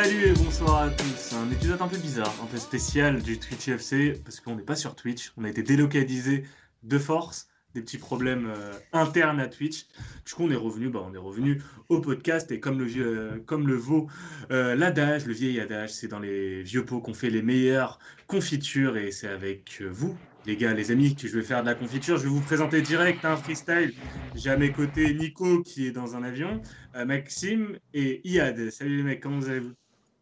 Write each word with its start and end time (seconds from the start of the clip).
Salut 0.00 0.26
et 0.26 0.32
bonsoir 0.32 0.82
à 0.84 0.90
tous. 0.90 1.32
Un 1.32 1.50
épisode 1.50 1.82
un 1.82 1.88
peu 1.88 1.96
bizarre, 1.96 2.32
un 2.40 2.46
peu 2.46 2.56
spécial 2.56 3.20
du 3.20 3.36
Twitch 3.40 3.66
FC 3.66 4.12
parce 4.24 4.38
qu'on 4.38 4.54
n'est 4.54 4.62
pas 4.62 4.76
sur 4.76 4.94
Twitch. 4.94 5.32
On 5.36 5.42
a 5.42 5.48
été 5.48 5.64
délocalisé 5.64 6.44
de 6.84 6.98
force, 6.98 7.48
des 7.74 7.80
petits 7.80 7.98
problèmes 7.98 8.46
euh, 8.46 8.72
internes 8.92 9.40
à 9.40 9.48
Twitch. 9.48 9.86
Du 10.24 10.34
coup, 10.34 10.44
on 10.44 10.52
est 10.52 10.56
revenu, 10.56 10.88
bah, 10.88 11.04
on 11.04 11.12
est 11.14 11.18
revenu 11.18 11.60
au 11.88 12.00
podcast 12.00 12.52
et 12.52 12.60
comme 12.60 12.78
le 12.78 12.86
euh, 12.96 13.38
comme 13.44 13.66
le 13.66 13.74
vaut 13.74 14.06
euh, 14.52 14.76
l'adage, 14.76 15.26
le 15.26 15.32
vieil 15.32 15.58
adage, 15.58 15.90
c'est 15.90 16.06
dans 16.06 16.20
les 16.20 16.62
vieux 16.62 16.84
pots 16.84 17.00
qu'on 17.00 17.12
fait 17.12 17.30
les 17.30 17.42
meilleures 17.42 17.98
confitures 18.28 18.96
et 18.96 19.10
c'est 19.10 19.28
avec 19.28 19.78
euh, 19.80 19.88
vous, 19.90 20.16
les 20.46 20.56
gars, 20.56 20.74
les 20.74 20.92
amis, 20.92 21.16
que 21.16 21.26
je 21.26 21.36
vais 21.36 21.44
faire 21.44 21.62
de 21.62 21.66
la 21.66 21.74
confiture. 21.74 22.18
Je 22.18 22.22
vais 22.22 22.28
vous 22.28 22.40
présenter 22.40 22.82
direct 22.82 23.24
un 23.24 23.36
freestyle. 23.36 23.92
J'ai 24.36 24.50
à 24.50 24.56
mes 24.56 24.70
côtés 24.70 25.12
Nico 25.12 25.60
qui 25.62 25.88
est 25.88 25.92
dans 25.92 26.14
un 26.14 26.22
avion, 26.22 26.62
Maxime 26.94 27.80
et 27.94 28.20
Iad. 28.28 28.70
Salut 28.70 28.98
les 28.98 29.02
mecs, 29.02 29.20
comment 29.20 29.40
vous 29.40 29.48
allez-vous? 29.48 29.74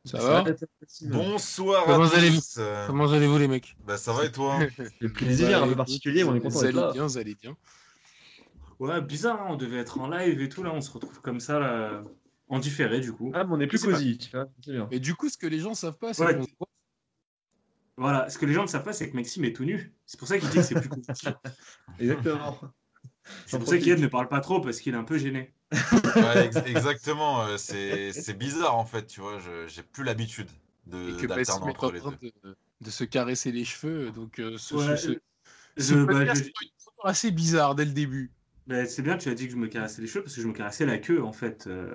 Ça 0.07 0.19
va 0.19 0.45
Bonsoir 1.03 1.85
Comment 1.85 2.05
à 2.05 2.17
allez-vous 2.17 2.37
tous. 2.37 2.61
Comment 2.87 3.11
allez-vous 3.13 3.39
les 3.39 3.49
mecs 3.49 3.77
Bah 3.87 3.99
ça 3.99 4.13
va 4.13 4.25
et 4.25 4.33
toi 4.33 4.59
Le 5.01 5.13
plaisir 5.13 5.63
un 5.63 5.69
peu 5.69 5.77
particulier, 5.77 6.25
on 6.25 6.35
est 6.35 6.41
content 6.41 6.59
Vous 6.59 6.63
d'être 6.65 6.77
allez 6.77 6.87
là. 6.87 6.93
bien, 6.93 7.03
vous 7.07 7.19
allez 7.19 7.35
bien. 7.35 7.57
Ouais, 8.79 9.01
bizarre, 9.01 9.41
hein, 9.43 9.47
on 9.51 9.57
devait 9.57 9.79
être 9.79 9.99
en 9.99 10.09
live 10.09 10.41
et 10.41 10.49
tout, 10.49 10.63
là, 10.63 10.71
on 10.73 10.81
se 10.81 10.91
retrouve 10.91 11.21
comme 11.23 11.41
ça, 11.41 11.59
là, 11.59 12.03
en 12.49 12.59
différé, 12.59 13.01
du 13.01 13.13
coup. 13.13 13.33
Ah, 13.35 13.45
mais 13.45 13.55
on 13.55 13.61
est 13.61 13.67
plus 13.67 13.83
cosy, 13.83 14.19
tu 14.19 14.31
vois, 14.31 14.49
c'est 14.65 14.73
bien. 14.73 14.87
Et 14.91 15.01
du 15.01 15.15
coup, 15.15 15.29
ce 15.29 15.39
que 15.39 15.47
les 15.47 15.59
gens 15.59 15.75
savent 15.75 15.99
pas, 15.99 16.13
c'est 16.15 16.25
Ouais. 16.25 16.37
qu'on 16.37 16.45
se 16.45 16.51
voit. 16.59 16.69
Voilà, 17.97 18.29
ce 18.29 18.37
que 18.37 18.45
les 18.45 18.53
gens 18.53 18.63
ne 18.63 18.67
savent 18.69 18.85
pas, 18.85 18.93
c'est 18.93 19.11
que 19.11 19.17
Maxime 19.17 19.45
est 19.47 19.55
tout 19.55 19.65
nu. 19.65 19.95
C'est 20.05 20.19
pour 20.19 20.29
ça 20.29 20.39
qu'il 20.39 20.49
dit 20.51 20.57
que 20.57 20.63
c'est 20.63 20.75
plus 20.79 20.89
compliqué. 20.91 21.31
Exactement. 21.99 22.61
C'est 23.47 23.59
pour 23.59 23.69
ça 23.69 23.79
qu'Iad 23.79 23.99
ne 23.99 24.07
parle 24.07 24.29
pas 24.29 24.41
trop, 24.41 24.61
parce 24.61 24.81
qu'il 24.81 24.95
est 24.95 24.99
un 24.99 25.05
peu 25.05 25.19
gêné. 25.19 25.53
Ouais, 25.73 26.47
ex- 26.47 26.57
Exactement, 26.67 27.43
euh, 27.43 27.57
c'est 27.57 28.13
c'est 28.13 28.35
bizarre 28.35 28.77
en 28.77 28.85
fait, 28.85 29.07
tu 29.07 29.21
vois, 29.21 29.39
je- 29.39 29.67
j'ai 29.67 29.83
plus 29.83 30.05
l'habitude 30.05 30.49
de 30.87 31.13
que 31.17 31.27
d'alterner 31.27 31.37
Bassim 31.37 31.67
est 31.67 31.71
entre 31.71 31.85
en 31.85 31.91
les 31.91 31.99
train 32.01 32.15
deux. 32.23 32.33
de, 32.45 32.57
de 32.83 32.91
se 32.91 33.05
caresser 33.05 33.51
les 33.53 33.65
cheveux. 33.65 34.11
Donc, 34.13 34.39
euh, 34.39 34.57
ce, 34.59 34.75
Ouais, 34.77 34.97
ce- 34.97 35.09
ce- 35.09 35.19
je- 35.77 35.83
ce 35.83 35.95
bah, 35.95 36.13
podcast 36.13 36.43
je- 36.43 36.47
est 36.49 36.53
une 36.63 36.71
première 36.85 37.11
assez 37.11 37.31
bizarre 37.33 37.75
dès 37.75 37.85
le 37.85 37.91
début. 37.93 38.31
bah, 38.69 38.87
c'est 38.87 39.03
bien, 39.03 39.17
tu 39.19 39.29
as 39.29 39.35
dit 39.35 39.47
que 39.47 39.53
je 39.53 39.57
me 39.57 39.67
caressais 39.67 40.01
les 40.03 40.07
cheveux, 40.09 40.23
parce 40.23 40.37
que 40.37 40.43
je 40.43 40.47
me 40.47 40.53
caressais 40.53 40.87
la 40.87 40.99
queue, 40.99 41.23
en 41.23 41.33
fait. 41.33 41.67
euh. 41.67 41.95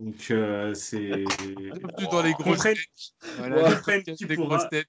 Donc, 0.00 0.30
euh, 0.30 0.74
c'est... 0.74 1.24
Dans 2.10 2.22
les 2.22 2.32
grosses 2.32 2.60
têtes. 2.62 2.78
Voilà, 3.36 3.62
Ouais. 3.62 4.36
grosses 4.36 4.68
têtes. 4.70 4.88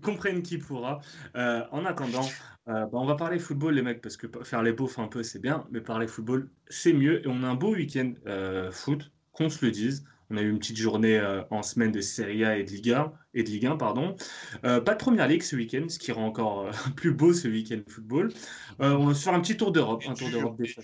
Comprenne 0.00 0.42
qui 0.42 0.58
pourra. 0.58 1.00
Euh, 1.36 1.62
en 1.70 1.84
attendant, 1.84 2.26
euh, 2.68 2.86
bah, 2.86 2.98
on 2.98 3.06
va 3.06 3.14
parler 3.14 3.38
football, 3.38 3.74
les 3.74 3.82
mecs, 3.82 4.00
parce 4.00 4.16
que 4.16 4.26
faire 4.44 4.62
les 4.62 4.72
beaufs 4.72 4.98
un 4.98 5.08
peu, 5.08 5.22
c'est 5.22 5.40
bien, 5.40 5.66
mais 5.70 5.80
parler 5.80 6.06
football, 6.06 6.48
c'est 6.68 6.92
mieux. 6.92 7.24
Et 7.24 7.28
on 7.28 7.42
a 7.42 7.48
un 7.48 7.54
beau 7.54 7.74
week-end 7.74 8.12
euh, 8.26 8.70
foot, 8.70 9.12
qu'on 9.32 9.48
se 9.48 9.64
le 9.64 9.70
dise. 9.70 10.04
On 10.30 10.38
a 10.38 10.42
eu 10.42 10.50
une 10.50 10.58
petite 10.58 10.78
journée 10.78 11.20
en 11.50 11.62
semaine 11.62 11.92
de 11.92 12.00
Serie 12.00 12.44
A 12.46 12.56
et 12.56 12.64
de 12.64 12.70
Ligue 12.70 12.92
1, 12.92 13.12
et 13.34 13.42
de 13.42 13.48
Ligue 13.50 13.66
1 13.66 13.76
pardon. 13.76 14.16
Pas 14.62 14.80
de 14.80 14.96
première 14.96 15.28
ligue 15.28 15.42
ce 15.42 15.54
week-end, 15.54 15.84
ce 15.88 15.98
qui 15.98 16.12
rend 16.12 16.26
encore 16.26 16.70
plus 16.96 17.12
beau 17.12 17.34
ce 17.34 17.46
week-end 17.46 17.80
football. 17.86 18.32
On 18.78 19.06
va 19.06 19.14
se 19.14 19.22
faire 19.22 19.34
un 19.34 19.40
petit 19.40 19.56
tour 19.58 19.70
d'Europe, 19.70 20.02
un 20.08 20.14
tour 20.14 20.30
d'Europe 20.30 20.56
des 20.56 20.74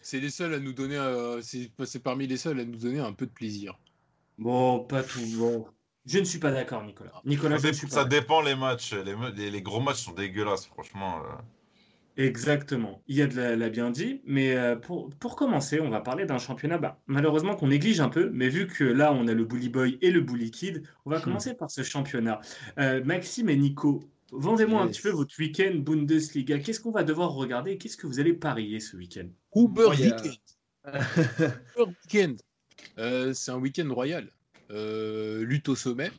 c'est 0.00 0.20
les 0.20 0.30
seuls 0.30 0.54
à 0.54 0.58
nous 0.58 0.72
donner, 0.72 0.98
c'est 1.42 2.02
parmi 2.02 2.26
les 2.26 2.38
seuls 2.38 2.58
à 2.58 2.64
nous 2.64 2.78
donner 2.78 3.00
un 3.00 3.12
peu 3.12 3.26
de 3.26 3.32
plaisir. 3.32 3.78
Bon, 4.38 4.80
pas 4.80 5.02
tout. 5.02 5.20
Bon. 5.36 5.66
Je 6.06 6.18
ne 6.20 6.24
suis 6.24 6.38
pas 6.38 6.52
d'accord, 6.52 6.84
Nicolas. 6.84 7.12
Nicolas, 7.24 7.56
Ça, 7.58 7.62
je 7.62 7.66
ne 7.66 7.72
dé- 7.72 7.76
suis 7.78 7.86
pas 7.88 7.94
ça 7.94 8.04
d'accord. 8.04 8.20
dépend 8.20 8.40
les 8.42 8.54
matchs, 8.54 8.92
les, 8.94 9.16
me- 9.16 9.30
les- 9.30 9.50
les 9.50 9.62
gros 9.62 9.80
matchs 9.80 10.02
sont 10.04 10.12
dégueulasses, 10.12 10.66
franchement. 10.66 11.18
euh. 11.24 11.32
Exactement, 12.18 13.02
il 13.08 13.16
y 13.16 13.22
a 13.22 13.26
de 13.26 13.36
la- 13.36 13.56
l'a 13.56 13.68
bien 13.68 13.90
dit, 13.90 14.22
mais 14.24 14.56
euh, 14.56 14.74
pour, 14.74 15.10
pour 15.16 15.36
commencer, 15.36 15.80
on 15.80 15.90
va 15.90 16.00
parler 16.00 16.24
d'un 16.24 16.38
championnat, 16.38 16.78
bah, 16.78 16.98
malheureusement 17.06 17.54
qu'on 17.56 17.66
néglige 17.68 18.00
un 18.00 18.08
peu, 18.08 18.30
mais 18.32 18.48
vu 18.48 18.66
que 18.68 18.84
là 18.84 19.12
on 19.12 19.28
a 19.28 19.34
le 19.34 19.44
Bully 19.44 19.68
Boy 19.68 19.98
et 20.00 20.10
le 20.10 20.22
Bully 20.22 20.50
Kid, 20.50 20.82
on 21.04 21.10
va 21.10 21.18
Hmm. 21.18 21.22
commencer 21.22 21.52
par 21.54 21.70
ce 21.70 21.82
championnat. 21.82 22.40
Euh, 22.78 23.04
Maxime 23.04 23.50
et 23.50 23.56
Nico, 23.56 24.00
vendez-moi 24.32 24.80
un 24.82 24.86
petit 24.88 25.02
peu 25.02 25.10
votre 25.10 25.34
week-end 25.38 25.74
Bundesliga. 25.74 26.58
Qu'est-ce 26.58 26.80
qu'on 26.80 26.90
va 26.90 27.04
devoir 27.04 27.32
regarder? 27.32 27.76
Qu'est-ce 27.76 27.98
que 27.98 28.06
vous 28.06 28.18
allez 28.18 28.32
parier 28.32 28.80
ce 28.80 28.96
week-end? 28.96 29.26
Uber 29.54 29.88
Weekend. 29.90 30.32
Uber 31.76 31.92
Weekend. 32.04 32.40
Euh, 32.98 33.34
c'est 33.34 33.50
un 33.50 33.58
week-end 33.58 33.92
royal. 33.92 34.30
Euh, 34.70 35.44
lutte 35.44 35.68
au 35.68 35.76
sommet. 35.76 36.10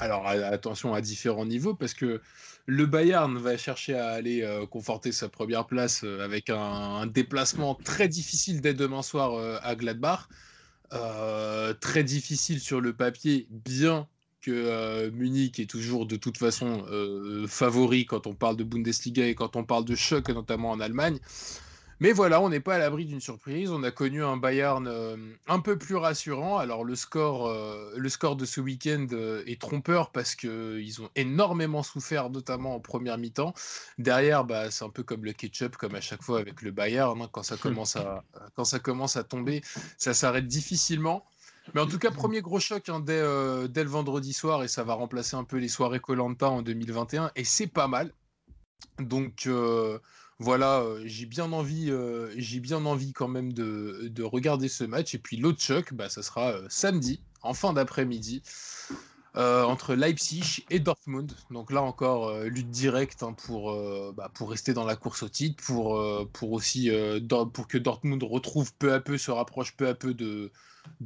Alors 0.00 0.26
attention 0.26 0.94
à 0.94 1.00
différents 1.00 1.44
niveaux 1.44 1.74
parce 1.74 1.92
que 1.92 2.20
le 2.66 2.86
Bayern 2.86 3.36
va 3.36 3.56
chercher 3.56 3.94
à 3.94 4.10
aller 4.10 4.42
euh, 4.42 4.64
conforter 4.64 5.10
sa 5.10 5.28
première 5.28 5.66
place 5.66 6.02
euh, 6.04 6.20
avec 6.24 6.50
un, 6.50 7.06
déplacement 7.06 7.74
très 7.74 8.06
difficile 8.08 8.60
dès 8.60 8.74
demain 8.74 9.02
soir 9.02 9.60
à 9.62 9.74
Gladbach. 9.74 10.28
Très 11.80 12.04
difficile 12.04 12.60
sur 12.60 12.80
le 12.80 12.94
papier, 12.94 13.46
bien 13.50 14.08
que 14.40 15.10
Munich 15.10 15.58
est 15.58 15.68
toujours 15.68 16.06
de 16.06 16.16
toute 16.16 16.38
façon 16.38 16.86
favori 17.46 18.06
quand 18.06 18.26
on 18.26 18.34
parle 18.34 18.56
de 18.56 18.64
Bundesliga 18.64 19.26
et 19.26 19.34
quand 19.34 19.56
on 19.56 19.64
parle 19.64 19.84
de 19.84 19.94
choc, 19.94 20.28
notamment 20.30 20.70
en 20.70 20.80
Allemagne. 20.80 21.18
Mais 22.00 22.12
voilà, 22.12 22.40
on 22.40 22.48
n'est 22.48 22.60
pas 22.60 22.76
à 22.76 22.78
l'abri 22.78 23.04
d'une 23.04 23.20
surprise. 23.20 23.70
On 23.70 23.82
a 23.82 23.90
connu 23.90 24.22
un 24.22 24.36
Bayern 24.36 24.86
euh, 24.86 25.16
un 25.46 25.60
peu 25.60 25.76
plus 25.76 25.96
rassurant. 25.96 26.58
Alors 26.58 26.84
le 26.84 26.94
score, 26.94 27.48
euh, 27.48 27.92
le 27.96 28.08
score 28.08 28.36
de 28.36 28.44
ce 28.44 28.60
week-end 28.60 29.06
euh, 29.12 29.42
est 29.46 29.60
trompeur 29.60 30.10
parce 30.10 30.34
qu'ils 30.34 31.02
ont 31.02 31.10
énormément 31.16 31.82
souffert, 31.82 32.30
notamment 32.30 32.76
en 32.76 32.80
première 32.80 33.18
mi-temps. 33.18 33.52
Derrière, 33.98 34.44
bah, 34.44 34.70
c'est 34.70 34.84
un 34.84 34.90
peu 34.90 35.02
comme 35.02 35.24
le 35.24 35.32
ketchup, 35.32 35.76
comme 35.76 35.94
à 35.94 36.00
chaque 36.00 36.22
fois 36.22 36.38
avec 36.38 36.62
le 36.62 36.70
Bayern. 36.70 37.20
hein. 37.20 37.28
quand, 37.32 37.42
ça 37.42 37.56
commence 37.60 37.96
à, 37.96 38.24
quand 38.54 38.64
ça 38.64 38.78
commence 38.78 39.16
à 39.16 39.24
tomber, 39.24 39.62
ça 39.96 40.14
s'arrête 40.14 40.46
difficilement. 40.46 41.24
Mais 41.74 41.80
en 41.80 41.86
tout 41.86 41.98
cas, 41.98 42.10
premier 42.10 42.40
gros 42.40 42.60
choc 42.60 42.88
hein, 42.88 43.00
dès, 43.00 43.12
euh, 43.12 43.68
dès 43.68 43.84
le 43.84 43.90
vendredi 43.90 44.32
soir 44.32 44.62
et 44.62 44.68
ça 44.68 44.84
va 44.84 44.94
remplacer 44.94 45.36
un 45.36 45.44
peu 45.44 45.58
les 45.58 45.68
soirées 45.68 46.00
Colanta 46.00 46.48
en 46.48 46.62
2021 46.62 47.30
et 47.36 47.44
c'est 47.44 47.66
pas 47.66 47.88
mal. 47.88 48.12
Donc 48.98 49.46
euh, 49.46 49.98
voilà, 50.40 50.82
euh, 50.82 51.02
j'ai 51.04 51.26
bien 51.26 51.52
envie, 51.52 51.90
euh, 51.90 52.32
j'ai 52.36 52.60
bien 52.60 52.84
envie 52.84 53.12
quand 53.12 53.26
même 53.26 53.52
de, 53.52 54.08
de 54.08 54.22
regarder 54.22 54.68
ce 54.68 54.84
match. 54.84 55.14
Et 55.14 55.18
puis 55.18 55.36
l'autre 55.36 55.60
choc, 55.60 55.92
bah, 55.92 56.08
ça 56.08 56.22
sera 56.22 56.52
euh, 56.52 56.66
samedi, 56.68 57.20
en 57.42 57.54
fin 57.54 57.72
d'après-midi, 57.72 58.42
entre 59.34 59.94
Leipzig 59.94 60.64
et 60.70 60.80
Dortmund. 60.80 61.32
Donc 61.50 61.72
là 61.72 61.82
encore, 61.82 62.40
lutte 62.42 62.70
directe 62.70 63.22
hein, 63.22 63.34
pour, 63.34 63.72
bah, 64.12 64.30
pour 64.34 64.50
rester 64.50 64.74
dans 64.74 64.84
la 64.84 64.96
course 64.96 65.22
au 65.22 65.28
titre, 65.28 65.62
pour, 65.64 66.52
aussi 66.52 66.90
pour 67.52 67.68
que 67.68 67.78
Dortmund 67.78 68.20
retrouve 68.24 68.74
peu 68.74 68.92
à 68.92 68.98
peu, 68.98 69.16
se 69.16 69.30
rapproche 69.30 69.76
peu 69.76 69.86
à 69.86 69.94
peu 69.94 70.12
de, 70.12 70.50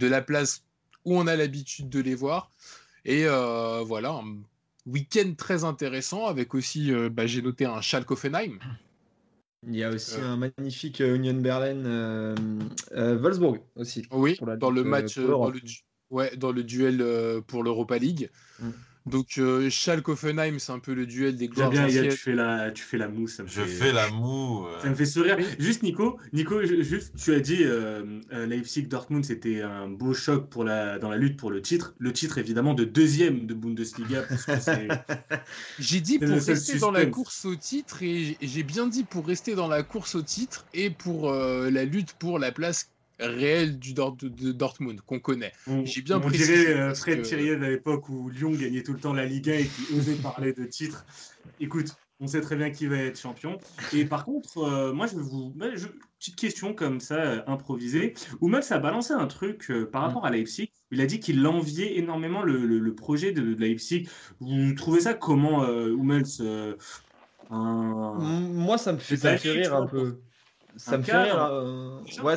la 0.00 0.22
place 0.22 0.64
où 1.04 1.18
on 1.18 1.26
a 1.26 1.36
l'habitude 1.36 1.90
de 1.90 2.00
les 2.00 2.14
voir. 2.14 2.50
Et 3.04 3.26
voilà, 3.26 4.12
un 4.12 4.38
week-end 4.86 5.34
très 5.36 5.64
intéressant 5.64 6.24
avec 6.24 6.54
aussi, 6.54 6.90
bah, 7.10 7.26
j'ai 7.26 7.42
noté 7.42 7.66
un 7.66 7.82
Schalke-Offenheim. 7.82 8.58
Il 9.66 9.76
y 9.76 9.84
a 9.84 9.90
aussi 9.90 10.16
Euh. 10.18 10.32
un 10.32 10.36
magnifique 10.36 11.00
euh, 11.00 11.14
Union 11.14 11.34
Berlin 11.34 11.84
euh, 11.84 12.34
euh, 12.92 13.16
Wolfsburg 13.16 13.60
aussi. 13.76 14.02
Oui, 14.10 14.36
dans 14.58 14.70
le 14.70 14.82
match, 14.82 15.18
dans 15.18 15.50
le, 15.50 15.60
du- 15.60 15.82
ouais, 16.10 16.36
dans 16.36 16.50
le 16.52 16.64
duel 16.64 17.04
pour 17.46 17.62
l'Europa 17.62 17.98
League. 17.98 18.30
Mm. 18.60 18.70
Donc 19.04 19.38
euh, 19.38 19.68
Schalke-Offenheim, 19.68 20.58
c'est 20.60 20.70
un 20.70 20.78
peu 20.78 20.94
le 20.94 21.06
duel 21.06 21.36
des 21.36 21.48
gloires 21.48 21.70
bien, 21.70 21.86
anciennes. 21.86 22.08
tu 22.08 22.16
fais 22.16 22.34
la, 22.34 22.70
tu 22.70 22.84
fais 22.84 22.98
la 22.98 23.08
mousse. 23.08 23.34
ça 23.36 23.42
me 23.42 23.48
Je 23.48 23.62
fait- 23.62 23.66
fais 23.86 23.92
la 23.92 24.08
moue. 24.10 24.64
euh. 24.66 24.80
Ça 24.80 24.90
me 24.90 24.94
fait 24.94 25.06
sourire. 25.06 25.36
Juste 25.58 25.82
Nico, 25.82 26.18
Nico, 26.32 26.62
ju- 26.64 26.84
juste 26.84 27.12
tu 27.16 27.34
as 27.34 27.40
dit 27.40 27.64
euh, 27.64 28.20
euh, 28.32 28.46
Leipzig 28.46 28.82
Dortmund 28.86 29.24
c'était 29.24 29.60
un 29.62 29.88
beau 29.88 30.14
choc 30.14 30.48
pour 30.48 30.62
la 30.62 31.00
dans 31.00 31.10
la 31.10 31.16
lutte 31.16 31.36
pour 31.36 31.50
le 31.50 31.60
titre. 31.60 31.94
Le 31.98 32.12
titre 32.12 32.38
évidemment 32.38 32.74
de 32.74 32.84
deuxième 32.84 33.46
de 33.46 33.54
Bundesliga 33.54 34.22
parce 34.22 34.44
que 34.44 34.60
c'est 34.60 34.86
J'ai 35.80 36.00
dit 36.00 36.18
pour 36.20 36.28
rester 36.28 36.78
dans 36.78 36.92
la 36.92 37.06
course 37.06 37.44
au 37.44 37.56
titre 37.56 38.02
et 38.02 38.36
j'ai 38.40 38.62
bien 38.62 38.86
dit 38.86 39.02
pour 39.04 39.26
rester 39.26 39.54
dans 39.56 39.68
la 39.68 39.82
course 39.82 40.14
au 40.14 40.22
titre 40.22 40.64
et 40.74 40.90
pour 40.90 41.30
euh, 41.30 41.70
la 41.70 41.84
lutte 41.84 42.12
pour 42.20 42.38
la 42.38 42.52
place 42.52 42.88
réelle 43.28 43.78
du 43.78 43.94
Dort- 43.94 44.16
de, 44.16 44.52
Dortmund 44.52 45.00
qu'on 45.02 45.20
connaît. 45.20 45.52
on, 45.66 45.84
J'ai 45.84 46.02
bien 46.02 46.16
on 46.18 46.20
précisé 46.20 46.56
dirait 46.58 46.74
euh, 46.80 46.94
Fred 46.94 47.22
que- 47.22 47.26
Thiriet 47.26 47.54
à 47.54 47.68
l'époque 47.70 48.08
où 48.08 48.28
Lyon 48.30 48.50
gagnait 48.52 48.82
tout 48.82 48.92
le 48.92 49.00
temps 49.00 49.12
la 49.12 49.26
Liga 49.26 49.54
et 49.54 49.66
qui 49.66 49.94
osait 49.94 50.14
parler 50.22 50.52
de 50.52 50.64
titre. 50.64 51.04
Écoute, 51.60 51.88
on 52.20 52.26
sait 52.28 52.40
très 52.40 52.54
bien 52.56 52.70
qui 52.70 52.86
va 52.86 52.96
être 52.98 53.18
champion. 53.18 53.58
Et 53.92 54.04
par 54.04 54.24
contre, 54.24 54.58
euh, 54.58 54.92
moi 54.92 55.06
je 55.06 55.16
vais 55.16 55.22
vous 55.22 55.52
je- 55.74 55.88
petite 56.20 56.36
question 56.36 56.72
comme 56.72 57.00
ça 57.00 57.16
euh, 57.16 57.42
improvisée. 57.48 58.14
Oumels 58.40 58.62
a 58.70 58.78
balancé 58.78 59.12
un 59.12 59.26
truc 59.26 59.70
euh, 59.70 59.86
par 59.90 60.02
rapport 60.02 60.24
à 60.24 60.30
Leipzig. 60.30 60.70
Il 60.92 61.00
a 61.00 61.06
dit 61.06 61.18
qu'il 61.18 61.44
enviait 61.46 61.98
énormément 61.98 62.42
le, 62.42 62.64
le- 62.64 62.78
le 62.78 62.94
projet 62.94 63.32
de, 63.32 63.42
de 63.54 63.60
Leipzig. 63.60 64.08
Vous 64.38 64.72
trouvez 64.74 65.00
ça 65.00 65.14
comment, 65.14 65.64
euh, 65.64 65.88
Hummels 65.90 66.22
euh, 66.40 66.76
un- 67.50 68.14
Moi, 68.20 68.78
ça 68.78 68.92
me 68.92 68.98
fait, 68.98 69.16
ça 69.16 69.36
fait 69.36 69.50
rire 69.50 69.74
un 69.74 69.86
peu. 69.86 70.20
Ça 70.76 70.98
me 70.98 71.02
fait 71.02 71.16
rire. 71.16 71.62
ouais, 72.22 72.36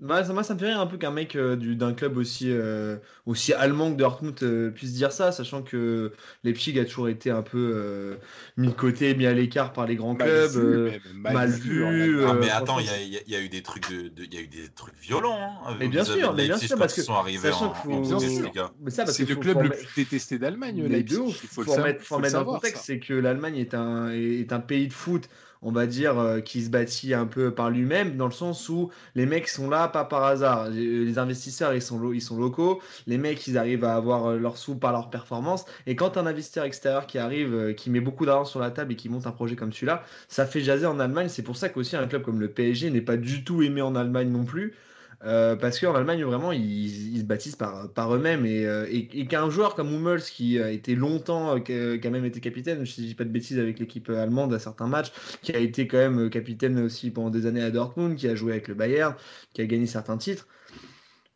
Moi, 0.00 0.22
ça, 0.22 0.32
moi, 0.32 0.44
ça 0.44 0.54
me 0.54 0.60
fait 0.60 0.66
rire 0.66 0.80
un 0.80 0.86
peu 0.86 0.96
qu'un 0.96 1.10
mec 1.10 1.34
euh, 1.34 1.56
du- 1.56 1.74
d'un 1.74 1.92
club 1.92 2.16
aussi, 2.18 2.52
euh, 2.52 2.98
aussi 3.26 3.52
allemand 3.52 3.90
que 3.92 3.96
Dortmund 3.98 4.36
euh, 4.44 4.70
puisse 4.70 4.92
dire 4.92 5.10
ça, 5.10 5.32
sachant 5.32 5.62
que 5.62 6.12
Leipzig 6.44 6.78
a 6.78 6.84
toujours 6.84 7.08
été 7.08 7.30
un 7.32 7.42
peu 7.42 7.72
euh, 7.74 8.14
mis 8.56 8.68
de 8.68 8.72
côté, 8.74 9.16
mis 9.16 9.26
à 9.26 9.32
l'écart 9.34 9.72
par 9.72 9.86
les 9.86 9.96
grands 9.96 10.14
Mal 10.14 10.28
clubs. 10.28 10.50
vu, 10.52 10.58
euh, 10.60 10.90
mal 11.14 11.50
vu, 11.50 11.82
en 11.84 11.88
euh, 11.88 11.90
Allemagne. 11.90 12.26
Ah, 12.28 12.34
mais 12.40 12.50
attends, 12.50 12.78
il 12.78 12.86
y 12.86 12.90
a, 12.90 13.00
il 13.02 13.08
y 13.12 13.16
a- 13.16 13.20
il 13.26 13.32
y 13.32 13.36
a 13.36 13.40
eu 13.40 13.48
des 13.48 13.62
trucs 13.62 13.90
de, 13.90 14.02
de- 14.08 14.22
il 14.24 14.32
y 14.34 14.36
a 14.36 14.40
eu 14.40 14.46
des 14.46 14.68
trucs 14.68 14.94
violents. 15.00 15.58
Hein, 15.66 15.74
Mais 15.80 15.88
bien 15.88 16.02
vis-à-vis 16.04 16.20
sûr, 16.20 16.34
mais 16.34 16.44
bien 16.44 16.58
sûr, 16.58 16.78
parce 16.78 16.94
que- 16.94 17.02
sont 17.02 17.14
arrivés 17.14 17.50
sachant 17.50 17.72
en, 17.72 17.82
qu'il 17.82 17.90
en 17.90 18.04
faut- 18.04 18.10
Bundesliga. 18.20 18.70
mais 18.80 18.90
ça, 18.92 19.02
parce 19.04 19.16
C'est 19.16 19.28
le 19.28 19.34
faut- 19.34 19.40
club 19.40 19.54
faut 19.54 19.62
le 19.62 19.68
remettre- 19.70 19.88
plus 19.88 20.04
détesté 20.04 20.38
d'Allemagne, 20.38 20.80
Mais 20.80 20.88
Leipzig. 20.90 21.16
ouf. 21.18 21.40
Il 21.42 21.48
faut, 21.48 21.54
faut 21.56 21.60
le, 21.62 21.66
savoir- 21.66 21.86
remettre, 21.86 22.00
faut 22.02 22.06
faut 22.06 22.14
le 22.14 22.16
remettre 22.18 22.32
dans 22.34 22.38
le 22.38 22.44
savoir, 22.44 22.60
contexte, 22.60 22.76
ça. 22.82 22.84
c'est 22.86 23.00
que 23.00 23.14
l'Allemagne 23.14 23.56
est 23.56 23.74
un, 23.74 24.10
est 24.12 24.52
un 24.52 24.60
pays 24.60 24.86
de 24.86 24.92
foot, 24.92 25.28
on 25.62 25.72
va 25.72 25.86
dire, 25.86 26.18
euh, 26.18 26.40
qui 26.40 26.62
se 26.62 26.70
bâtit 26.70 27.14
un 27.14 27.26
peu 27.26 27.52
par 27.52 27.70
lui-même, 27.70 28.16
dans 28.16 28.26
le 28.26 28.32
sens 28.32 28.68
où 28.68 28.90
les 29.14 29.26
mecs 29.26 29.48
sont 29.48 29.68
là 29.68 29.88
pas 29.88 30.04
par 30.04 30.24
hasard. 30.24 30.68
Les 30.70 31.04
les 31.04 31.18
investisseurs, 31.18 31.74
ils 31.74 31.82
sont, 31.82 32.12
ils 32.12 32.20
sont 32.22 32.38
locaux, 32.38 32.80
les 33.06 33.18
mecs, 33.18 33.46
ils 33.46 33.58
arrivent 33.58 33.84
à 33.84 33.94
avoir 33.94 34.26
euh, 34.26 34.38
leurs 34.38 34.56
sous 34.56 34.76
par 34.76 34.92
leur 34.92 35.10
performance. 35.10 35.64
Et 35.86 35.96
quand 35.96 36.16
un 36.16 36.26
investisseur 36.26 36.64
extérieur 36.64 37.06
qui 37.06 37.18
arrive, 37.18 37.54
euh, 37.54 37.72
qui 37.72 37.90
met 37.90 38.00
beaucoup 38.00 38.26
d'argent 38.26 38.44
sur 38.44 38.60
la 38.60 38.70
table 38.70 38.92
et 38.92 38.96
qui 38.96 39.08
monte 39.08 39.26
un 39.26 39.32
projet 39.32 39.56
comme 39.56 39.72
celui-là, 39.72 40.04
ça 40.28 40.46
fait 40.46 40.60
jaser 40.60 40.86
en 40.86 41.00
Allemagne. 41.00 41.28
C'est 41.28 41.42
pour 41.42 41.56
ça 41.56 41.68
qu'aussi 41.68 41.96
un 41.96 42.06
club 42.06 42.22
comme 42.22 42.40
le 42.40 42.48
PSG 42.48 42.90
n'est 42.90 43.00
pas 43.00 43.16
du 43.16 43.44
tout 43.44 43.62
aimé 43.62 43.82
en 43.82 43.94
Allemagne 43.94 44.30
non 44.30 44.44
plus. 44.44 44.74
Euh, 45.24 45.56
parce 45.56 45.80
qu'en 45.80 45.94
Allemagne, 45.94 46.22
vraiment, 46.24 46.52
ils, 46.52 47.14
ils 47.14 47.20
se 47.20 47.24
bâtissent 47.24 47.56
par, 47.56 48.14
eux-mêmes. 48.14 48.46
Et, 48.46 48.66
euh, 48.66 48.86
et- 48.88 49.26
qu'un 49.26 49.50
joueur 49.50 49.74
comme 49.74 49.92
Hummels, 49.92 50.22
qui 50.22 50.60
a 50.60 50.70
été 50.70 50.94
longtemps, 50.94 51.56
euh, 51.56 51.98
qui 51.98 52.08
même 52.10 52.24
été 52.24 52.40
capitaine, 52.40 52.84
je 52.84 53.00
ne 53.00 53.06
dis 53.06 53.14
pas 53.14 53.24
de 53.24 53.30
bêtises, 53.30 53.58
avec 53.58 53.78
l'équipe 53.78 54.08
allemande 54.10 54.54
à 54.54 54.58
certains 54.58 54.86
matchs, 54.86 55.12
qui 55.42 55.52
a 55.52 55.58
été 55.58 55.88
quand 55.88 55.98
même 55.98 56.26
euh, 56.26 56.28
capitaine 56.28 56.78
aussi 56.78 57.10
pendant 57.10 57.30
des 57.30 57.46
années 57.46 57.62
à 57.62 57.70
Dortmund, 57.70 58.16
qui 58.16 58.28
a 58.28 58.34
joué 58.36 58.52
avec 58.52 58.68
le 58.68 58.74
Bayern, 58.74 59.14
qui 59.54 59.60
a 59.60 59.66
gagné 59.66 59.86
certains 59.86 60.18
titres. 60.18 60.46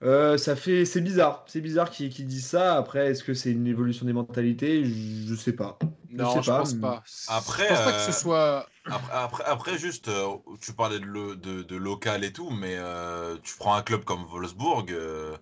Euh, 0.03 0.37
ça 0.37 0.57
fait, 0.57 0.85
c'est 0.85 1.01
bizarre, 1.01 1.45
c'est 1.47 1.61
bizarre 1.61 1.89
qu'ils 1.91 2.11
qu'ils 2.11 2.27
disent 2.27 2.47
ça. 2.47 2.77
Après, 2.77 3.07
est-ce 3.11 3.23
que 3.23 3.35
c'est 3.35 3.53
une 3.53 3.67
évolution 3.69 4.05
des 4.05 4.13
mentalités? 4.13 4.85
Je 4.85 5.29
je 5.29 5.35
sais 5.37 5.53
pas. 5.53 5.79
Non, 6.11 6.35
sais 6.35 6.43
je 6.43 6.51
pas, 6.51 6.59
pense 6.59 6.75
mais- 6.75 6.81
pas. 6.81 7.03
Après, 7.29 7.69
je 7.69 7.75
pense 7.75 7.79
pas 7.85 7.93
que 7.93 7.97
euh, 7.97 8.07
ce 8.07 8.13
soit. 8.13 8.67
Après, 8.87 9.13
après, 9.15 9.45
après, 9.45 9.79
juste, 9.79 10.09
euh, 10.09 10.27
tu 10.61 10.73
parlais 10.73 10.99
de, 10.99 11.05
lo- 11.05 11.37
de, 11.37 11.63
de 11.63 11.77
local 11.77 12.25
et 12.25 12.33
tout, 12.33 12.51
mais 12.51 12.75
euh, 12.77 13.37
tu 13.45 13.55
prends 13.57 13.75
un 13.75 13.83
club 13.83 14.03
comme 14.05 14.25
Wolfsburg. 14.25 14.91
euh, 14.91 15.37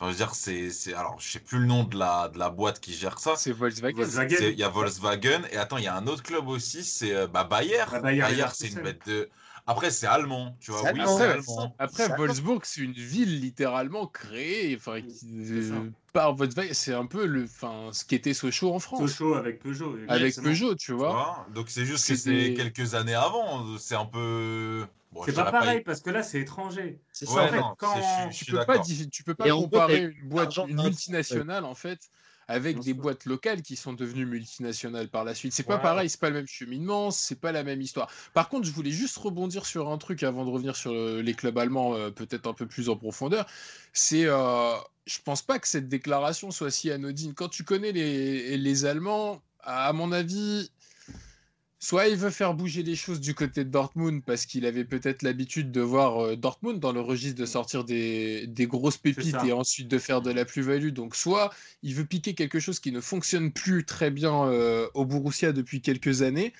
Enfin, 0.00 0.06
je 0.06 0.10
veux 0.12 0.16
dire, 0.16 0.34
c'est, 0.34 0.70
c'est, 0.70 0.94
alors, 0.94 1.16
je 1.18 1.28
sais 1.28 1.40
plus 1.40 1.58
le 1.58 1.66
nom 1.66 1.82
de 1.82 1.98
la, 1.98 2.28
de 2.28 2.38
la 2.38 2.50
boîte 2.50 2.78
qui 2.78 2.92
gère 2.94 3.18
ça. 3.18 3.34
C'est 3.36 3.50
Volkswagen. 3.50 4.00
Il 4.40 4.56
y 4.56 4.62
a 4.62 4.68
Volkswagen 4.68 5.42
et 5.50 5.56
attends, 5.56 5.76
il 5.76 5.84
y 5.84 5.88
a 5.88 5.96
un 5.96 6.06
autre 6.06 6.22
club 6.22 6.46
aussi, 6.48 6.84
c'est 6.84 7.12
euh, 7.14 7.26
bah, 7.26 7.42
Bayer. 7.42 7.82
Bah, 7.90 8.00
Bayer 8.00 8.20
Bayer, 8.22 8.46
c'est 8.54 8.68
une 8.68 8.80
bête 8.80 9.04
de. 9.08 9.28
Après, 9.70 9.90
c'est 9.90 10.06
allemand, 10.06 10.56
tu 10.60 10.70
vois. 10.70 10.80
Oui, 10.80 10.88
allemand, 11.00 11.18
allemand. 11.18 11.74
Après, 11.78 12.08
Wolfsburg, 12.08 12.60
c'est 12.64 12.80
une 12.80 12.92
ville 12.94 13.38
littéralement 13.38 14.06
créée 14.06 14.74
enfin, 14.74 15.00
euh, 15.26 15.90
par 16.14 16.34
Volkswagen. 16.34 16.70
C'est 16.72 16.94
un 16.94 17.04
peu 17.04 17.26
le, 17.26 17.44
enfin, 17.44 17.90
ce 17.92 18.02
qui 18.06 18.14
était 18.14 18.32
Sochaux 18.32 18.72
en 18.72 18.78
France. 18.78 19.00
Sochaux 19.10 19.34
avec 19.34 19.60
Peugeot. 19.62 19.98
Avec 20.08 20.28
exactement. 20.28 20.44
Peugeot, 20.52 20.74
tu 20.74 20.86
Tu 20.86 20.92
vois. 20.94 21.46
Donc, 21.54 21.68
c'est 21.68 21.84
juste 21.84 22.08
que 22.08 22.16
C'était- 22.16 22.46
c'est 22.46 22.54
quelques 22.54 22.94
années 22.94 23.14
avant. 23.14 23.76
C'est 23.76 23.94
un 23.94 24.06
peu. 24.06 24.86
Bon, 25.12 25.22
C'est 25.26 25.34
pas 25.34 25.50
pareil 25.52 25.82
parce 25.82 26.00
que 26.00 26.10
là, 26.10 26.22
c'est 26.22 26.40
étranger. 26.40 26.98
C'est 27.12 27.28
Ouais, 27.28 27.42
en 27.42 27.48
fait, 27.48 27.60
non, 27.60 27.74
quand- 27.76 27.94
c'est- 27.94 28.30
je, 28.32 28.38
je 28.38 28.44
Tu 28.46 28.50
peux 28.52 28.64
pas, 28.64 28.78
tu 28.78 29.22
peux 29.22 29.34
pas 29.34 29.50
comparer 29.50 30.02
une 30.18 30.28
boîte, 30.30 30.56
une 30.66 30.82
multinationale 30.82 31.66
en 31.66 31.74
fait, 31.74 31.98
avec 32.48 32.80
des 32.80 32.94
boîtes 32.94 33.26
locales 33.26 33.62
qui 33.62 33.76
sont 33.76 33.92
devenues 33.92 34.26
multinationales 34.26 35.08
par 35.08 35.24
la 35.24 35.34
suite. 35.34 35.52
C'est 35.52 35.62
pas 35.62 35.78
pareil, 35.78 36.08
c'est 36.08 36.20
pas 36.20 36.30
le 36.30 36.36
même 36.36 36.48
cheminement, 36.48 37.10
c'est 37.10 37.38
pas 37.38 37.52
la 37.52 37.62
même 37.62 37.82
histoire. 37.82 38.10
Par 38.32 38.48
contre, 38.48 38.66
je 38.66 38.72
voulais 38.72 38.90
juste 38.90 39.18
rebondir 39.18 39.66
sur 39.66 39.90
un 39.90 39.98
truc 39.98 40.22
avant 40.22 40.44
de 40.44 40.50
revenir 40.50 40.74
sur 40.74 40.92
euh, 40.92 41.20
les 41.22 41.34
clubs 41.34 41.56
allemands, 41.58 41.94
euh, 41.94 42.10
peut-être 42.10 42.48
un 42.48 42.54
peu 42.54 42.66
plus 42.66 42.88
en 42.88 42.96
profondeur. 42.96 43.46
C'est, 43.92 44.24
euh, 44.24 44.72
je 45.06 45.18
pense 45.22 45.42
pas 45.42 45.58
que 45.58 45.68
cette 45.68 45.88
déclaration 45.88 46.50
soit 46.50 46.70
si 46.70 46.90
anodine. 46.90 47.34
Quand 47.34 47.48
tu 47.48 47.64
connais 47.64 47.92
les, 47.92 48.56
les 48.56 48.84
Allemands, 48.86 49.42
à 49.60 49.92
mon 49.92 50.12
avis. 50.12 50.70
Soit 51.80 52.08
il 52.08 52.16
veut 52.16 52.30
faire 52.30 52.54
bouger 52.54 52.82
les 52.82 52.96
choses 52.96 53.20
du 53.20 53.34
côté 53.34 53.64
de 53.64 53.70
Dortmund 53.70 54.24
parce 54.24 54.46
qu'il 54.46 54.66
avait 54.66 54.84
peut-être 54.84 55.22
l'habitude 55.22 55.70
de 55.70 55.80
voir 55.80 56.18
euh, 56.24 56.36
Dortmund 56.36 56.80
dans 56.80 56.90
le 56.92 57.00
registre 57.00 57.38
de 57.38 57.46
sortir 57.46 57.84
des, 57.84 58.48
des 58.48 58.66
grosses 58.66 58.96
pépites 58.96 59.36
et 59.46 59.52
ensuite 59.52 59.86
de 59.86 59.98
faire 59.98 60.20
de 60.20 60.32
la 60.32 60.44
plus-value. 60.44 60.88
Donc 60.90 61.14
soit 61.14 61.54
il 61.84 61.94
veut 61.94 62.04
piquer 62.04 62.34
quelque 62.34 62.58
chose 62.58 62.80
qui 62.80 62.90
ne 62.90 63.00
fonctionne 63.00 63.52
plus 63.52 63.84
très 63.84 64.10
bien 64.10 64.46
euh, 64.48 64.88
au 64.94 65.04
Borussia 65.04 65.52
depuis 65.52 65.80
quelques 65.80 66.22
années, 66.22 66.52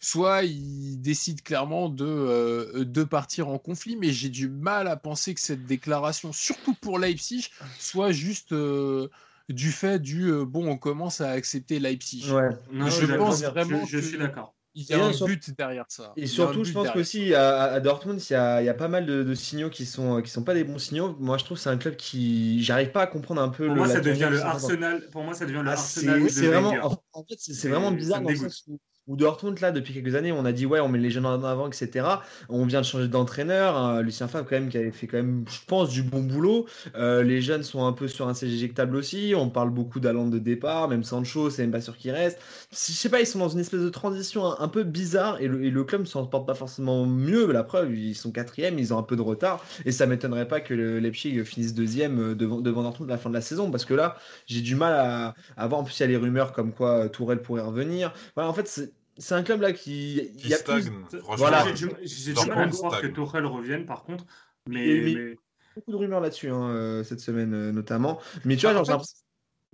soit 0.00 0.42
il 0.44 0.96
décide 1.02 1.42
clairement 1.42 1.90
de, 1.90 2.06
euh, 2.06 2.84
de 2.86 3.04
partir 3.04 3.48
en 3.48 3.58
conflit. 3.58 3.96
Mais 3.96 4.10
j'ai 4.10 4.30
du 4.30 4.48
mal 4.48 4.88
à 4.88 4.96
penser 4.96 5.34
que 5.34 5.40
cette 5.42 5.66
déclaration, 5.66 6.32
surtout 6.32 6.72
pour 6.80 6.98
Leipzig, 6.98 7.50
soit 7.78 8.12
juste 8.12 8.52
euh, 8.52 9.08
du 9.50 9.70
fait 9.70 9.98
du 10.00 10.30
euh, 10.30 10.46
bon, 10.46 10.66
on 10.66 10.78
commence 10.78 11.20
à 11.20 11.28
accepter 11.30 11.78
Leipzig. 11.78 12.24
Ouais. 12.32 12.48
Non, 12.72 12.86
Je 12.88 13.04
pense 13.18 13.40
Je- 13.42 13.46
vraiment 13.46 13.84
Je, 13.84 13.98
que- 13.98 14.02
suis 14.02 14.16
d'accord. 14.16 14.54
Il 14.74 14.84
y 14.84 14.94
a 14.94 14.98
Et 14.98 15.00
un 15.02 15.12
sur- 15.12 15.26
but 15.26 15.50
derrière 15.56 15.84
ça. 15.88 16.12
Et 16.16 16.26
surtout, 16.26 16.64
je 16.64 16.72
pense 16.72 16.90
qu'aussi 16.90 17.34
à, 17.34 17.64
à 17.64 17.80
Dortmund, 17.80 18.18
il 18.22 18.32
y 18.32 18.36
a, 18.36 18.62
il 18.62 18.64
y 18.64 18.68
a 18.70 18.74
pas 18.74 18.88
mal 18.88 19.04
de, 19.04 19.22
de 19.22 19.34
signaux 19.34 19.68
qui 19.68 19.84
sont, 19.84 20.22
qui 20.22 20.30
sont 20.30 20.44
pas 20.44 20.54
des 20.54 20.64
bons 20.64 20.78
signaux. 20.78 21.14
Moi, 21.20 21.36
je 21.36 21.44
trouve 21.44 21.58
que 21.58 21.62
c'est 21.62 21.68
un 21.70 21.76
club 21.76 21.96
qui. 21.96 22.62
J'arrive 22.62 22.90
pas 22.90 23.02
à 23.02 23.06
comprendre 23.06 23.42
un 23.42 23.50
peu 23.50 23.66
Pour 23.66 23.74
le. 23.74 23.80
moi, 23.80 23.88
ça 23.88 24.00
devient 24.00 24.28
le. 24.30 24.40
Arsenal. 24.40 25.08
Pour 25.10 25.24
moi, 25.24 25.34
ça 25.34 25.44
devient 25.44 25.60
le 25.62 25.68
Ah, 25.68 25.72
Arsenal 25.72 26.30
c'est 26.30 26.42
de 26.42 26.46
vraiment, 26.48 26.70
en, 26.86 27.02
en 27.12 27.24
fait, 27.24 27.36
c'est 27.38 27.68
vraiment 27.68 27.90
bizarre 27.92 28.22
dans 28.22 28.28
le 28.30 28.34
dégoûte. 28.34 28.50
sens 28.50 28.64
où, 28.68 28.80
où 29.08 29.16
Dortmund, 29.16 29.58
là, 29.60 29.72
depuis 29.72 29.94
quelques 29.94 30.14
années, 30.14 30.30
on 30.30 30.44
a 30.44 30.52
dit, 30.52 30.64
ouais, 30.64 30.78
on 30.80 30.88
met 30.88 30.98
les 30.98 31.10
jeunes 31.10 31.26
en 31.26 31.42
avant, 31.42 31.66
etc. 31.66 32.06
On 32.48 32.64
vient 32.66 32.80
de 32.80 32.86
changer 32.86 33.08
d'entraîneur. 33.08 33.76
hein, 33.76 34.00
Lucien 34.00 34.28
Favre, 34.28 34.46
quand 34.48 34.54
même, 34.54 34.68
qui 34.68 34.78
avait 34.78 34.92
fait, 34.92 35.08
quand 35.08 35.16
même, 35.16 35.44
je 35.48 35.58
pense, 35.66 35.90
du 35.90 36.02
bon 36.02 36.22
boulot. 36.22 36.66
Euh, 36.94 37.22
les 37.22 37.40
jeunes 37.40 37.64
sont 37.64 37.84
un 37.84 37.92
peu 37.92 38.06
sur 38.06 38.28
un 38.28 38.32
éjectable 38.32 38.96
aussi. 38.96 39.34
On 39.36 39.50
parle 39.50 39.70
beaucoup 39.70 39.98
d'Alande 39.98 40.30
de 40.30 40.38
départ. 40.38 40.88
Même 40.88 41.02
Sancho, 41.02 41.50
c'est 41.50 41.62
même 41.62 41.72
pas 41.72 41.80
sûr 41.80 41.96
qu'il 41.96 42.12
reste. 42.12 42.38
Je 42.70 42.76
sais 42.76 43.08
pas, 43.08 43.20
ils 43.20 43.26
sont 43.26 43.40
dans 43.40 43.48
une 43.48 43.58
espèce 43.58 43.80
de 43.80 43.88
transition 43.88 44.58
un, 44.58 44.68
peu 44.68 44.84
bizarre 44.84 45.40
et 45.40 45.48
le, 45.48 45.84
club 45.84 46.02
ne 46.02 46.06
s'en 46.06 46.24
porte 46.26 46.46
pas 46.46 46.54
forcément 46.54 47.04
mieux. 47.04 47.50
La 47.52 47.64
preuve, 47.64 47.94
ils 47.94 48.14
sont 48.14 48.30
quatrième, 48.30 48.78
ils 48.78 48.94
ont 48.94 48.98
un 48.98 49.02
peu 49.02 49.16
de 49.16 49.22
retard. 49.22 49.64
Et 49.84 49.92
ça 49.92 50.06
m'étonnerait 50.06 50.48
pas 50.48 50.60
que 50.60 50.74
le 50.74 51.00
Leipzig 51.00 51.42
finisse 51.44 51.74
deuxième 51.74 52.20
euh, 52.20 52.34
devant, 52.34 52.60
devant 52.60 52.82
Dortmund 52.82 53.10
à 53.10 53.14
la 53.14 53.18
fin 53.18 53.30
de 53.30 53.34
la 53.34 53.40
saison 53.40 53.70
parce 53.70 53.84
que 53.84 53.94
là, 53.94 54.16
j'ai 54.46 54.60
du 54.60 54.76
mal 54.76 54.92
à, 54.94 55.34
à 55.56 55.66
voir. 55.66 55.80
En 55.80 55.84
plus, 55.84 55.98
il 55.98 56.02
y 56.02 56.04
a 56.04 56.08
les 56.08 56.16
rumeurs 56.16 56.52
comme 56.52 56.72
quoi 56.72 57.04
euh, 57.04 57.08
Tourelle 57.08 57.42
pourrait 57.42 57.62
revenir. 57.62 58.12
Voilà, 58.36 58.48
en 58.48 58.54
fait, 58.54 58.68
c'est 58.68 58.92
c'est 59.22 59.34
un 59.34 59.42
club 59.42 59.60
là 59.62 59.72
qui. 59.72 60.30
Qui 60.38 60.48
y 60.48 60.54
a 60.54 60.58
plus- 60.58 60.82
stagne. 60.82 60.92
Voilà. 61.36 61.64
J'ai 61.74 62.32
du, 62.34 62.48
mal 62.48 62.58
à 62.58 62.68
croire 62.68 63.00
que. 63.00 63.06
Tourelle 63.06 63.46
revienne, 63.46 63.86
par 63.86 64.02
contre. 64.04 64.26
Mais, 64.68 64.86
Et- 64.86 65.00
mais- 65.02 65.14
mais- 65.14 65.36
beaucoup 65.74 65.90
de 65.92 65.96
rumeurs 65.96 66.20
là-dessus 66.20 66.48
hein, 66.50 66.68
euh, 66.68 67.02
cette 67.04 67.20
semaine 67.20 67.54
euh, 67.54 67.72
notamment. 67.72 68.20
Mais 68.44 68.56
tu 68.56 68.66
vois, 68.66 68.78
Ah, 68.78 68.84
genre, 68.84 69.04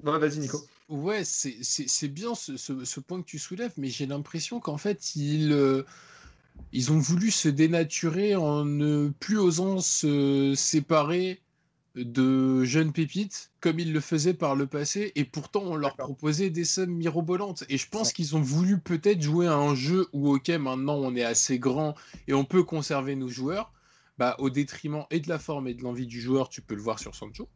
fait, 0.03 0.19
vas-y, 0.19 0.39
Nico. 0.39 0.63
Ouais, 0.89 1.23
c'est 1.25 2.09
bien 2.09 2.35
ce, 2.35 2.57
ce- 2.57 2.85
ce 2.85 3.01
point 3.01 3.21
que 3.21 3.27
tu 3.27 3.39
soulèves, 3.39 3.73
mais 3.77 3.89
j'ai 3.89 4.07
l'impression 4.07 4.61
qu'en 4.61 4.79
fait, 4.79 5.17
ils, 5.17 5.53
euh, 5.53 5.83
ils 6.73 6.93
ont 6.93 6.99
voulu 6.99 7.31
se 7.31 7.49
dénaturer 7.49 8.37
en 8.37 8.65
ne 8.65 9.11
plus 9.21 9.39
osant 9.39 9.81
se 9.81 10.55
séparer 10.57 11.43
de 12.05 12.65
jeunes 12.65 12.93
pépites 12.93 13.51
comme 13.61 13.79
ils 13.81 13.93
le 13.93 14.01
faisaient 14.01 14.35
par 14.35 14.55
le 14.55 14.67
passé, 14.67 15.13
et 15.17 15.25
pourtant 15.25 15.63
on 15.65 15.75
leur 15.77 15.97
proposait 15.97 16.51
des 16.51 16.65
sommes 16.65 16.93
mirobolantes. 16.93 17.65
Et 17.69 17.77
je 17.79 17.89
pense 17.89 18.09
Ouais. 18.09 18.13
qu'ils 18.15 18.37
ont 18.37 18.41
voulu 18.41 18.79
peut-être 18.79 19.21
jouer 19.23 19.47
à 19.47 19.55
un 19.57 19.75
jeu 19.75 20.07
où, 20.13 20.35
ok, 20.35 20.49
maintenant 20.51 20.95
on 20.97 21.15
est 21.17 21.25
assez 21.25 21.59
grand 21.59 21.95
et 22.27 22.35
on 22.35 22.45
peut 22.45 22.63
conserver 22.63 23.17
nos 23.17 23.29
joueurs, 23.29 23.73
bah, 24.19 24.37
au 24.39 24.51
détriment 24.51 25.05
et 25.11 25.21
de 25.21 25.29
la 25.29 25.39
forme 25.39 25.69
et 25.69 25.75
de 25.75 25.83
l'envie 25.83 26.07
du 26.07 26.21
joueur, 26.21 26.49
tu 26.49 26.63
peux 26.63 26.75
le 26.75 26.83
voir 26.83 26.99
sur 26.99 27.15
Sancho, 27.15 27.49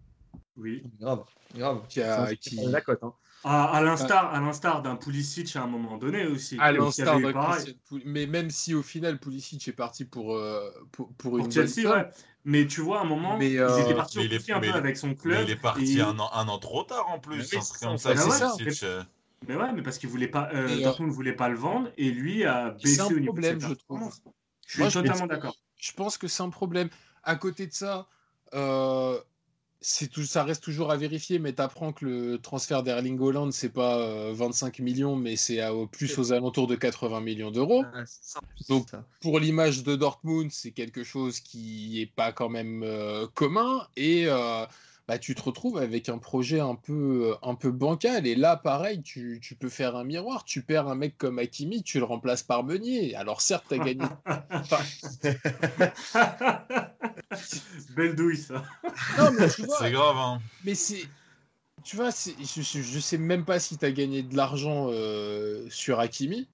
oui. 0.57 0.83
Grave, 1.01 1.25
grave. 1.55 1.83
qui 1.89 2.01
a- 2.01 2.35
qui- 2.37 2.57
la 2.57 2.81
cote. 2.81 3.03
Hein. 3.03 3.15
À, 3.45 3.77
à 3.77 3.83
l'instar, 3.83 4.33
à 4.33 4.41
l'instar 4.41 4.83
d'un 4.83 4.95
Pulisic 4.95 5.57
à 5.57 5.63
un 5.65 5.67
moment 5.67 5.99
donné 5.99 6.27
aussi. 6.27 6.57
À 6.61 6.71
l'instar 6.71 7.21
d'un 7.21 7.33
Mais 8.05 8.27
même 8.27 8.51
si 8.51 8.73
au 8.73 8.83
final 8.83 9.19
Pulisic 9.19 9.67
est 9.67 9.73
parti 9.73 10.05
pour, 10.05 10.37
euh, 10.37 10.71
pour, 10.93 11.13
pour 11.15 11.33
Pour 11.33 11.39
une 11.39 11.51
Chelsea, 11.51 11.91
ouais. 11.91 12.09
Mais 12.45 12.67
tu 12.67 12.81
vois, 12.81 12.99
à 12.99 13.03
un 13.03 13.07
moment, 13.07 13.37
Mais, 13.39 13.53
ils 13.53 13.59
euh, 13.59 13.79
étaient 13.85 13.95
partis 13.95 14.19
mais 14.19 14.25
il 14.25 14.33
est- 14.33 14.51
un 14.51 14.59
mais 14.61 14.67
peu 14.69 14.73
il 14.75 14.77
avec 14.77 14.97
son 14.97 15.09
Mais 15.09 15.15
club. 15.15 15.45
il 15.45 15.51
est 15.53 15.57
parti 15.57 15.99
et- 15.99 16.03
un, 16.03 16.19
an, 16.19 16.29
un 16.33 16.49
an 16.49 16.59
trop 16.59 16.83
tard 16.83 17.09
en 17.09 17.19
plus, 17.21 17.37
Mais 17.37 17.43
oui, 17.59 17.63
c'est 17.63 17.85
comme 17.87 17.99
ça. 17.99 18.17
c'est. 18.17 18.57
Pulisic, 18.57 18.83
euh, 18.83 19.03
Mais 19.49 19.55
ouais, 19.57 19.73
mais 19.73 19.83
parce 19.83 19.99
qu'il 19.99 20.09
voulait 20.09 20.29
pas, 20.29 20.49
euh, 20.53 20.69
euh, 20.69 20.83
Dortmund 20.83 21.11
ne 21.11 21.15
voulait 21.15 21.35
pas 21.35 21.49
le 21.49 21.57
vendre 21.57 21.91
et 21.97 22.11
lui 22.11 22.45
a 22.45 22.71
baissé 22.71 23.01
un 23.01 23.07
au 23.07 23.11
niveau 23.13 23.33
problème, 23.33 23.57
de 23.59 23.63
ses 23.63 23.69
je 23.69 23.75
trouve. 23.75 23.99
performances. 23.99 24.23
Je 24.67 24.73
suis 24.73 24.81
Moi, 24.83 24.91
totalement 24.91 25.19
pense- 25.21 25.29
d'accord. 25.29 25.57
je 25.77 25.93
pense 25.93 26.19
que 26.19 26.27
c'est 26.29 26.43
un 26.43 26.51
problème. 26.51 26.89
À 27.25 27.37
côté 27.37 27.67
de 27.69 27.73
ça, 27.73 28.09
euh, 28.55 29.21
tout, 30.13 30.23
ça 30.23 30.45
reste 30.45 30.63
toujours 30.63 30.91
à 30.91 30.97
vérifier, 30.97 31.39
mais 31.39 31.53
tu 31.53 31.61
apprends 31.61 31.93
que 31.93 32.05
le 32.05 32.39
transfert 32.39 32.83
d'Erling 32.83 33.21
Haaland, 33.21 33.51
c'est 33.51 33.73
pas 33.73 33.99
euh, 33.99 34.33
25 34.35 34.79
millions, 34.79 35.17
mais 35.17 35.37
c'est 35.37 35.61
plus 35.91 36.19
aux 36.19 36.33
alentours 36.33 36.67
de 36.67 36.77
80 36.77 37.21
millions 37.21 37.51
d'euros. 37.51 37.85
Ah, 37.95 38.05
Donc, 38.69 38.89
pour 39.21 39.39
l'image 39.39 39.83
de 39.83 39.97
Dortmund, 39.97 40.51
c'est 40.51 40.71
quelque 40.71 41.05
chose 41.05 41.41
qui 41.41 42.01
est 42.01 42.07
pas 42.07 42.33
quand 42.33 42.49
même 42.49 42.83
euh, 42.83 43.27
commun 43.35 43.87
et 43.97 44.25
euh, 44.27 44.65
bah, 45.13 45.19
tu 45.19 45.35
te 45.35 45.43
retrouves 45.43 45.77
avec 45.77 46.09
un 46.09 46.17
projet 46.17 46.61
un 46.61 46.75
peu, 46.75 47.37
un 47.43 47.55
peu 47.55 47.71
bancal. 47.71 48.27
Et 48.27 48.35
là, 48.35 48.57
pareil, 48.57 49.03
tu, 49.03 49.41
tu 49.43 49.55
peux 49.55 49.69
faire 49.69 49.95
un 49.95 50.05
miroir. 50.05 50.43
Tu 50.45 50.63
perds 50.63 50.89
un 50.89 50.95
mec 50.95 51.19
comme 51.19 51.39
Hakimi, 51.39 51.83
tu 51.83 51.99
le 51.99 52.05
remplaces 52.05 52.43
par 52.43 52.65
Meunier. 52.65 53.15
Alors 53.15 53.43
certes, 53.43 53.67
tu 53.69 53.75
as 53.75 53.79
gagné. 53.79 54.07
Enfin, 54.51 54.79
Belle 57.95 58.17
douille, 58.17 58.39
ça. 58.39 58.65
Non, 59.19 59.33
mais 59.39 59.51
tu 59.51 59.67
vois, 59.67 59.77
C'est 59.81 59.93
grave, 59.93 60.17
hein. 60.17 60.41
mais 60.65 60.75
c'est. 60.75 61.05
Tu 61.85 61.97
vois, 61.97 62.11
c'est- 62.11 62.35
je, 62.41 62.63
je, 62.63 62.81
je 62.81 62.99
sais 62.99 63.19
même 63.19 63.45
pas 63.45 63.59
si 63.59 63.77
tu 63.77 63.85
as 63.85 63.93
gagné 63.93 64.23
de 64.23 64.35
l'argent 64.35 64.87
euh, 64.91 65.67
sur 65.69 66.01
Hakimi. 66.01 66.49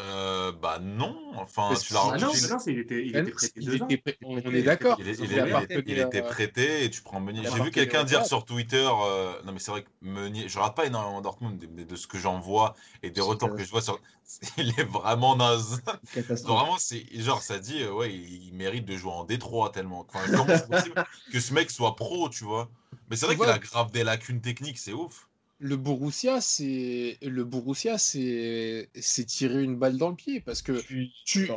Euh, 0.00 0.52
bah 0.52 0.78
non, 0.80 1.16
enfin, 1.36 1.74
tu 1.82 1.92
l'as 1.92 2.10
Ah 2.12 2.18
non, 2.18 2.26
non, 2.28 2.58
c'est- 2.58 2.72
il 2.72 2.78
était, 2.78 3.06
il 3.06 3.16
était 3.16 3.30
prêté 3.30 3.52
Il 3.56 3.74
était 3.74 3.96
prêt- 3.96 4.18
on, 4.22 4.36
est 4.38 4.62
d'accord. 4.62 4.98
Il, 4.98 5.98
était 5.98 6.22
prêté 6.22 6.84
et 6.84 6.90
tu 6.90 7.02
prends 7.02 7.20
Meunier. 7.20 7.42
J'ai 7.44 7.60
vu 7.60 7.70
quelqu'un 7.70 8.04
dire 8.04 8.24
sur 8.24 8.44
Twitter, 8.44 8.88
euh, 8.90 9.40
non 9.44 9.52
mais 9.52 9.58
c'est 9.58 9.70
vrai 9.70 9.84
que 9.84 9.88
Meunier, 10.00 10.48
je 10.48 10.58
rate 10.58 10.74
pas 10.76 10.86
énormément 10.86 11.20
Dortmund, 11.20 11.64
mais 11.74 11.84
de 11.84 11.96
ce 11.96 12.06
que 12.06 12.18
j'en 12.18 12.38
vois 12.40 12.74
et 13.02 13.10
des 13.10 13.20
retours 13.20 13.54
que 13.54 13.62
je 13.64 13.70
vois 13.70 13.82
sur, 13.82 14.00
il 14.58 14.68
est 14.78 14.84
vraiment 14.84 15.36
naze. 15.36 15.82
Catastrophe. 16.12 16.58
Vraiment, 16.58 16.78
c'est 16.78 17.04
genre 17.20 17.42
ça 17.42 17.58
dit, 17.58 17.82
euh, 17.82 17.92
ouais, 17.92 18.12
il, 18.14 18.44
il 18.48 18.54
mérite 18.54 18.84
de 18.84 18.96
jouer 18.96 19.12
en 19.12 19.24
Détroit 19.24 19.70
tellement. 19.70 20.06
Enfin, 20.08 20.20
comment 20.30 20.46
c'est 20.56 20.68
possible 20.68 20.94
que 21.32 21.40
ce 21.40 21.52
mec 21.52 21.70
soit 21.70 21.96
pro, 21.96 22.28
tu 22.28 22.44
vois? 22.44 22.70
Mais 23.08 23.16
c'est 23.16 23.26
vrai 23.26 23.36
qu'il 23.36 23.48
a 23.48 23.58
grave 23.58 23.90
des 23.90 24.04
lacunes 24.04 24.40
techniques, 24.40 24.78
c'est 24.78 24.92
ouf. 24.92 25.29
Le 25.60 25.76
Borussia, 25.76 26.40
c'est 26.40 27.18
le 27.22 27.44
Borussia, 27.44 27.98
c'est 27.98 28.88
c'est 28.98 29.24
tirer 29.26 29.62
une 29.62 29.76
balle 29.76 29.98
dans 29.98 30.08
le 30.08 30.16
pied 30.16 30.40
parce 30.40 30.62
que 30.62 30.72
tu 30.80 31.10
tu 31.24 31.50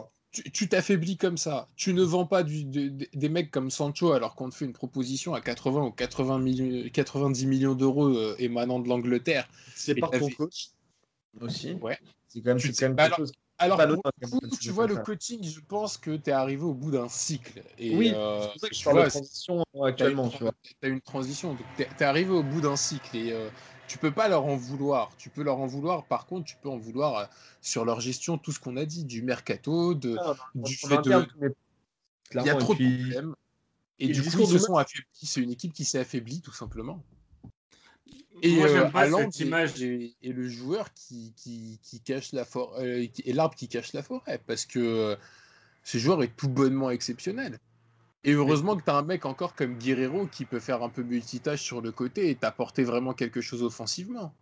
tu 0.52 0.68
t'affaiblis 0.68 1.16
comme 1.16 1.38
ça. 1.38 1.70
Tu 1.76 1.94
ne 1.94 2.04
vends 2.04 2.26
pas 2.26 2.44
du- 2.44 2.66
de- 2.66 2.90
de- 2.90 3.08
des 3.14 3.30
mecs 3.30 3.50
comme 3.50 3.70
Sancho 3.72 4.12
alors 4.12 4.36
qu'on 4.36 4.50
te 4.50 4.56
fait 4.56 4.66
une 4.66 4.74
proposition 4.74 5.34
à 5.34 5.42
80 5.42 5.84
ou 5.86 5.92
80 5.92 6.40
millions, 6.40 6.90
90 6.92 7.46
millions 7.46 7.76
d'euros 7.76 8.08
euh, 8.08 8.36
émanant 8.40 8.80
de 8.80 8.90
l'Angleterre. 8.90 9.48
C'est 9.76 9.96
par 9.96 10.12
ton 10.12 10.30
coach 10.30 10.72
aussi. 11.40 11.74
Ouais. 11.74 11.98
C'est 12.28 12.42
quand 12.42 12.50
même, 12.50 12.58
Tu 12.58 12.74
quand 12.74 12.90
même 12.90 12.96
quelque 12.96 13.16
chose. 13.18 13.32
Alors 13.60 13.80
coup, 13.88 14.40
tu 14.60 14.72
vois 14.72 14.88
le 14.88 14.96
coaching, 14.98 15.44
je 15.44 15.60
pense 15.62 15.98
que 15.98 16.16
tu 16.18 16.30
es 16.30 16.34
arrivé 16.34 16.64
au 16.64 16.74
bout 16.74 16.92
d'un 16.92 17.08
cycle. 17.08 17.62
Et, 17.78 17.96
Oui, 17.96 18.12
euh, 18.14 18.42
c'est 18.42 18.50
pour 18.52 18.60
ça 18.62 18.70
que 18.70 18.76
je 18.76 18.80
tu 18.80 18.86
parle 18.86 19.06
de 19.06 19.10
transition 19.10 19.64
actuellement. 19.84 20.30
Tu 20.30 20.44
vois. 20.44 20.54
t'as 20.82 20.90
une 20.90 21.02
transition. 21.02 21.54
Donc, 21.54 21.66
t'es, 21.78 21.88
t'es 21.98 22.04
arrivé 22.04 22.32
au 22.32 22.44
bout 22.44 22.62
d'un 22.62 22.76
cycle 22.76 23.16
et 23.16 23.32
euh, 23.32 23.50
tu 23.94 24.00
peux 24.00 24.12
pas 24.12 24.28
leur 24.28 24.46
en 24.46 24.56
vouloir. 24.56 25.12
Tu 25.20 25.30
peux 25.30 25.44
leur 25.44 25.60
en 25.60 25.68
vouloir. 25.68 26.04
Par 26.06 26.26
contre, 26.26 26.46
tu 26.46 26.56
peux 26.56 26.68
en 26.68 26.78
vouloir 26.78 27.16
euh, 27.16 27.26
sur 27.62 27.86
leur 27.86 28.02
gestion, 28.02 28.40
tout 28.40 28.52
ce 28.52 28.60
qu'on 28.60 28.76
a 28.76 28.86
dit, 28.86 29.06
du 29.06 29.22
mercato, 29.22 29.94
de, 29.94 30.18
du 30.56 30.80
En 30.84 30.88
fait 30.88 30.96
interne, 30.96 31.28
de. 31.40 31.54
Il 32.34 32.42
y 32.42 32.50
a 32.50 32.56
trop 32.56 32.74
et 32.74 32.78
puis- 32.78 32.98
de 32.98 33.12
problèmes. 33.12 33.36
Et, 34.00 34.06
et 34.06 34.08
du 34.12 34.22
coup, 34.22 34.30
discours 34.30 34.50
ils 34.50 34.60
se 34.60 34.66
sont 34.66 34.78
affaiblis. 34.78 35.06
C'est 35.12 35.42
une 35.42 35.52
équipe 35.52 35.74
qui 35.74 35.86
s'est 35.86 36.00
affaiblie, 36.00 36.42
tout 36.42 36.52
simplement. 36.52 37.04
Et 38.42 38.56
Moi, 38.56 38.66
euh, 38.66 38.74
j'aime 38.74 38.92
pas 38.92 39.06
cette 39.06 39.42
est 39.44 40.16
le 40.24 40.50
joueur 40.50 40.92
qui, 40.96 41.34
qui, 41.38 41.80
qui 41.84 42.00
cache 42.00 42.32
la 42.32 42.46
forêt, 42.46 43.12
et 43.24 43.34
l'arbre 43.34 43.54
qui 43.54 43.68
cache 43.68 43.94
la 43.94 44.02
forêt, 44.02 44.42
parce 44.48 44.66
que 44.66 44.80
euh, 44.80 45.16
ce 45.84 46.00
joueur 46.00 46.24
est 46.24 46.36
tout 46.36 46.50
bonnement 46.50 46.90
exceptionnel. 46.90 47.60
Et 48.24 48.34
heureusement 48.34 48.78
que 48.78 48.84
tu 48.84 48.90
as 48.90 48.96
un 48.96 49.04
mec 49.04 49.26
encore 49.26 49.56
comme 49.56 49.76
Guerrero 49.78 50.28
qui 50.28 50.46
peut 50.46 50.60
faire 50.60 50.82
un 50.82 50.90
peu 50.90 51.04
multitâche 51.04 51.62
sur 51.62 51.82
le 51.82 51.92
côté 51.92 52.30
et 52.30 52.36
t'apporter 52.36 52.84
vraiment 52.84 53.14
quelque 53.14 53.42
chose 53.42 53.64
offensivement. 53.64 54.34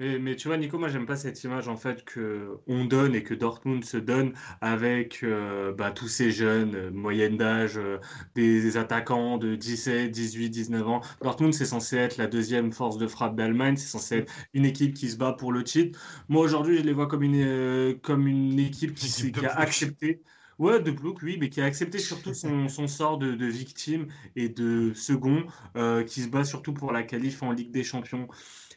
Mais, 0.00 0.18
mais 0.18 0.34
tu 0.34 0.48
vois, 0.48 0.56
Nico, 0.56 0.78
moi, 0.78 0.88
j'aime 0.88 1.04
pas 1.04 1.16
cette 1.16 1.44
image 1.44 1.68
en 1.68 1.76
fait 1.76 2.04
que 2.06 2.56
on 2.66 2.86
donne 2.86 3.14
et 3.14 3.22
que 3.22 3.34
Dortmund 3.34 3.84
se 3.84 3.98
donne 3.98 4.32
avec 4.62 5.22
euh, 5.22 5.72
bah, 5.74 5.90
tous 5.90 6.08
ces 6.08 6.30
jeunes, 6.30 6.74
euh, 6.74 6.90
moyenne 6.90 7.36
d'âge, 7.36 7.76
euh, 7.76 7.98
des, 8.34 8.62
des 8.62 8.76
attaquants 8.78 9.36
de 9.36 9.54
17, 9.56 10.10
18, 10.10 10.48
19 10.48 10.88
ans. 10.88 11.00
Dortmund, 11.20 11.52
c'est 11.52 11.66
censé 11.66 11.98
être 11.98 12.16
la 12.16 12.28
deuxième 12.28 12.72
force 12.72 12.96
de 12.96 13.06
frappe 13.06 13.36
d'Allemagne, 13.36 13.76
c'est 13.76 13.88
censé 13.88 14.18
être 14.18 14.32
une 14.54 14.64
équipe 14.64 14.94
qui 14.94 15.10
se 15.10 15.18
bat 15.18 15.34
pour 15.34 15.52
le 15.52 15.64
titre. 15.64 16.00
Moi, 16.30 16.42
aujourd'hui, 16.42 16.78
je 16.78 16.82
les 16.82 16.94
vois 16.94 17.06
comme 17.06 17.22
une, 17.22 17.36
euh, 17.36 17.94
comme 18.00 18.26
une 18.26 18.58
équipe 18.58 18.94
qui, 18.94 19.32
a 19.44 19.58
accepté. 19.58 20.22
Ouais, 20.60 20.80
de 20.80 20.92
Plouk, 20.92 21.22
oui, 21.22 21.38
mais 21.40 21.50
qui 21.50 21.60
a 21.62 21.64
accepté 21.64 22.00
surtout 22.00 22.34
son, 22.34 22.68
son 22.70 22.86
sort 22.86 23.18
de, 23.18 23.34
de 23.34 23.46
victime 23.46 24.08
et 24.36 24.48
de 24.50 24.92
second, 24.94 25.46
euh, 25.76 26.04
qui 26.04 26.22
se 26.22 26.28
bat 26.28 26.44
surtout 26.44 26.74
pour 26.74 26.92
la 26.92 27.02
qualif 27.02 27.42
en 27.42 27.52
Ligue 27.52 27.72
des 27.72 27.82
Champions. 27.82 28.28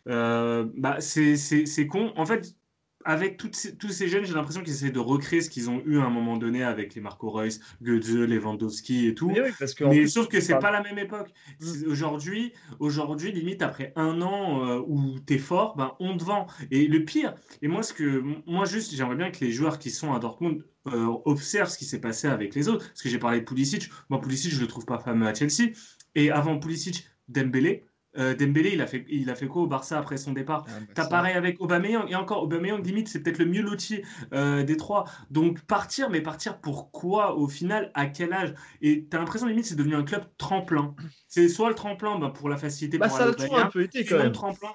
Euh, 0.08 0.70
bah, 0.78 1.02
c'est 1.02 1.88
con. 1.88 2.14
En 2.18 2.26
fait, 2.26 2.56
avec 3.06 3.38
toutes 3.38 3.56
ces- 3.56 3.76
tous 3.78 3.90
ces 3.90 4.08
jeunes, 4.08 4.26
j'ai 4.26 4.34
l'impression 4.34 4.62
qu'ils 4.64 4.74
essaient 4.74 4.92
de 4.92 5.00
recréer 5.00 5.42
ce 5.42 5.50
qu'ils 5.50 5.70
ont 5.70 5.82
eu 5.86 6.00
à 6.00 6.04
un 6.04 6.10
moment 6.10 6.38
donné 6.38 6.64
avec 6.64 6.96
les 6.96 7.02
Marco 7.02 7.30
Reus, 7.30 7.60
Goetze, 7.82 8.16
Lewandowski 8.16 9.08
et 9.08 9.16
tout. 9.16 9.30
Mais 9.30 9.42
oui, 9.42 9.50
parce 9.60 9.74
que 9.74 9.84
en 9.84 9.90
Mais 9.90 10.00
plus, 10.02 10.10
sauf 10.10 10.28
que 10.28 10.40
c'est 10.40 10.54
parle- 10.54 10.62
pas 10.64 10.72
la 10.72 10.82
même 10.84 10.98
époque. 10.98 11.30
Mm. 11.62 11.90
Aujourd'hui, 11.92 12.54
aujourd'hui, 12.80 13.32
limite 13.32 13.62
après 13.62 13.94
un 13.96 14.22
an 14.22 14.66
euh, 14.68 14.82
où 14.88 15.20
t'es 15.20 15.38
fort, 15.38 15.76
ben 15.76 15.94
on 16.00 16.18
te 16.18 16.24
vend. 16.24 16.48
Et 16.72 16.88
le 16.88 17.04
pire, 17.06 17.36
et 17.62 17.68
moi 17.68 17.84
ce 17.84 17.94
que, 17.94 18.24
moi 18.46 18.66
juste, 18.66 18.94
j'aimerais 18.96 19.16
bien 19.16 19.32
que 19.32 19.44
les 19.44 19.52
joueurs 19.52 19.80
qui 19.80 19.90
sont 19.90 20.14
à 20.14 20.20
Dortmund 20.20 20.64
euh, 20.88 21.08
observent 21.26 21.70
ce 21.70 21.78
qui 21.78 21.86
s'est 21.86 22.02
passé 22.02 22.28
avec 22.28 22.56
les 22.56 22.68
autres. 22.68 22.88
Parce 22.90 23.02
que 23.02 23.10
j'ai 23.10 23.20
parlé 23.20 23.40
de 23.40 23.46
Pulisic. 23.46 23.90
Moi, 24.10 24.20
Pulisic, 24.20 24.52
je 24.52 24.60
le 24.60 24.68
trouve 24.68 24.86
pas 24.86 25.00
fameux 25.00 25.26
à 25.28 25.34
Chelsea. 25.34 25.72
Et 26.16 26.30
avant 26.30 26.60
Pulisic, 26.60 27.08
Dembélé. 27.30 27.86
Euh, 28.18 28.36
Dembélé, 28.36 28.72
il 28.74 28.82
a 28.82 28.88
fait, 28.88 29.06
il 29.10 29.30
a 29.30 29.36
fait 29.36 29.48
quoi 29.48 29.64
au 29.64 29.68
Barça 29.68 29.98
après 29.98 30.18
son 30.18 30.34
départ? 30.34 30.66
Ah, 30.68 30.72
bah, 30.80 30.86
T'as 30.94 31.06
pareil 31.08 31.36
avec 31.36 31.60
Aubameyang 31.62 32.06
et 32.10 32.16
encore 32.16 32.44
Aubameyang 32.44 32.86
limite 32.86 33.08
c'est 33.08 33.22
peut-être 33.24 33.40
le 33.40 33.46
mieux 33.46 33.62
loti 33.64 34.02
euh, 34.34 34.64
des 34.64 34.78
trois 34.78 35.06
donc 35.32 35.62
partir 35.62 36.10
mais 36.10 36.22
partir 36.22 36.60
pourquoi 36.60 37.36
au 37.36 37.48
final 37.48 37.92
à 37.96 38.06
quel 38.06 38.34
âge? 38.34 38.54
Et 38.82 39.06
t'as 39.10 39.18
l'impression 39.20 39.48
limite 39.48 39.66
c'est 39.66 39.76
devenu 39.76 39.96
un 39.96 40.04
club 40.04 40.24
tremplin 40.38 40.94
c'est 41.28 41.48
soit 41.48 41.70
le 41.70 41.76
tremplin 41.76 42.20
bah, 42.20 42.30
pour 42.30 42.50
la 42.50 42.58
facilité 42.58 43.00
Bah, 43.00 43.08
pour 43.08 43.18
ça 43.18 43.24
aller 43.24 43.32
a 43.32 43.34
toujours 43.36 43.58
un 43.60 43.68
peu 43.68 43.82
été 43.82 44.04
quand 44.06 44.16
sinon, 44.16 44.24
même. 44.24 44.32
tremplin 44.32 44.70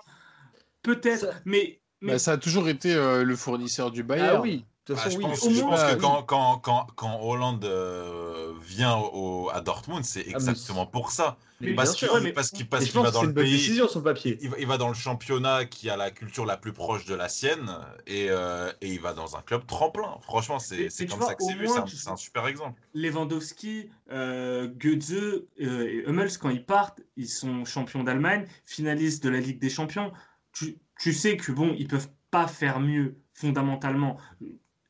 peut-être 0.83 1.21
Ça- 1.21 1.35
mais, 1.45 1.81
mais 2.01 2.13
Bah, 2.13 2.19
ça 2.19 2.33
a 2.33 2.37
toujours 2.39 2.69
été 2.69 2.95
euh, 2.95 3.25
le 3.25 3.37
fournisseur 3.37 3.91
du 3.91 4.03
Bayern. 4.03 4.37
Ah 4.39 4.41
oui, 4.43 4.65
de 4.89 4.95
toute 4.95 5.03
Ah, 5.03 5.05
façon, 5.05 5.11
je 5.21 5.27
oui. 5.27 5.31
pense, 5.31 5.43
au 5.43 5.51
je 5.51 5.61
moins, 5.63 5.71
pense 5.71 5.81
euh, 5.81 5.87
que 5.95 6.01
oui. 6.01 6.01
quand, 6.01 6.23
quand, 6.23 6.59
quand, 6.59 6.87
quand 6.97 7.21
Hollande 7.21 7.65
euh, 7.65 8.55
vient 8.63 8.97
au, 8.97 9.51
à 9.53 9.61
Dortmund, 9.61 10.05
c'est 10.05 10.25
mais 10.27 10.31
exactement 10.33 10.87
pour 10.87 11.11
ça. 11.11 11.37
Mais 11.61 11.75
Parce 11.75 11.95
qu'il 11.95 12.09
ouais, 12.09 12.21
mais- 12.23 12.33
qu'il 12.33 12.67
pense 12.69 12.85
va 12.89 13.09
que 13.09 13.15
dans 13.15 13.21
c'est 13.21 13.27
le 13.27 13.29
une 13.29 13.35
bonne 13.35 13.45
pays, 13.45 13.53
décision 13.59 13.89
sur 13.89 13.99
le 14.01 14.05
papier. 14.05 14.39
il 14.41 14.49
va, 14.49 14.57
il 14.59 14.67
va 14.67 14.79
dans 14.79 14.89
le 14.89 14.95
championnat 14.95 15.65
qui 15.65 15.91
a 15.91 15.97
la 15.97 16.11
culture 16.11 16.47
la 16.47 16.57
plus 16.57 16.73
proche 16.73 17.05
de 17.05 17.15
la 17.15 17.29
sienne 17.29 17.71
et, 18.07 18.27
euh, 18.31 18.73
et 18.81 18.93
il 18.95 19.01
va 19.01 19.13
dans 19.13 19.37
un 19.37 19.43
club 19.43 19.67
tremplin. 19.67 20.19
Franchement, 20.23 20.59
c'est 20.59 20.89
comme 21.07 21.19
vois, 21.19 21.27
ça 21.29 21.35
que 21.35 21.43
au 21.43 21.49
c'est 21.49 21.55
vu. 21.55 21.67
moins, 21.67 21.85
C'est 21.87 22.09
un, 22.09 22.17
super 22.17 22.47
exemple. 22.47 22.81
Lewandowski, 22.95 23.91
euh, 24.11 24.69
Goetze 24.69 25.13
euh, 25.13 25.45
et 25.59 26.05
Hummels, 26.07 26.39
quand 26.39 26.51
ils 26.51 26.65
partent, 26.65 27.03
ils 27.17 27.29
sont 27.29 27.65
champions 27.65 28.05
d'Allemagne, 28.05 28.47
finalistes 28.65 29.23
de 29.25 29.29
la 29.29 29.41
Ligue 29.41 29.59
des 29.59 29.71
Champions. 29.71 30.13
Tu, 30.53 30.79
tu 30.99 31.13
sais 31.13 31.37
que 31.37 31.53
bon, 31.53 31.75
ils 31.77 31.89
peuvent 31.89 32.09
pas 32.31 32.47
faire 32.47 32.81
mieux 32.81 33.17
fondamentalement. 33.35 34.19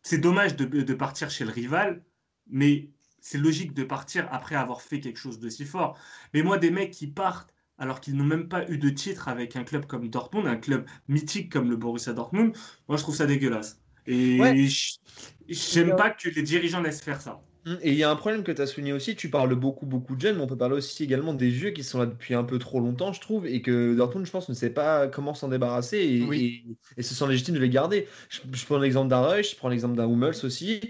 C'est 0.09 0.17
dommage 0.19 0.57
de, 0.57 0.65
de 0.65 0.95
partir 0.95 1.29
chez 1.31 1.45
le 1.45 1.50
rival, 1.50 2.03
mais 2.47 2.91
c'est 3.21 3.37
logique 3.37 3.75
de 3.75 3.85
partir 3.85 4.27
après 4.33 4.55
avoir 4.55 4.81
fait 4.81 5.00
quelque 5.00 5.19
chose 5.19 5.38
de 5.38 5.50
si 5.50 5.67
fort. 5.67 5.99
Mais 6.33 6.43
moi, 6.43 6.57
des 6.59 6.71
mecs 6.71 6.93
qui 6.93 7.09
partent 7.09 7.53
alors 7.77 8.00
qu'ils 8.00 8.17
n'ont 8.17 8.25
même 8.25 8.49
pas 8.49 8.67
eu 8.71 8.79
de 8.79 8.88
titre 8.88 9.29
avec 9.29 9.55
un 9.55 9.65
club 9.65 9.85
comme 9.87 10.09
Dortmund, 10.09 10.47
un 10.47 10.57
club 10.57 10.88
mythique 11.09 11.53
comme 11.53 11.69
le 11.69 11.77
Borussia 11.77 12.15
Dortmund, 12.15 12.57
moi 12.88 12.97
je 12.97 13.03
trouve 13.03 13.17
ça 13.17 13.27
dégueulasse. 13.27 13.83
Et 14.07 14.38
Ouais. 14.41 14.57
j'aime 15.49 15.91
Ouais. 15.91 15.97
pas 15.97 16.11
que 16.11 16.31
les 16.31 16.43
dirigeants 16.43 16.81
laissent 16.81 17.03
faire 17.03 17.21
ça. 17.21 17.48
Hum, 17.69 17.79
Et 17.83 17.91
il 17.93 17.99
y 17.99 18.03
a 18.05 18.11
un 18.11 18.17
problème 18.17 18.45
que 18.45 18.53
tu 18.53 18.63
as 18.63 18.67
souligné 18.67 18.93
aussi, 18.93 19.15
tu 19.17 19.31
parles 19.31 19.55
beaucoup, 19.55 19.85
beaucoup 19.85 20.15
de 20.17 20.21
jeunes, 20.21 20.37
mais 20.37 20.43
on 20.43 20.47
peut 20.47 20.57
parler 20.57 20.77
aussi 20.77 21.03
également 21.05 21.35
des 21.35 21.51
vieux 21.51 21.71
qui 21.71 21.83
sont 21.85 21.99
là 21.99 22.07
depuis 22.07 22.35
un 22.35 22.45
peu 22.45 22.59
trop 22.59 22.81
longtemps, 22.81 23.13
je 23.13 23.21
trouve, 23.21 23.47
et 23.47 23.63
que 23.63 23.95
Dortmund, 23.95 24.25
je 24.27 24.31
pense, 24.31 24.49
ne 24.49 24.55
sait 24.55 24.71
pas 24.71 25.09
comment 25.09 25.35
s'en 25.35 25.49
débarrasser, 25.49 25.99
et, 25.99 26.23
Oui. 26.23 26.65
et, 26.97 27.01
et 27.01 27.03
se 27.03 27.15
sent 27.15 27.27
légitime 27.29 27.55
de 27.55 27.61
les 27.61 27.69
garder. 27.69 28.07
Je, 28.31 28.41
je 28.53 28.65
prends 28.65 28.79
l'exemple 28.79 29.09
d'un 29.09 29.21
Rush, 29.23 29.51
je 29.53 29.57
prends 29.57 29.69
l'exemple 29.69 29.97
d'un 29.97 30.09
Hummels 30.09 30.37
aussi, 30.45 30.81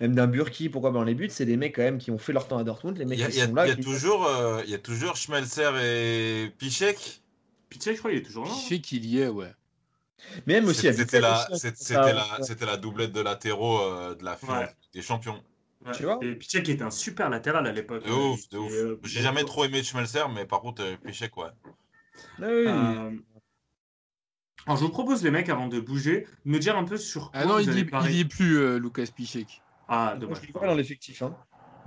même 0.00 0.14
d'un 0.14 0.26
Burki, 0.26 0.68
pourquoi 0.68 0.90
pas 0.92 0.98
dans 0.98 1.04
les 1.04 1.14
buts, 1.14 1.28
c'est 1.30 1.46
des 1.46 1.56
mecs 1.56 1.74
quand 1.76 1.82
même 1.82 1.98
qui 1.98 2.10
ont 2.10 2.18
fait 2.18 2.32
leur 2.32 2.46
temps 2.48 2.58
à 2.58 2.64
Dortmund, 2.64 2.98
les 2.98 3.04
Il 3.04 3.08
mecs 3.08 3.18
y 3.20 3.22
a, 3.22 3.28
qui 3.28 3.36
il 3.36 3.38
y 3.38 3.42
a- 3.42 3.46
sont 3.46 3.54
là. 3.54 3.66
il 3.66 3.70
y 3.70 3.72
a 3.72 3.76
qui- 3.76 3.82
toujours, 3.82 4.26
euh, 4.26 4.60
il 4.64 4.70
y 4.70 4.74
a 4.74 4.78
toujours 4.78 5.16
Schmelzer 5.16 5.76
et 5.82 6.52
Pichek. 6.58 7.22
Pichek, 7.70 7.94
je 7.94 7.98
crois, 7.98 8.12
il 8.12 8.18
est 8.18 8.22
toujours 8.22 8.44
là. 8.44 8.50
Hein. 8.52 8.68
fait 8.68 8.80
qu'il 8.80 9.04
y 9.06 9.20
est, 9.20 9.28
ouais. 9.28 9.52
Mais 10.46 10.54
même 10.54 10.66
aussi, 10.66 10.82
il 10.82 10.86
y 10.86 10.88
a 10.88 10.92
C'était 10.92 11.20
la, 11.20 11.46
la, 11.90 12.66
la 12.66 12.76
doublette 12.76 13.12
de 13.12 13.20
latéraux 13.20 13.80
euh, 13.80 14.14
de 14.14 14.24
la 14.24 14.36
finale 14.36 14.66
Ouais. 14.66 14.74
des 14.92 15.02
champions. 15.02 15.42
Ouais. 15.86 15.92
Tu 15.92 16.02
vois 16.04 16.18
Et 16.22 16.34
Pichek 16.34 16.68
était 16.68 16.82
un 16.82 16.90
super 16.90 17.30
latéral 17.30 17.66
à 17.66 17.72
l'époque. 17.72 18.04
De 18.04 18.10
ouf, 18.12 18.48
de 18.50 18.58
ouf. 18.58 18.72
euh, 18.72 18.98
J'ai 19.04 19.20
jamais 19.22 19.44
trop 19.44 19.64
aimé 19.64 19.82
Schmelzer, 19.82 20.28
mais 20.28 20.44
par 20.44 20.60
contre, 20.60 20.82
euh, 20.82 20.96
Pichek, 20.96 21.36
ouais. 21.36 21.46
Ah 22.40 22.46
oui, 22.46 22.66
Euh, 22.66 23.10
Alors, 24.66 24.76
je 24.76 24.84
vous 24.84 24.90
propose, 24.90 25.22
les 25.22 25.30
mecs, 25.30 25.48
avant 25.48 25.68
de 25.68 25.80
bouger, 25.80 26.26
de 26.44 26.50
me 26.50 26.58
dire 26.58 26.76
un 26.76 26.84
peu 26.84 26.96
sur 26.96 27.30
quoi 27.30 27.40
Ah 27.40 27.44
non, 27.46 27.54
vous 27.58 27.60
il 27.60 27.70
allez 27.70 27.82
y, 27.82 27.84
parler. 27.84 28.10
il 28.10 28.16
y 28.16 28.20
est 28.20 28.24
plus, 28.24 28.58
euh, 28.58 28.78
Lucas 28.78 29.06
Pichek. 29.14 29.62
Ah, 29.88 30.16
dommage. 30.20 30.40
je 30.42 30.46
l'ai 30.46 30.52
pas 30.52 30.66
dans 30.66 30.74
l'effectif. 30.74 31.22
Hein. 31.22 31.34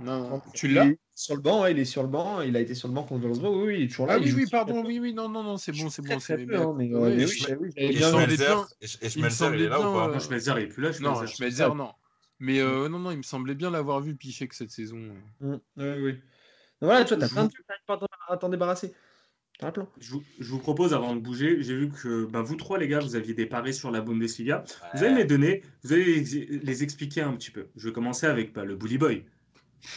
Non, 0.00 0.28
non. 0.28 0.42
Tu 0.54 0.66
l'as 0.68 0.86
est 0.86 0.98
Sur 1.14 1.36
le 1.36 1.42
banc, 1.42 1.62
ouais, 1.62 1.72
il 1.72 1.78
est 1.78 1.84
sur 1.84 2.02
le 2.02 2.08
banc, 2.08 2.40
il 2.40 2.56
a 2.56 2.60
été 2.60 2.74
sur 2.74 2.88
le 2.88 2.94
banc 2.94 3.04
contre 3.04 3.22
Wolfsburg, 3.26 3.54
oui, 3.56 3.64
oui, 3.66 3.76
il 3.78 3.82
est 3.84 3.88
toujours 3.88 4.06
là. 4.06 4.14
Ah 4.14 4.18
oui, 4.18 4.32
oui, 4.34 4.46
pardon, 4.50 4.82
oui, 4.84 4.98
oui, 4.98 5.12
non, 5.14 5.28
non, 5.28 5.44
non, 5.44 5.56
c'est 5.58 5.70
bon, 5.70 5.88
c'est 5.90 6.02
bon, 6.02 6.18
c'est 6.18 6.32
hein, 6.34 6.74
mais, 6.76 6.92
Ouais, 6.92 7.10
mais 7.14 7.22
et 7.22 7.26
oui, 7.26 7.30
oui, 7.30 7.36
et 7.36 7.38
j'avais 7.38 7.68
Et 7.76 7.92
bien 7.92 8.10
semblait 8.10 8.26
vu. 8.26 8.34
Schmelzer, 8.36 8.56
bien- 8.56 8.66
et, 8.80 8.84
et 8.84 8.88
il 9.14 9.22
me 9.22 9.28
Schmelzer, 9.28 9.30
il 9.30 9.30
semblait 9.30 9.64
est 9.64 9.68
là 9.68 9.78
ou 9.78 9.82
bien, 11.76 11.92
euh. 12.42 12.46
Mais 12.46 12.60
euh, 12.60 12.88
non, 12.88 12.98
non, 12.98 13.10
il 13.10 13.18
me 13.18 13.22
semblait 13.22 13.54
bien 13.54 13.70
l'avoir 13.70 14.00
vu 14.00 14.14
Pichek 14.16 14.52
cette 14.52 14.70
saison. 14.70 14.98
Mm, 15.40 15.54
oui, 15.76 15.84
oui. 16.02 16.12
Donc 16.12 16.20
voilà, 16.90 17.04
toi, 17.04 17.16
t'as 17.16 17.26
Je 17.28 17.32
plein 17.32 17.42
vous- 17.42 17.48
de 17.48 17.52
trucs, 17.52 17.66
t'arrives 17.66 17.84
pas 17.86 18.00
à 18.28 18.36
t'en- 18.36 18.48
débarrasser. 18.48 18.92
T'as 19.58 19.68
un 19.68 19.70
plan. 19.72 19.88
Je 20.00 20.10
vous, 20.12 20.22
je 20.40 20.50
vous 20.50 20.58
propose, 20.58 20.92
avant 20.94 21.14
de 21.14 21.20
bouger, 21.20 21.62
j'ai 21.62 21.76
vu 21.76 21.88
que 21.90 22.24
bah, 22.24 22.42
vous 22.42 22.56
trois, 22.56 22.78
les 22.78 22.88
gars, 22.88 22.98
vous 22.98 23.14
aviez 23.16 23.34
des 23.34 23.46
paris 23.46 23.72
sur 23.74 23.90
la 23.92 24.00
Bundesliga. 24.00 24.64
Vous 24.94 25.04
allez 25.04 25.14
les 25.14 25.24
donner, 25.24 25.62
vous 25.84 25.92
allez 25.92 26.04
les, 26.22 26.46
les 26.58 26.82
expliquer 26.82 27.20
un 27.20 27.32
petit 27.34 27.50
peu. 27.52 27.68
Je 27.76 27.88
vais 27.88 27.92
commencer 27.94 28.26
avec 28.26 28.52
bah, 28.52 28.64
le 28.64 28.74
Bully 28.76 28.98
Boy. 28.98 29.24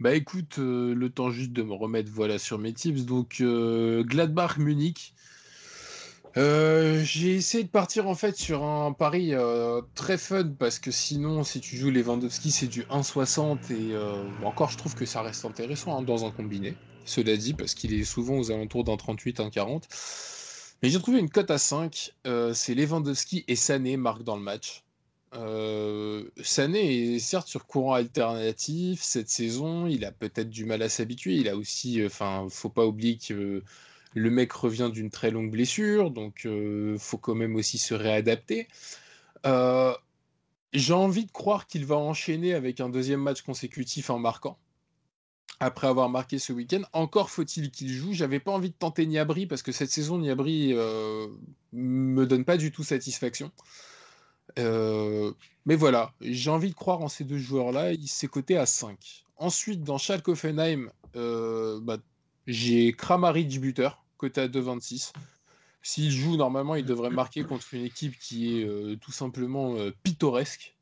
Bah 0.00 0.14
écoute, 0.14 0.60
euh, 0.60 0.94
le 0.94 1.10
temps 1.10 1.30
juste 1.30 1.52
de 1.52 1.62
me 1.64 1.72
remettre 1.72 2.08
voilà 2.12 2.38
sur 2.38 2.56
mes 2.56 2.72
tips. 2.72 3.04
Donc 3.04 3.40
euh, 3.40 4.04
Gladbach 4.04 4.56
Munich. 4.58 5.12
Euh, 6.38 7.02
j'ai 7.04 7.34
essayé 7.36 7.64
de 7.64 7.68
partir 7.70 8.06
en 8.06 8.14
fait 8.14 8.36
sur 8.36 8.62
un 8.64 8.92
pari 8.92 9.34
euh, 9.34 9.82
très 9.96 10.16
fun 10.18 10.54
parce 10.58 10.78
que 10.78 10.92
sinon 10.92 11.42
si 11.42 11.60
tu 11.60 11.76
joues 11.76 11.90
Lewandowski 11.90 12.52
c'est 12.52 12.68
du 12.68 12.84
1,60 12.84 13.72
et 13.72 13.92
euh, 13.94 14.24
encore 14.44 14.70
je 14.70 14.76
trouve 14.78 14.94
que 14.94 15.04
ça 15.06 15.22
reste 15.22 15.44
intéressant 15.44 15.98
hein, 15.98 16.02
dans 16.02 16.24
un 16.26 16.30
combiné. 16.30 16.80
Cela 17.04 17.36
dit 17.36 17.54
parce 17.54 17.74
qu'il 17.74 17.92
est 17.94 18.04
souvent 18.04 18.36
aux 18.38 18.52
alentours 18.52 18.84
d'un 18.84 18.96
38, 18.96 19.40
1,40. 19.40 19.88
Mais 20.82 20.90
j'ai 20.90 21.00
trouvé 21.00 21.18
une 21.18 21.30
cote 21.30 21.50
à 21.50 21.58
5. 21.58 22.12
euh, 22.26 22.54
c'est 22.54 22.74
Lewandowski 22.74 23.44
et 23.48 23.56
Sané 23.56 23.96
marquent 23.96 24.22
dans 24.22 24.36
le 24.36 24.42
match. 24.42 24.84
Sané 26.42 27.14
est 27.16 27.18
certes 27.18 27.48
sur 27.48 27.66
courant 27.66 27.94
alternatif 27.94 29.02
cette 29.02 29.28
saison, 29.28 29.86
il 29.86 30.04
a 30.04 30.12
peut-être 30.12 30.50
du 30.50 30.64
mal 30.64 30.82
à 30.82 30.88
s'habituer. 30.88 31.34
Il 31.36 31.48
a 31.48 31.56
aussi, 31.56 32.04
enfin, 32.04 32.46
faut 32.50 32.70
pas 32.70 32.86
oublier 32.86 33.18
que 33.18 33.62
le 34.14 34.30
mec 34.30 34.52
revient 34.52 34.90
d'une 34.92 35.10
très 35.10 35.30
longue 35.30 35.50
blessure, 35.50 36.10
donc 36.10 36.46
euh, 36.46 36.96
faut 36.98 37.18
quand 37.18 37.34
même 37.34 37.56
aussi 37.56 37.78
se 37.78 37.94
réadapter. 37.94 38.68
Euh, 39.46 39.94
J'ai 40.72 40.94
envie 40.94 41.26
de 41.26 41.32
croire 41.32 41.66
qu'il 41.66 41.86
va 41.86 41.96
enchaîner 41.96 42.54
avec 42.54 42.80
un 42.80 42.88
deuxième 42.88 43.20
match 43.20 43.42
consécutif 43.42 44.10
en 44.10 44.18
marquant. 44.18 44.58
Après 45.60 45.88
avoir 45.88 46.08
marqué 46.08 46.38
ce 46.38 46.52
week-end, 46.52 46.82
encore 46.92 47.30
faut-il 47.30 47.70
qu'il 47.70 47.88
joue. 47.92 48.12
J'avais 48.12 48.38
pas 48.38 48.52
envie 48.52 48.70
de 48.70 48.76
tenter 48.78 49.06
Niabri 49.06 49.46
parce 49.46 49.62
que 49.62 49.72
cette 49.72 49.90
saison, 49.90 50.18
Niabri 50.18 50.72
euh, 50.72 51.26
me 51.72 52.26
donne 52.26 52.44
pas 52.44 52.56
du 52.56 52.70
tout 52.70 52.84
satisfaction. 52.84 53.50
Euh, 54.58 55.32
mais 55.66 55.74
voilà, 55.74 56.12
j'ai 56.20 56.50
envie 56.50 56.70
de 56.70 56.74
croire 56.74 57.00
en 57.00 57.08
ces 57.08 57.24
deux 57.24 57.38
joueurs-là. 57.38 57.92
Il 57.92 58.08
s'est 58.08 58.28
coté 58.28 58.56
à 58.56 58.66
5. 58.66 59.24
Ensuite, 59.36 59.82
dans 59.82 59.98
Schalke 59.98 60.28
Offenheim, 60.28 60.90
euh, 61.16 61.80
bah, 61.82 61.98
j'ai 62.48 62.92
Kramaric 62.92 63.60
buteur, 63.60 64.02
coté 64.16 64.40
à 64.40 64.48
2,26. 64.48 65.12
S'il 65.82 66.10
joue, 66.10 66.36
normalement, 66.36 66.74
il 66.74 66.84
devrait 66.84 67.10
marquer 67.10 67.44
contre 67.44 67.74
une 67.74 67.84
équipe 67.84 68.18
qui 68.18 68.58
est 68.58 68.64
euh, 68.64 68.96
tout 68.96 69.12
simplement 69.12 69.76
euh, 69.76 69.90
pittoresque, 70.02 70.74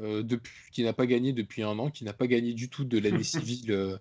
euh, 0.00 0.22
depuis, 0.22 0.52
qui 0.72 0.82
n'a 0.82 0.94
pas 0.94 1.06
gagné 1.06 1.32
depuis 1.32 1.62
un 1.62 1.78
an, 1.78 1.90
qui 1.90 2.04
n'a 2.04 2.14
pas 2.14 2.26
gagné 2.26 2.54
du 2.54 2.70
tout 2.70 2.84
de 2.84 2.98
l'année 2.98 3.22
civile 3.22 3.70
euh, 3.70 3.98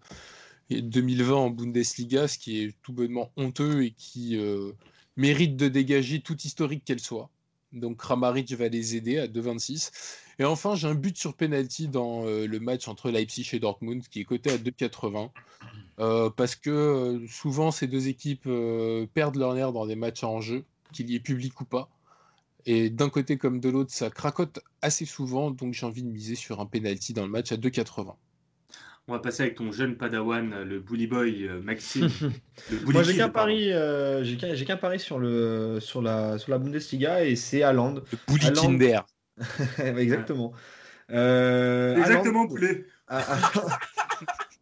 2020 0.69 1.35
en 1.35 1.49
Bundesliga, 1.49 2.27
ce 2.29 2.37
qui 2.37 2.61
est 2.63 2.75
tout 2.81 2.93
bonnement 2.93 3.31
honteux 3.35 3.83
et 3.83 3.91
qui 3.91 4.39
mérite 5.17 5.57
de 5.57 5.67
dégager 5.67 6.21
toute 6.21 6.45
historique 6.45 6.83
qu'elle 6.85 7.01
soit. 7.01 7.29
Donc 7.73 7.97
Kramaric 7.97 8.51
va 8.53 8.69
les 8.69 8.95
aider 8.95 9.19
à 9.19 9.27
2,26. 9.27 9.91
Et 10.39 10.45
enfin, 10.45 10.75
j'ai 10.75 10.87
un 10.87 10.95
but 10.95 11.17
sur 11.17 11.35
penalty 11.35 11.87
dans 11.87 12.25
euh, 12.25 12.47
le 12.47 12.59
match 12.59 12.87
entre 12.87 13.11
Leipzig 13.11 13.47
et 13.53 13.59
Dortmund 13.59 14.03
qui 14.07 14.21
est 14.21 14.25
coté 14.25 14.51
à 14.51 14.57
2,80. 14.57 15.29
Euh, 15.99 16.29
parce 16.29 16.55
que 16.55 16.69
euh, 16.69 17.27
souvent, 17.27 17.71
ces 17.71 17.87
deux 17.87 18.07
équipes 18.07 18.47
euh, 18.47 19.05
perdent 19.13 19.35
leur 19.35 19.53
nerf 19.53 19.71
dans 19.71 19.85
des 19.85 19.95
matchs 19.95 20.23
en 20.23 20.41
jeu, 20.41 20.63
qu'il 20.91 21.09
y 21.09 21.15
ait 21.15 21.19
public 21.19 21.59
ou 21.61 21.65
pas. 21.65 21.89
Et 22.65 22.89
d'un 22.89 23.09
côté 23.09 23.37
comme 23.37 23.59
de 23.59 23.69
l'autre, 23.69 23.91
ça 23.91 24.09
cracote 24.09 24.59
assez 24.81 25.05
souvent. 25.05 25.51
Donc 25.51 25.73
j'ai 25.73 25.85
envie 25.85 26.03
de 26.03 26.09
miser 26.09 26.35
sur 26.35 26.59
un 26.59 26.65
penalty 26.65 27.13
dans 27.13 27.23
le 27.23 27.29
match 27.29 27.51
à 27.51 27.57
2,80. 27.57 28.15
On 29.09 29.11
va 29.11 29.19
passer 29.19 29.43
avec 29.43 29.55
ton 29.55 29.73
jeune 29.73 29.97
padawan, 29.97 30.63
le 30.63 30.79
bully 30.79 31.07
boy 31.07 31.49
Maxime. 31.61 32.07
Le 32.71 32.77
bully 32.77 32.93
Moi, 32.93 33.03
j'ai 33.03 33.17
qu'un 33.17 33.27
pari, 33.27 33.69
euh, 33.73 34.23
j'ai 34.23 34.65
qu'un 34.65 34.77
pari 34.77 34.97
sur, 34.97 35.19
le, 35.19 35.79
sur, 35.81 36.01
la, 36.01 36.37
sur 36.37 36.51
la 36.51 36.57
Bundesliga 36.57 37.25
et 37.25 37.35
c'est 37.35 37.63
Haaland. 37.63 37.95
Le 37.95 38.17
bully 38.29 38.45
Haaland. 38.45 38.61
Kinder. 38.61 39.05
Exactement. 39.97 40.53
Euh, 41.11 41.97
Exactement, 41.97 42.47
poulet. 42.47 42.85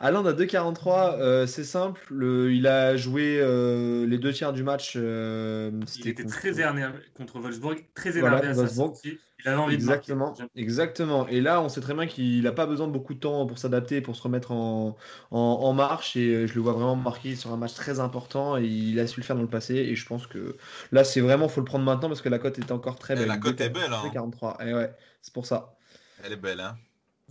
Haaland 0.00 0.24
à 0.26 0.32
2,43, 0.32 1.16
euh, 1.18 1.46
c'est 1.46 1.64
simple. 1.64 2.00
Le, 2.12 2.52
il 2.52 2.66
a 2.66 2.96
joué 2.96 3.38
euh, 3.40 4.06
les 4.06 4.18
deux 4.18 4.32
tiers 4.32 4.52
du 4.52 4.62
match. 4.62 4.94
euh, 4.96 5.70
Il 5.72 5.88
c'était 5.88 6.10
était 6.10 6.22
contre- 6.24 6.36
très 6.36 6.60
énervé 6.60 6.98
contre 7.14 7.38
Wolfsburg, 7.40 7.84
très 7.94 8.18
Voilà, 8.18 8.38
énervé 8.40 8.48
à 8.48 8.54
sa 8.54 8.60
Wolfsburg. 8.60 8.86
sortie. 8.92 9.18
Il 9.44 9.48
avait 9.48 9.56
envie 9.58 9.74
Exactement, 9.74 10.32
de 10.32 10.42
marquer. 10.42 10.60
exactement. 10.60 11.26
Et 11.28 11.40
là, 11.40 11.60
on 11.60 11.68
sait 11.68 11.80
très 11.80 11.94
bien 11.94 12.06
qu'il 12.06 12.42
n'a 12.42 12.52
pas 12.52 12.66
besoin 12.66 12.86
de 12.88 12.92
beaucoup 12.92 13.14
de 13.14 13.20
temps 13.20 13.46
pour 13.46 13.58
s'adapter, 13.58 14.00
pour 14.00 14.16
se 14.16 14.22
remettre 14.22 14.52
en, 14.52 14.96
en, 15.30 15.38
en 15.38 15.72
marche. 15.74 16.16
Et 16.16 16.34
euh, 16.34 16.46
je 16.46 16.54
le 16.54 16.60
vois 16.62 16.72
vraiment 16.72 16.96
marqué 16.96 17.36
sur 17.36 17.52
un 17.52 17.56
match 17.56 17.74
très 17.74 18.00
important. 18.00 18.56
Et 18.56 18.64
il 18.66 18.98
a 19.00 19.06
su 19.06 19.20
le 19.20 19.24
faire 19.26 19.36
dans 19.36 19.42
le 19.42 19.48
passé. 19.50 19.74
Et 19.76 19.94
je 19.94 20.06
pense 20.06 20.26
que 20.26 20.56
là, 20.92 21.04
c'est 21.04 21.20
vraiment, 21.20 21.48
faut 21.48 21.60
le 21.60 21.64
prendre 21.66 21.84
maintenant 21.84 22.08
parce 22.08 22.22
que 22.22 22.28
la 22.28 22.38
cote 22.38 22.58
est 22.58 22.72
encore 22.72 22.98
très 22.98 23.14
Et 23.14 23.16
belle. 23.16 23.28
la 23.28 23.36
cote 23.38 23.60
est 23.60 23.70
belle, 23.70 23.92
hein. 23.92 24.10
43. 24.12 24.56
Et 24.64 24.72
ouais, 24.74 24.94
c'est 25.22 25.32
pour 25.34 25.46
ça. 25.46 25.76
Elle 26.18 26.32
est 26.32 26.36
belle, 26.36 26.60
hein. 26.60 26.76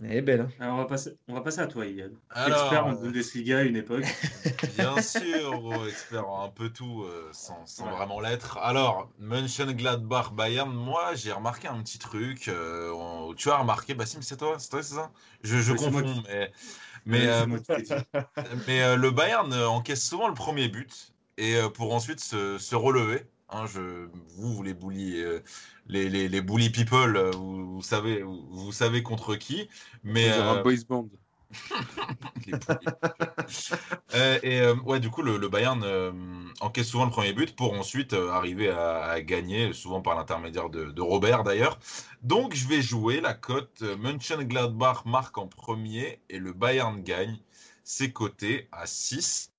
Elle 0.02 0.12
est 0.12 0.22
belle. 0.22 0.40
hein. 0.42 0.48
Alors, 0.60 0.74
on 0.74 0.78
va 0.78 0.84
passer, 0.84 1.16
on 1.26 1.34
va 1.34 1.40
passer 1.40 1.60
à 1.60 1.66
toi, 1.66 1.86
Yann. 1.86 2.12
Alors, 2.30 2.50
Expert 2.60 2.86
en 2.86 2.92
euh, 2.92 2.94
Bundesliga 2.96 3.58
à 3.58 3.62
une 3.62 3.76
époque. 3.76 4.04
Bien 4.76 5.00
sûr, 5.00 5.58
gros 5.60 5.86
expert 5.86 6.28
en 6.28 6.44
un 6.44 6.48
peu 6.50 6.70
tout, 6.70 7.02
euh, 7.04 7.30
sans, 7.32 7.64
sans 7.66 7.86
Ouais. 7.86 7.92
vraiment 7.92 8.20
l'être. 8.20 8.58
Alors, 8.58 9.10
Mönchengladbach 9.18 10.32
Bayern, 10.32 10.70
moi 10.70 11.14
j'ai 11.14 11.32
remarqué 11.32 11.68
un 11.68 11.82
petit 11.82 11.98
truc. 11.98 12.48
euh, 12.48 12.90
on- 12.92 13.32
tu 13.34 13.50
as 13.50 13.56
remarqué, 13.56 13.94
Bassim, 13.94 14.20
c'est 14.20 14.36
toi, 14.36 14.56
c'est 14.58 14.68
toi, 14.68 14.82
c'est 14.82 14.94
ça? 14.96 15.12
Je, 15.42 15.58
je 15.60 15.72
Oui, 15.72 15.78
confonds, 15.78 16.02
qui- 16.02 16.22
mais, 16.28 16.52
mais, 17.06 17.26
euh, 17.28 17.46
euh, 18.68 18.96
le 18.96 19.10
Bayern 19.10 19.52
encaisse 19.54 20.06
souvent 20.06 20.28
le 20.28 20.34
premier 20.34 20.68
but 20.68 21.12
et 21.38 21.56
euh, 21.56 21.68
pour 21.70 21.94
ensuite 21.94 22.20
se, 22.20 22.58
se 22.58 22.74
relever. 22.74 23.24
Hein, 23.48 23.66
je, 23.66 24.08
vous, 24.36 24.54
vous 24.54 24.62
les 24.62 24.74
bully, 24.74 25.20
euh, 25.20 25.40
les, 25.86 26.08
les, 26.08 26.28
les 26.28 26.40
bully 26.40 26.70
people, 26.70 27.16
euh, 27.16 27.30
vous, 27.30 27.76
vous 27.76 27.82
savez, 27.82 28.22
vous, 28.22 28.44
vous 28.50 28.72
savez 28.72 29.04
contre 29.04 29.36
qui. 29.36 29.68
Mais 30.02 30.30
Genre 30.30 30.40
euh, 30.40 30.58
un 30.58 30.62
boys 30.62 30.72
band. 30.88 31.08
et 34.42 34.68
ouais, 34.84 34.98
du 34.98 35.10
coup, 35.10 35.22
le, 35.22 35.36
le 35.36 35.48
Bayern 35.48 35.84
encaisse 36.60 36.88
souvent 36.88 37.04
le 37.04 37.12
premier 37.12 37.32
but 37.32 37.54
pour 37.54 37.72
ensuite 37.74 38.14
arriver 38.14 38.68
à, 38.68 39.04
à 39.04 39.20
gagner, 39.20 39.72
souvent 39.72 40.02
par 40.02 40.16
l'intermédiaire 40.16 40.68
de, 40.68 40.86
de 40.86 41.02
Robert 41.02 41.44
d'ailleurs. 41.44 41.78
Donc, 42.22 42.54
je 42.54 42.66
vais 42.66 42.82
jouer 42.82 43.20
la 43.20 43.32
cote 43.32 43.82
Mönchengladbach 43.82 45.04
marque 45.04 45.38
en 45.38 45.46
premier 45.46 46.20
et 46.28 46.40
le 46.40 46.52
Bayern 46.52 47.00
gagne. 47.00 47.38
C'est 47.84 48.12
coté 48.12 48.68
à 48.72 48.86
6. 48.86 49.52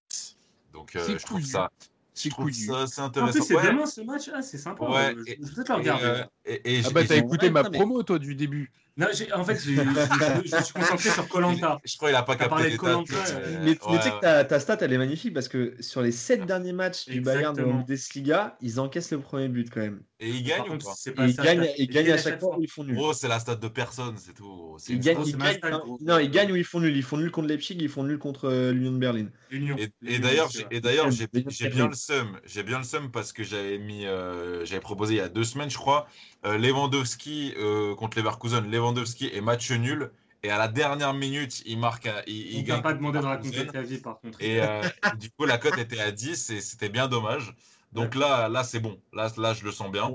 Donc, 0.73 0.91
je 0.93 1.26
trouve 1.26 1.41
ça, 1.41 1.71
C'est 2.17 2.71
assez 2.73 3.01
En 3.01 3.06
intéressant. 3.06 3.32
plus, 3.32 3.43
c'est 3.43 3.56
Ouais, 3.56 3.62
vraiment 3.63 3.86
ce 3.86 4.01
match. 4.01 4.30
Ah, 4.34 4.41
c'est 4.41 4.58
sympa. 4.58 4.86
Ouais, 4.89 5.15
je 5.15 5.32
et- 5.32 5.38
je 5.41 5.47
vais 5.47 5.53
peut-être 5.56 5.69
le 5.69 5.75
et, 5.75 5.77
regarder. 5.77 6.06
euh, 6.06 6.23
et- 6.45 6.53
et 6.75 6.80
Ah 6.80 6.88
j'ai- 6.88 6.93
bah 6.93 7.01
et 7.01 7.08
t'as 7.08 7.15
écouté 7.17 7.49
ma 7.49 7.63
promo 7.63 8.03
toi 8.03 8.19
du 8.19 8.36
début. 8.36 8.71
Non, 8.97 9.07
j'ai- 9.13 9.31
en 9.31 9.43
fait, 9.45 9.55
je, 9.55 10.63
suis 10.63 10.73
concentré 10.73 11.10
sur 11.10 11.27
Colanta. 11.27 11.77
je 11.86 11.95
crois 11.97 12.10
qu'il 12.10 12.15
a 12.15 12.23
pas 12.23 12.36
capté 12.36 12.49
parlé 12.49 12.65
de 12.65 12.69
les 12.71 12.77
Koh-Lanta, 12.77 13.13
dates, 13.13 13.31
euh, 13.45 13.57
Mais, 13.60 13.65
mais 13.65 13.75
tu 13.75 14.01
sais 14.01 14.10
que 14.12 14.19
ta, 14.19 14.43
ta 14.43 14.60
stat, 14.60 14.77
elle 14.81 14.93
est 14.93 14.97
magnifique 14.97 15.33
parce 15.33 15.47
que 15.47 15.75
sur 15.79 16.01
les 16.01 16.12
7 16.12 16.45
derniers 16.45 16.73
matchs 16.73 17.05
du 17.07 17.21
Bayern 17.21 17.55
de. 17.55 17.63
Bundesliga, 17.63 18.57
ils 18.62 18.79
encaissent 18.79 19.12
le 19.12 19.19
premier 19.19 19.47
but 19.49 19.69
quand 19.69 19.81
même. 19.81 20.01
Et 20.19 20.29
il 20.31 20.43
Par 20.47 20.57
gagne 20.57 20.65
ou 20.65 20.71
contre, 20.71 20.86
pas 20.88 20.93
c'est 20.97 21.12
Et 21.12 21.13
pas 21.13 21.27
ils 21.27 21.33
ça, 21.36 21.43
gagnent, 21.43 21.67
ils 21.77 21.88
gagnent 21.88 22.12
à 22.12 22.17
chaque 22.17 22.39
fois 22.39 22.57
où 22.57 22.62
ils 22.63 22.67
font 22.69 22.83
nul. 22.83 22.95
Gros, 22.95 23.13
c'est 23.13 23.27
la 23.27 23.39
stat 23.39 23.55
de 23.57 23.67
personne, 23.67 24.17
c'est 24.17 24.33
tout. 24.33 24.77
Ils 24.89 24.99
gagnent, 24.99 25.21
ils 25.25 25.38
gagnent- 25.38 25.60
non, 26.01 26.17
ils 26.17 26.31
gagnent 26.31 26.51
ou 26.51 26.55
ils 26.55 26.63
font 26.63 26.79
nul. 26.79 26.95
Ils 26.97 27.03
font 27.03 27.17
nul 27.17 27.29
contre 27.29 27.47
Leipzig, 27.49 27.77
ils 27.79 27.89
font 27.89 28.03
nul 28.03 28.17
contre 28.17 28.45
euh, 28.45 28.71
l'Union 28.73 28.91
de 28.93 28.97
Berlin. 28.97 29.27
Et, 29.51 29.89
et 30.07 30.17
d'ailleurs, 30.19 30.49
j'ai- 30.49 30.63
vrai. 30.63 30.75
et 30.75 30.81
d'ailleurs, 30.81 31.12
j'ai 31.12 31.27
Union 31.33 31.49
j'ai 31.51 31.65
Berlin. 31.65 31.75
bien 31.75 31.88
le 31.89 31.95
seum. 31.95 32.39
J'ai 32.45 32.63
bien 32.63 32.77
le 32.79 32.83
seum 32.83 33.12
parce 33.12 33.31
que 33.31 33.43
j'avais 33.43 33.77
mis, 33.77 34.05
euh, 34.07 34.65
j'avais 34.65 34.81
proposé 34.81 35.13
il 35.13 35.17
y 35.17 35.21
a 35.21 35.29
deux 35.29 35.43
semaines, 35.43 35.69
je 35.69 35.77
crois, 35.77 36.07
euh, 36.45 36.57
Lewandowski 36.57 37.53
contre 37.97 38.17
Leverkusen, 38.17 38.69
Lewandowski 38.71 38.87
et 39.34 39.41
match 39.41 39.71
nul. 39.71 40.12
Et 40.43 40.52
à 40.52 40.58
la 40.58 40.67
dernière 40.67 41.13
minute, 41.13 41.63
il 41.65 41.80
marque, 41.80 42.06
un- 42.06 42.21
il, 42.28 42.52
il 42.54 42.60
On 42.60 42.63
gagne. 42.63 42.82
pas 42.84 42.93
contre 42.93 42.93
demandé 42.93 43.17
de 43.19 43.23
Leverkusen. 43.23 43.56
raconter 43.58 43.71
ta 43.73 43.82
vie, 43.82 43.97
par 43.97 44.19
contre. 44.19 44.41
Et 44.41 44.62
euh, 44.62 44.82
du 45.17 45.32
coup, 45.32 45.45
la 45.45 45.58
cote 45.58 45.78
était 45.80 46.00
à 46.00 46.12
10 46.12 46.52
et 46.52 46.62
c'était 46.62 46.89
bien 46.89 47.08
dommage. 47.08 47.56
Donc 47.91 48.13
là, 48.15 48.47
là, 48.47 48.63
c'est 48.63 48.80
bon. 48.80 49.02
Là, 49.13 49.32
là, 49.38 49.54
je 49.54 49.63
le 49.65 49.71
sens 49.71 49.91
bien. 49.91 50.12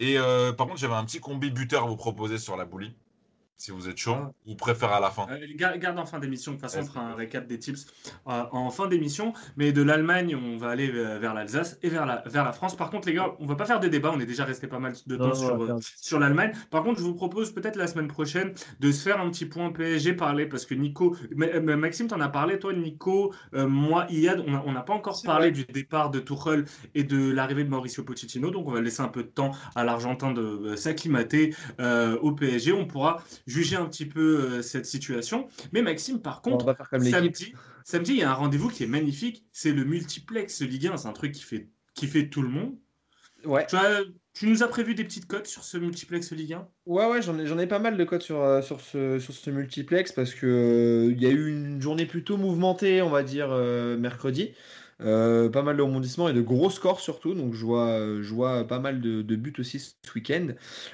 Et 0.00 0.18
euh, 0.18 0.52
par 0.52 0.66
contre, 0.66 0.80
j'avais 0.80 0.94
un 0.94 1.04
petit 1.04 1.20
combi 1.20 1.50
buteur 1.50 1.84
à 1.84 1.86
vous 1.86 1.96
proposer 1.96 2.38
sur 2.38 2.56
la 2.56 2.64
boulie. 2.64 2.96
Si 3.56 3.70
vous 3.70 3.88
êtes 3.88 3.96
chaud, 3.96 4.16
ou 4.46 4.56
préférez 4.56 4.94
à 4.94 5.00
la 5.00 5.10
fin? 5.10 5.26
Euh, 5.30 5.38
garde, 5.54 5.78
garde 5.78 5.98
en 5.98 6.06
fin 6.06 6.18
d'émission, 6.18 6.52
de 6.52 6.56
toute 6.56 6.62
façon, 6.62 6.80
on 6.80 6.84
fera 6.84 7.00
un 7.00 7.14
récap 7.14 7.46
des 7.46 7.58
tips 7.58 7.86
euh, 8.28 8.42
en 8.50 8.70
fin 8.70 8.88
d'émission. 8.88 9.32
Mais 9.56 9.72
de 9.72 9.80
l'Allemagne, 9.80 10.34
on 10.36 10.56
va 10.58 10.70
aller 10.70 10.90
vers 10.90 11.34
l'Alsace 11.34 11.78
et 11.82 11.88
vers 11.88 12.04
la, 12.04 12.22
vers 12.26 12.44
la 12.44 12.52
France. 12.52 12.76
Par 12.76 12.90
contre, 12.90 13.06
les 13.08 13.14
gars, 13.14 13.34
on 13.38 13.46
va 13.46 13.54
pas 13.54 13.64
faire 13.64 13.80
des 13.80 13.88
débats, 13.88 14.10
on 14.12 14.18
est 14.20 14.26
déjà 14.26 14.44
resté 14.44 14.66
pas 14.66 14.80
mal 14.80 14.94
de 15.06 15.16
temps 15.16 15.28
Non, 15.28 15.34
sur, 15.34 15.58
ouais, 15.58 15.70
euh, 15.70 15.78
sur 16.00 16.18
l'Allemagne. 16.18 16.52
Par 16.70 16.82
contre, 16.82 16.98
je 16.98 17.04
vous 17.04 17.14
propose 17.14 17.52
peut-être 17.52 17.76
la 17.76 17.86
semaine 17.86 18.08
prochaine 18.08 18.52
de 18.80 18.90
se 18.92 19.02
faire 19.02 19.20
un 19.20 19.30
petit 19.30 19.46
point 19.46 19.70
PSG 19.70 20.14
parler 20.14 20.46
parce 20.46 20.66
que 20.66 20.74
Nico, 20.74 21.16
Ma- 21.34 21.60
Maxime, 21.76 22.08
t'en 22.08 22.20
as 22.20 22.28
parlé, 22.28 22.58
toi, 22.58 22.72
Nico, 22.72 23.32
euh, 23.54 23.66
moi, 23.68 24.06
Iyad, 24.10 24.40
on 24.46 24.72
n'a 24.72 24.82
pas 24.82 24.94
encore 24.94 25.22
parlé 25.22 25.50
vrai. 25.50 25.64
du 25.64 25.64
départ 25.72 26.10
de 26.10 26.18
Tuchel 26.20 26.64
et 26.94 27.04
de 27.04 27.30
l'arrivée 27.30 27.64
de 27.64 27.70
Mauricio 27.70 28.02
Pochettino, 28.02 28.50
donc 28.50 28.66
on 28.66 28.72
va 28.72 28.80
laisser 28.80 29.00
un 29.02 29.08
peu 29.08 29.22
de 29.22 29.28
temps 29.28 29.52
à 29.74 29.84
l'Argentin 29.84 30.32
de 30.32 30.42
euh, 30.42 30.76
s'acclimater 30.76 31.54
euh, 31.80 32.18
au 32.20 32.32
PSG. 32.32 32.72
On 32.72 32.86
pourra 32.86 33.22
juger 33.46 33.76
un 33.76 33.86
petit 33.86 34.06
peu 34.06 34.20
euh, 34.20 34.62
cette 34.62 34.86
situation. 34.86 35.48
Mais 35.72 35.82
Maxime, 35.82 36.20
par 36.20 36.42
On 36.46 36.50
contre, 36.50 36.76
comme 36.90 37.04
samedi, 37.04 37.54
samedi, 37.84 38.12
il 38.12 38.18
y 38.18 38.22
a 38.22 38.30
un 38.30 38.34
rendez-vous 38.34 38.68
qui 38.68 38.84
est 38.84 38.88
magnifique. 38.88 39.44
C'est 39.52 39.72
le 39.72 39.84
multiplex 39.84 40.62
Ligue 40.62 40.88
1. 40.88 40.96
C'est 40.98 41.08
un 41.08 41.12
truc 41.12 41.32
qui 41.32 41.42
fait, 41.42 41.68
qui 41.94 42.06
fait 42.06 42.28
tout 42.28 42.42
le 42.42 42.48
monde. 42.48 42.76
Ouais. 43.44 43.66
Tu 43.66 43.76
vois, 43.76 44.00
Tu 44.32 44.48
nous 44.48 44.62
as 44.62 44.68
prévu 44.68 44.94
des 44.94 45.04
petites 45.04 45.26
cotes 45.26 45.46
sur 45.46 45.64
ce 45.64 45.76
multiplex 45.76 46.32
Ligue 46.32 46.54
1 46.54 46.68
Ouais, 46.86 47.06
ouais, 47.06 47.22
j'en 47.22 47.38
ai, 47.38 47.46
j'en 47.46 47.58
ai 47.58 47.66
pas 47.66 47.78
mal 47.78 47.96
de 47.96 48.04
cotes 48.04 48.22
sur, 48.22 48.40
euh, 48.42 48.62
sur, 48.62 48.80
ce, 48.80 49.18
sur 49.18 49.34
ce 49.34 49.50
multiplex 49.50 50.12
parce 50.12 50.34
que 50.34 50.46
euh, 50.46 51.14
y 51.16 51.26
a 51.26 51.30
eu 51.30 51.50
une 51.50 51.80
journée 51.80 52.06
plutôt 52.06 52.36
mouvementée, 52.36 53.02
on 53.02 53.10
va 53.10 53.22
dire, 53.22 53.48
euh, 53.50 53.96
mercredi. 53.96 54.54
Euh, 55.04 55.48
pas 55.48 55.62
mal 55.62 55.76
de 55.76 55.82
rebondissements 55.82 56.28
et 56.28 56.32
de 56.32 56.40
gros 56.40 56.70
scores 56.70 57.00
surtout. 57.00 57.34
Donc 57.34 57.54
je 57.54 57.64
vois, 57.64 57.88
euh, 57.88 58.22
je 58.22 58.32
vois 58.34 58.64
pas 58.64 58.78
mal 58.78 59.00
de, 59.00 59.22
de 59.22 59.36
buts 59.36 59.54
aussi 59.58 59.78
ce 59.78 59.92
week-end. 60.14 60.48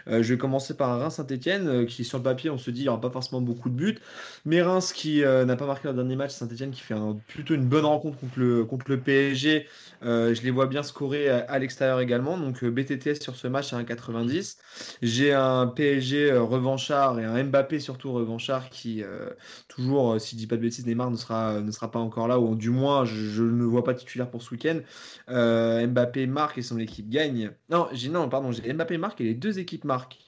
Euh, 0.09 0.23
je 0.23 0.35
vais 0.35 0.39
commencer 0.39 0.77
par 0.77 0.99
Reims-Saint-Etienne, 0.99 1.87
qui 1.87 2.05
sur 2.05 2.19
le 2.19 2.25
papier, 2.25 2.51
on 2.51 2.59
se 2.59 2.71
dit, 2.71 2.81
il 2.81 2.85
n'y 2.85 2.89
aura 2.89 3.01
pas 3.01 3.11
forcément 3.11 3.41
beaucoup 3.41 3.71
de 3.71 3.75
buts. 3.75 3.99
Mais 4.45 4.63
Reims 4.63 4.93
qui 4.93 5.23
euh, 5.25 5.45
n'a 5.45 5.57
pas 5.57 5.67
marqué 5.67 5.89
le 5.89 5.95
dernier 5.95 6.17
match, 6.17 6.33
Saint-Etienne 6.33 6.71
qui 6.71 6.81
fait 6.81 6.95
plutôt 7.29 7.55
une 7.55 7.67
bonne 7.67 7.85
rencontre 7.85 8.19
contre 8.19 8.39
le, 8.39 8.65
contre 8.65 8.91
le 8.91 9.01
PSG. 9.01 9.67
Euh, 10.03 10.35
je 10.35 10.43
les 10.43 10.51
vois 10.51 10.67
bien 10.67 10.83
scorer 10.83 11.29
à, 11.29 11.59
l'extérieur 11.59 12.01
également. 12.01 12.39
Donc 12.39 12.65
euh, 12.65 12.71
BTTS 12.71 13.21
sur 13.23 13.37
ce 13.37 13.47
match 13.49 13.73
à 13.73 13.83
1,90. 13.83 14.57
J'ai 15.03 15.33
un 15.33 15.67
PSG 15.67 16.33
euh, 16.33 16.43
revanchard 16.43 17.19
et 17.21 17.25
un 17.25 17.43
Mbappé 17.45 17.81
surtout 17.81 18.13
revanchard 18.13 18.71
qui, 18.71 19.03
euh, 19.03 19.31
toujours, 19.69 20.13
euh, 20.15 20.19
si 20.19 20.37
je 20.37 20.41
dis 20.41 20.47
pas 20.47 20.57
de 20.57 20.63
bêtises, 20.63 20.87
Neymar 20.87 21.11
ne 21.11 21.17
sera, 21.17 21.61
ne 21.61 21.71
sera 21.71 21.91
pas 21.91 21.99
encore 21.99 22.29
là, 22.29 22.41
ou 22.41 22.55
du 22.55 22.71
moins, 22.71 23.05
je, 23.05 23.15
je 23.15 23.43
ne 23.43 23.65
vois 23.65 23.85
pas 23.85 23.95
titulaire 24.01 24.31
pour 24.31 24.43
ce 24.43 24.51
week-end. 24.53 24.81
Euh, 25.29 25.87
Mbappé 25.87 26.27
marque 26.27 26.59
et 26.59 26.63
son 26.63 26.79
équipe 26.79 27.09
gagne. 27.09 27.53
Non, 27.71 27.89
j'ai 27.93 28.09
non, 28.09 28.29
pardon, 28.29 28.53
j'ai 28.53 28.73
Mbappé 28.73 28.99
marque 28.99 29.21
et 29.21 29.25
les 29.25 29.35
deux 29.35 29.59
équipes 29.59 29.85
marquent. 29.85 30.19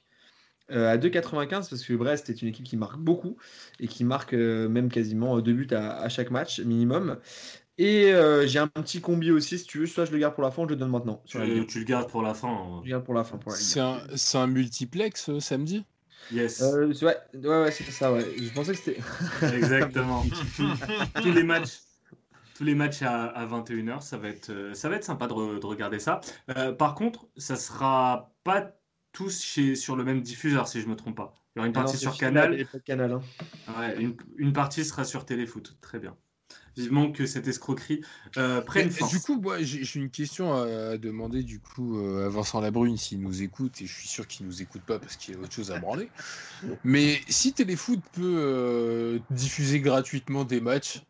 euh, 0.70 0.90
à 0.92 0.96
2,95 0.96 1.68
parce 1.70 1.85
que 1.85 1.92
Brest 1.94 2.30
est 2.30 2.42
une 2.42 2.48
équipe 2.48 2.64
qui 2.66 2.76
marque 2.76 2.98
beaucoup 2.98 3.37
et 3.80 3.88
qui 3.88 4.04
marque 4.04 4.32
euh, 4.35 4.68
même 4.68 4.90
quasiment 4.90 5.40
deux 5.40 5.52
buts 5.52 5.68
à, 5.72 5.98
à 6.00 6.08
chaque 6.08 6.30
match 6.30 6.61
minimum. 6.61 7.18
Et 7.78 8.12
euh, 8.12 8.46
j'ai 8.46 8.58
un 8.58 8.68
petit 8.68 9.00
combi 9.00 9.30
aussi, 9.30 9.58
si 9.58 9.66
tu 9.66 9.78
veux, 9.78 9.87
soit 9.87 10.04
je 10.04 10.12
le 10.12 10.18
garde 10.18 10.35
pour 10.35 10.44
la 10.44 10.50
fin, 10.50 10.62
ou 10.62 10.66
je 10.66 10.70
le 10.70 10.76
donne 10.76 10.90
maintenant. 10.90 11.22
sur 11.24 11.38
la 11.40 11.46
Ligue 11.46 11.66
tu, 11.66 11.78
le 11.80 11.85
gardes 11.85 12.11
pour 12.11 12.22
la 12.22 12.35
fin. 12.35 12.48
hein. 12.48 12.80
Je 12.80 12.87
le 12.87 12.90
garde 12.90 13.04
pour 13.04 13.14
la 13.14 13.24
fin 13.24 13.38
C'est 13.48 13.80
un, 13.80 14.00
c'est 14.14 14.38
un 14.38 14.46
multiplex 14.46 15.28
euh, 15.30 15.40
samedi? 15.40 15.85
Yes, 16.30 16.62
Euh, 16.62 16.92
ouais, 17.02 17.16
ouais, 17.35 17.62
ouais, 17.62 17.70
c'est 17.70 17.85
ça, 17.90 18.12
ouais. 18.12 18.24
Je 18.38 18.52
pensais 18.54 18.72
que 18.72 18.78
c'était. 18.78 19.00
exactement. 19.56 20.22
tous 21.22 21.32
les 21.32 21.42
matchs. 21.42 21.80
Tous 22.62 22.66
les 22.66 22.77
matchs 22.77 23.03
à, 23.03 23.25
à 23.27 23.44
21h, 23.44 24.03
ça 24.03 24.18
va 24.18 24.29
être, 24.29 24.51
euh, 24.51 24.72
ça 24.72 24.88
va 24.88 24.94
être 24.94 25.03
sympa 25.03 25.27
de, 25.27 25.33
re- 25.33 25.59
de 25.59 25.66
regarder 25.66 25.98
ça. 25.98 26.20
Euh, 26.57 26.72
par 26.72 26.94
contre, 26.94 27.27
ça 27.37 27.57
sera 27.57 28.33
pas 28.44 28.70
tous 29.11 29.42
chez, 29.42 29.75
sur 29.75 29.96
le 29.96 30.05
même 30.05 30.20
diffuseur, 30.22 30.68
si 30.68 30.81
je 30.81 30.87
me 30.87 30.94
trompe 30.94 31.16
pas. 31.16 31.35
Il 31.57 31.59
y 31.59 31.61
aura 31.61 31.66
une 31.66 31.72
Ah 31.75 31.81
non, 31.81 31.85
partie 31.87 31.98
sur 31.98 32.16
Canal 32.16 32.44
Canal, 32.51 32.61
et 32.61 32.64
pas 32.64 32.79
de 32.79 32.83
Canal. 32.85 33.12
hein. 33.12 33.22
ouais, 33.81 34.01
une, 34.01 34.16
une 34.37 34.53
partie 34.53 34.85
sera 34.85 35.03
sur 35.05 35.27
Téléfoot. 35.27 35.77
Très 35.81 35.98
bien. 35.98 36.16
Vivement 36.77 37.11
que 37.11 37.27
cette 37.27 37.48
escroquerie 37.48 38.03
euh, 38.37 38.61
prenne 38.61 38.87
Mais, 38.87 38.90
fin. 38.92 39.09
Du 39.09 39.18
coup, 39.18 39.40
moi, 39.40 39.57
j'ai 39.61 39.98
une 39.98 40.09
question 40.11 40.55
à 40.55 40.96
demander 40.98 41.42
du 41.42 41.59
coup 41.59 41.98
euh, 41.98 42.27
à 42.27 42.29
Vincent 42.29 42.61
Labrune 42.61 42.96
s'il 42.96 43.20
nous 43.22 43.42
écoute, 43.42 43.83
et 43.83 43.87
je 43.87 43.92
suis 43.92 44.09
sûr 44.09 44.29
qu'il 44.29 44.46
nous 44.46 44.62
écoute 44.62 44.83
pas 44.83 45.01
parce 45.01 45.16
qu'il 45.16 45.35
y 45.35 45.37
a 45.37 45.40
autre 45.40 45.53
chose 45.53 45.72
à 45.72 45.81
branler. 45.81 46.09
Mais 46.85 47.20
si 47.29 47.53
Téléfoot 47.53 47.98
peut 48.12 48.37
euh, 48.38 49.18
diffuser 49.31 49.81
gratuitement 49.81 50.44
des 50.44 50.61
matchs, 50.61 51.03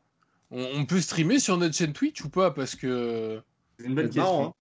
on, 0.52 0.80
on 0.80 0.86
peut 0.86 1.00
streamer 1.00 1.38
sur 1.38 1.56
notre 1.56 1.74
chaîne 1.74 1.92
Twitch 1.92 2.24
ou 2.24 2.30
pas 2.30 2.50
Parce 2.52 2.76
que 2.76 3.42
C'est 3.78 3.86
une 3.86 3.94
bonne 3.94 4.12
C'est 4.12 4.18
marrant, 4.18 4.30
question. 4.30 4.46
hein. 4.50 4.54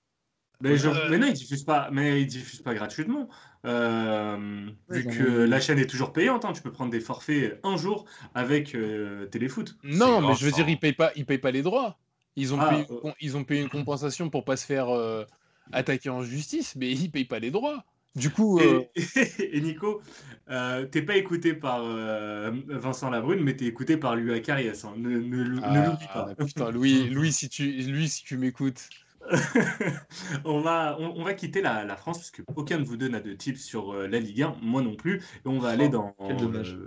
Mais, 0.64 0.78
je- 0.78 0.90
Euh, 0.90 1.10
mais 1.10 1.18
non, 1.18 1.28
ils 1.28 1.34
diffusent 1.34 1.64
pas, 1.64 1.90
mais 1.92 2.22
ils 2.22 2.28
diffusent 2.28 2.62
pas 2.62 2.74
gratuitement. 2.76 3.30
Euh, 3.66 4.68
Ouais, 4.90 5.00
vu 5.02 5.08
que 5.08 5.24
la 5.24 5.60
chaîne 5.60 5.80
est 5.80 5.88
toujours 5.90 6.14
payante, 6.14 6.46
hein, 6.46 6.54
tu 6.54 6.62
peux 6.62 6.72
prendre 6.72 6.92
des 6.92 7.00
forfaits 7.00 7.60
un 7.64 7.78
jour 7.78 8.06
avec 8.36 8.76
euh, 8.76 9.26
Téléfoot. 9.28 9.76
non, 9.84 10.22
mais 10.22 10.36
je 10.36 10.46
veux 10.46 10.52
dire, 10.52 10.68
ils 10.70 10.80
payent 10.80 10.94
pas, 10.94 11.12
ils 11.16 11.26
payent 11.26 11.38
pas 11.40 11.52
les 11.52 11.64
droits. 11.64 11.98
Ils 12.36 12.54
ont, 12.54 12.60
Ah, 12.60 12.70
payé, 12.70 12.86
euh. 12.92 13.12
ils 13.20 13.38
ont 13.38 13.44
payé 13.44 13.62
une 13.62 13.70
compensation 13.70 14.30
pour 14.30 14.46
pas 14.46 14.56
se 14.56 14.66
faire 14.66 14.90
euh, 14.90 15.26
attaquer 15.72 16.10
en 16.10 16.24
justice, 16.24 16.76
mais 16.76 16.92
ils 16.92 17.10
payent 17.12 17.26
pas 17.26 17.40
les 17.40 17.52
droits. 17.52 17.84
Du 18.16 18.30
coup, 18.30 18.60
euh, 18.60 18.84
Et, 18.96 19.02
et 19.58 19.62
Nico, 19.62 20.02
euh, 20.50 20.86
t'es 20.86 21.02
pas 21.02 21.16
écouté 21.16 21.54
par 21.54 21.82
euh, 21.84 22.52
Vincent 22.68 23.10
Labrune, 23.10 23.42
mais 23.42 23.56
t'es 23.56 23.66
écouté 23.66 23.96
par 23.96 24.16
Louis 24.16 24.34
Acarias. 24.34 24.84
hein. 24.86 24.94
Ne, 24.98 25.20
ne, 25.20 25.44
l'ou- 25.44 25.60
ne 25.60 25.62
ah, 25.64 25.86
l'oublie 25.86 26.08
pas. 26.14 26.36
putain, 26.36 26.72
Louis, 26.72 27.10
Louis, 27.10 27.32
si 27.32 27.48
tu, 27.48 27.72
Louis, 27.84 28.10
si 28.10 28.24
tu 28.24 28.38
m'écoutes. 28.38 28.90
on, 30.46 30.60
va, 30.62 30.98
on, 31.00 31.22
on 31.22 31.24
va 31.24 31.34
quitter 31.36 31.62
la, 31.62 31.86
la 31.86 31.96
France 31.96 32.18
parce 32.18 32.32
que 32.32 32.42
aucun 32.56 32.80
de 32.80 32.84
vous 32.84 32.98
deux 32.98 33.08
n'a 33.08 33.22
de 33.22 33.34
tips 33.34 33.62
sur 33.62 33.94
euh, 33.94 34.08
la 34.08 34.20
Ligue 34.20 34.42
1, 34.42 34.56
moi 34.62 34.82
non 34.82 34.96
plus. 34.96 35.18
Et 35.18 35.48
on 35.48 35.60
va 35.60 35.70
aller 35.70 35.90
dans, 35.90 36.16
quel 36.28 36.38
dommage. 36.38 36.78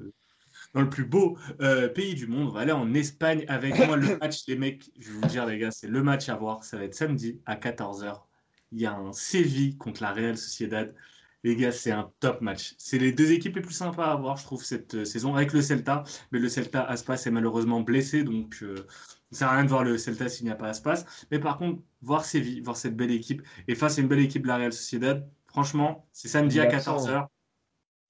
dans 0.74 0.82
le 0.82 0.90
plus 0.90 1.04
beau 1.04 1.38
euh, 1.60 1.88
pays 1.88 2.14
du 2.14 2.26
monde. 2.26 2.48
On 2.48 2.52
va 2.52 2.60
aller 2.60 2.72
en 2.72 2.92
Espagne 2.92 3.44
avec 3.48 3.78
moi. 3.86 3.96
Le 3.96 4.18
match, 4.18 4.42
les 4.48 4.56
mecs, 4.56 4.90
je 4.98 5.10
vais 5.12 5.18
vous 5.20 5.26
dire, 5.26 5.46
les 5.46 5.58
gars, 5.58 5.70
c'est 5.70 5.86
le 5.88 6.02
match 6.02 6.28
à 6.28 6.36
voir. 6.36 6.64
Ça 6.64 6.76
va 6.76 6.84
être 6.84 6.94
samedi 6.94 7.40
à 7.46 7.56
14h. 7.56 8.24
Il 8.72 8.80
y 8.80 8.86
a 8.86 8.94
un 8.94 9.12
Séville 9.12 9.78
contre 9.78 10.02
la 10.02 10.12
Real 10.12 10.36
Sociedad. 10.36 10.94
Les 11.44 11.56
gars, 11.56 11.72
c'est 11.72 11.92
un 11.92 12.10
top 12.20 12.40
match. 12.40 12.74
C'est 12.78 12.98
les 12.98 13.12
deux 13.12 13.32
équipes 13.32 13.56
les 13.56 13.62
plus 13.62 13.74
sympas 13.74 14.06
à 14.06 14.16
voir, 14.16 14.36
je 14.36 14.44
trouve, 14.44 14.64
cette 14.64 14.94
euh, 14.94 15.04
saison, 15.04 15.36
avec 15.36 15.52
le 15.52 15.62
Celta. 15.62 16.02
Mais 16.32 16.38
le 16.38 16.48
Celta 16.48 16.82
Aspas 16.82 17.16
est 17.26 17.30
malheureusement 17.30 17.82
blessé, 17.82 18.24
donc 18.24 18.58
euh, 18.62 18.86
ça 19.30 19.40
sert 19.40 19.48
à 19.48 19.52
rien 19.56 19.64
de 19.64 19.68
voir 19.68 19.84
le 19.84 19.98
Celta 19.98 20.28
s'il 20.28 20.46
n'y 20.46 20.52
a 20.52 20.56
pas 20.56 20.68
Aspas. 20.68 21.04
Mais 21.30 21.38
par 21.38 21.58
contre, 21.58 21.82
voir 22.02 22.24
Séville, 22.24 22.60
voir 22.62 22.76
cette 22.76 22.96
belle 22.96 23.10
équipe, 23.10 23.42
et 23.68 23.74
face 23.74 23.98
à 23.98 24.00
une 24.00 24.08
belle 24.08 24.20
équipe 24.20 24.42
de 24.42 24.48
la 24.48 24.56
Real 24.56 24.72
Sociedad, 24.72 25.28
franchement, 25.46 26.08
c'est 26.12 26.28
samedi 26.28 26.60
à 26.60 26.64
Il 26.64 26.70
est 26.70 26.74
absent. 26.74 26.96
14h. 26.96 27.26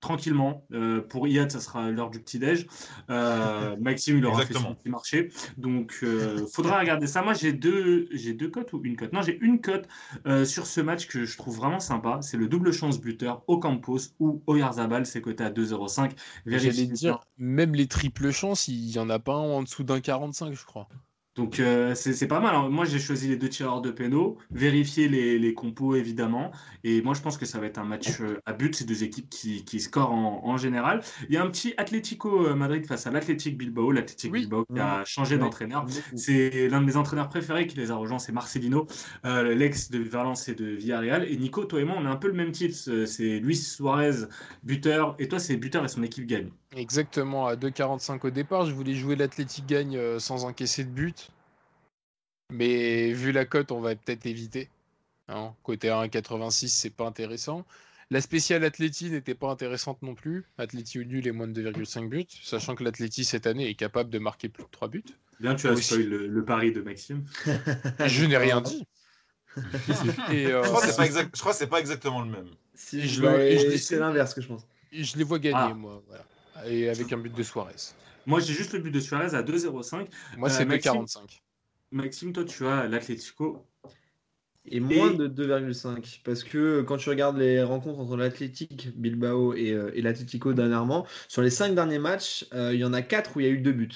Tranquillement. 0.05 0.67
Euh, 0.71 1.01
pour 1.01 1.27
Iyad, 1.27 1.51
ça 1.51 1.61
sera 1.61 1.91
l'heure 1.91 2.11
du 2.11 2.21
petit-déj. 2.21 2.67
Euh, 3.09 3.75
Maxime, 3.81 4.19
il 4.19 4.27
aura 4.27 4.45
fait 4.45 4.53
son 4.53 4.75
petit 4.75 4.91
marché. 4.91 5.31
Donc, 5.57 6.01
euh, 6.03 6.47
faudra 6.53 6.79
regarder 6.79 7.07
ça. 7.07 7.23
Moi, 7.23 7.33
j'ai 7.33 7.55
deux, 7.55 8.07
j'ai 8.13 8.35
deux 8.35 8.51
cotes 8.51 8.75
ou 8.75 8.83
une 8.85 8.97
cote? 8.97 9.15
Non, 9.15 9.23
j'ai 9.23 9.39
une 9.41 9.63
cote 9.63 9.89
euh, 10.27 10.45
sur 10.45 10.67
ce 10.67 10.83
match 10.83 11.07
que 11.07 11.25
je 11.25 11.39
trouve 11.39 11.57
vraiment 11.57 11.81
sympa. 11.81 12.19
C'est 12.21 12.37
le 12.37 12.49
double 12.49 12.71
chance 12.71 13.01
buteur 13.01 13.45
Ocampos 13.47 14.13
ou 14.21 14.43
Oyarzabal. 14.47 15.07
C'est 15.07 15.23
coté 15.23 15.43
à 15.43 15.51
2,05. 15.51 16.11
J'allais 16.45 16.85
dire, 16.85 17.21
même 17.39 17.75
les 17.75 17.87
triples 17.87 18.31
chances, 18.31 18.69
il 18.69 18.91
y 18.91 18.99
en 18.99 19.09
a 19.09 19.19
pas 19.19 19.37
un 19.37 19.53
en 19.53 19.63
dessous 19.63 19.85
d'un 19.85 20.01
45, 20.01 20.53
je 20.53 20.67
crois. 20.67 20.87
Donc 21.35 21.59
euh, 21.59 21.95
c'est 21.97 22.13
c'est 22.13 22.29
pas 22.29 22.39
mal. 22.41 22.55
hein. 22.55 22.69
Moi 22.69 22.85
j'ai 22.85 22.99
choisi 23.01 23.29
les 23.29 23.37
deux 23.37 23.49
tireurs 23.49 23.81
de 23.81 23.91
pénaux, 23.91 24.39
vérifier 24.51 25.09
les, 25.09 25.39
les 25.39 25.55
compos 25.55 25.97
évidemment. 25.97 26.53
Et 26.85 27.03
moi 27.03 27.15
je 27.15 27.21
pense 27.23 27.37
que 27.39 27.45
ça 27.47 27.59
va 27.59 27.67
être 27.67 27.79
un 27.79 27.85
match 27.85 28.21
euh, 28.21 28.41
à 28.47 28.53
but, 28.53 28.75
ces 28.77 28.85
deux 28.85 29.03
équipes 29.03 29.29
qui, 29.31 29.65
qui 29.65 29.81
scorent 29.81 30.13
en, 30.13 30.43
en 30.47 30.57
général. 30.57 31.03
Il 31.29 31.35
y 31.35 31.37
a 31.37 31.43
un 31.43 31.51
petit 31.51 31.75
Atlético 31.77 32.47
euh, 32.47 32.55
Madrid 32.55 32.87
face 32.87 33.07
à 33.07 33.11
l'Athletic 33.11 33.59
Bilbao. 33.59 33.91
L'Athletic 33.91 34.33
Oui. 34.33 34.41
Bilbao 34.43 34.65
qui 34.73 34.79
a 34.81 35.05
changé 35.05 35.37
Ouais. 35.37 35.41
d'entraîneur. 35.41 35.87
C'est 36.15 36.69
l'un 36.69 36.81
de 36.81 36.87
mes 36.87 36.97
entraîneurs 36.97 37.29
préférés 37.29 37.67
qui 37.67 37.77
les 37.77 37.91
a 37.91 37.97
rejoints, 37.97 38.19
c'est 38.21 38.33
Marcelino, 38.33 38.87
euh, 39.27 39.55
l'ex 39.55 39.91
de 39.91 39.99
Valence 39.99 40.49
et 40.49 40.55
de 40.55 40.67
Villarreal. 40.67 41.25
Et 41.31 41.37
Nico, 41.37 41.65
toi 41.65 41.81
et 41.81 41.85
moi, 41.85 41.97
on 41.99 42.07
a 42.07 42.11
un 42.11 42.17
peu 42.17 42.29
le 42.29 42.35
même 42.35 42.53
titre. 42.53 42.77
C'est 42.77 43.07
c'est 43.07 43.39
Luis 43.41 43.57
Suarez, 43.57 44.27
buteur. 44.63 45.17
Et 45.19 45.29
toi, 45.29 45.39
c'est 45.39 45.57
buteur 45.57 45.85
et 45.85 45.89
son 45.89 46.03
équipe 46.03 46.27
gagne. 46.27 46.51
Exactement, 46.77 47.47
à 47.47 47.55
2,45 47.57 48.27
au 48.27 48.31
départ, 48.31 48.67
je 48.67 48.73
voulais 48.73 48.95
jouer 48.95 49.17
l'Athletic 49.17 49.67
gagne 49.67 49.97
euh, 49.97 50.19
sans 50.19 50.45
encaisser 50.45 50.85
de 50.85 50.91
but. 50.91 51.31
Mais 52.53 53.13
vu 53.13 53.33
la 53.33 53.45
cote, 53.45 53.71
on 53.73 53.81
va 53.81 53.95
peut-être 53.95 54.27
éviter. 54.27 54.69
Hein, 55.29 55.55
côté 55.63 55.89
1,86, 55.89 56.69
c'est 56.69 56.91
pas 56.91 57.07
intéressant. 57.07 57.65
La 58.11 58.21
spéciale 58.21 58.65
Atleti 58.65 59.11
n'était 59.11 59.35
pas 59.35 59.51
intéressante 59.51 60.03
non 60.03 60.15
plus. 60.15 60.45
Atleti 60.59 60.99
au 61.01 61.05
nul 61.05 61.27
et 61.27 61.33
moins 61.33 61.49
de 61.49 61.63
2,5 61.71 62.09
buts, 62.09 62.27
sachant 62.43 62.75
que 62.75 62.85
l'Atleti 62.85 63.25
cette 63.25 63.47
année 63.47 63.69
est 63.69 63.75
capable 63.75 64.11
de 64.11 64.19
marquer 64.19 64.49
plus 64.49 64.65
de 64.65 64.69
3 64.71 64.89
buts. 64.89 65.05
Bien, 65.41 65.55
tu 65.55 65.67
as 65.69 65.73
Aussi. 65.73 65.85
spoil 65.95 66.07
le, 66.09 66.27
le 66.27 66.45
pari 66.45 66.73
de 66.73 66.83
Maxime. 66.83 67.25
Je 68.07 68.25
n'ai 68.27 68.37
rien 68.37 68.61
dit. 68.61 68.85
Et, 70.31 70.47
euh, 70.47 70.63
Je 70.63 70.69
crois 70.69 70.81
que 70.83 70.87
c'est 70.89 70.97
pas, 70.97 71.07
exact- 71.07 71.31
je 71.35 71.41
crois 71.41 71.53
que 71.53 71.59
c'est 71.59 71.67
pas 71.69 71.81
exactement 71.81 72.21
le 72.23 72.31
même. 72.31 72.49
Si 72.75 73.01
je 73.09 73.23
je 73.23 73.77
c'est 73.79 73.99
l'inverse 73.99 74.35
que 74.35 74.41
je 74.41 74.49
pense. 74.49 74.67
je 74.93 75.17
les 75.17 75.25
vois 75.25 75.39
gagner, 75.39 75.57
Ah. 75.71 75.75
moi. 75.75 76.03
Voilà. 76.09 76.25
Et 76.67 76.89
avec 76.89 77.13
un 77.13 77.19
but 77.19 77.35
de 77.35 77.43
Suarez. 77.43 77.75
Moi, 78.27 78.41
j'ai 78.41 78.53
juste 78.55 78.73
le 78.73 78.79
but 78.79 78.91
de 78.91 79.01
Suarez 79.01 79.35
à 79.35 79.43
2,05. 79.43 80.09
Moi, 80.39 80.49
Euh, 80.49 80.53
c'est 80.53 80.65
Maxime 80.65 80.93
2,45. 80.93 81.43
Maxime, 81.91 82.33
toi, 82.33 82.45
tu 82.45 82.67
as 82.67 82.89
l'Atlético. 82.89 83.67
Et 84.67 84.81
moins 84.81 85.13
Et- 85.13 85.17
de 85.17 85.27
2,5. 85.27 86.23
Parce 86.25 86.43
que 86.43 86.81
quand 86.83 86.97
tu 86.97 87.11
regardes 87.11 87.37
les 87.37 87.63
rencontres 87.63 88.01
entre 88.01 88.17
l'Athletic 88.17 88.89
Bilbao 88.99 89.53
et, 89.53 89.73
euh, 89.73 89.91
et 89.95 90.01
l'Atlético 90.01 90.55
dernièrement, 90.55 91.07
sur 91.29 91.43
les 91.43 91.51
5 91.51 91.75
derniers 91.75 91.99
matchs, 91.99 92.47
euh, 92.55 92.73
il 92.73 92.81
y 92.81 92.85
en 92.85 92.95
a 92.95 93.03
4 93.03 93.37
où 93.37 93.41
il 93.41 93.47
y 93.47 93.49
a 93.49 93.53
eu 93.53 93.59
2 93.59 93.73
buts. 93.73 93.91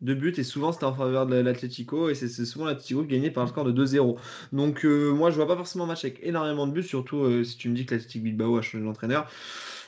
Deux 0.00 0.14
buts 0.14 0.34
et 0.36 0.42
souvent 0.44 0.72
c'était 0.72 0.84
en 0.84 0.94
faveur 0.94 1.26
de 1.26 1.34
l'Atlético 1.36 2.08
et 2.08 2.14
c'est 2.14 2.28
souvent 2.44 2.66
l'Atlético 2.66 3.02
qui 3.02 3.08
gagnait 3.08 3.30
par 3.32 3.44
un 3.44 3.46
score 3.48 3.64
de 3.64 3.72
2-0. 3.72 4.16
Donc 4.52 4.84
euh, 4.84 5.12
moi 5.12 5.30
je 5.30 5.36
vois 5.36 5.46
pas 5.48 5.56
forcément 5.56 5.84
un 5.84 5.88
match 5.88 6.04
avec 6.04 6.18
énormément 6.22 6.66
de 6.68 6.72
buts, 6.72 6.82
surtout 6.84 7.18
euh, 7.18 7.42
si 7.44 7.56
tu 7.56 7.68
me 7.68 7.74
dis 7.74 7.84
que 7.86 7.94
l'Athletic 7.94 8.22
Bilbao 8.22 8.56
a 8.56 8.62
changé 8.62 8.84
d'entraîneur. 8.84 9.28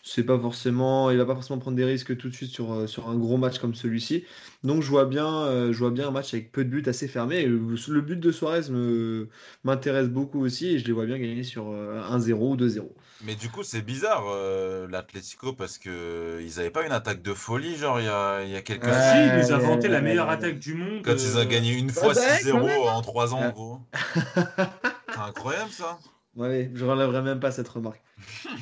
C'est 0.07 0.25
pas 0.25 0.39
forcément, 0.39 1.11
il 1.11 1.17
va 1.17 1.25
pas 1.25 1.35
forcément 1.35 1.59
prendre 1.59 1.77
des 1.79 1.85
risques 1.85 2.15
tout 2.19 2.29
de 2.29 2.35
suite 2.35 2.51
sur, 2.51 2.73
euh, 2.73 2.87
sur 2.87 3.09
un 3.09 3.17
gros 3.17 3.39
match 3.39 3.59
comme 3.59 3.75
celui-ci. 3.75 4.25
Donc 4.63 4.83
je 4.83 4.91
vois 4.91 5.07
bien, 5.07 5.27
euh, 5.47 5.73
je 5.73 5.79
vois 5.79 5.91
bien 5.91 6.09
un 6.09 6.11
match 6.11 6.35
avec 6.35 6.53
peu 6.53 6.63
de 6.65 6.69
buts 6.69 6.83
assez 6.87 7.09
fermé. 7.09 7.37
Et 7.41 7.47
le, 7.47 7.59
le 7.59 8.01
but 8.03 8.21
de 8.21 8.31
Suarez 8.31 8.69
me 8.71 9.29
m'intéresse 9.65 10.09
beaucoup 10.11 10.41
aussi 10.45 10.67
et 10.69 10.79
je 10.79 10.85
les 10.85 10.93
vois 10.93 11.07
bien 11.07 11.19
gagner 11.19 11.43
sur 11.43 11.69
euh, 11.71 12.03
1-0 12.03 12.51
ou 12.53 12.57
2-0. 12.57 12.95
Mais 13.21 13.37
du 13.37 13.51
coup, 13.51 13.63
c'est 13.63 13.81
bizarre, 13.83 14.25
euh, 14.29 14.87
l'Atlético, 14.89 15.53
parce 15.55 15.79
que 15.79 16.41
ils 16.43 16.59
avaient 16.61 16.71
pas 16.71 16.85
une 16.85 16.93
attaque 16.93 17.23
de 17.23 17.33
folie, 17.33 17.77
genre, 17.77 17.99
il 18.01 18.05
y 18.05 18.09
a, 18.09 18.43
il 18.45 18.51
y 18.51 18.57
a 18.57 18.63
quelques 18.63 18.89
Ouais. 18.89 18.91
années. 18.91 19.01
Si, 19.01 19.27
il 19.27 19.33
nous 19.35 19.51
a 19.53 19.59
vanté 19.59 19.89
la 19.89 20.01
meilleure 20.03 20.29
ouais. 20.29 20.33
attaque 20.35 20.59
du 20.59 20.75
monde. 20.75 21.03
Quand 21.05 21.25
ils 21.25 21.39
ont 21.39 21.41
euh, 21.41 21.45
gagné 21.45 21.73
une 21.73 21.91
fois 21.91 22.15
bah, 22.15 22.21
6-0 22.21 22.51
quand 22.51 22.63
même. 22.63 22.87
en 22.87 23.01
3 23.03 23.33
ans, 23.35 23.47
Ouais. 23.47 23.53
gros. 23.53 23.81
C'est 25.09 25.21
incroyable, 25.21 25.73
ça. 25.73 25.99
Ouais, 26.37 26.71
je 26.75 26.85
relèverai 26.85 27.23
même 27.23 27.41
pas 27.41 27.53
cette 27.53 27.69
remarque. 27.69 28.03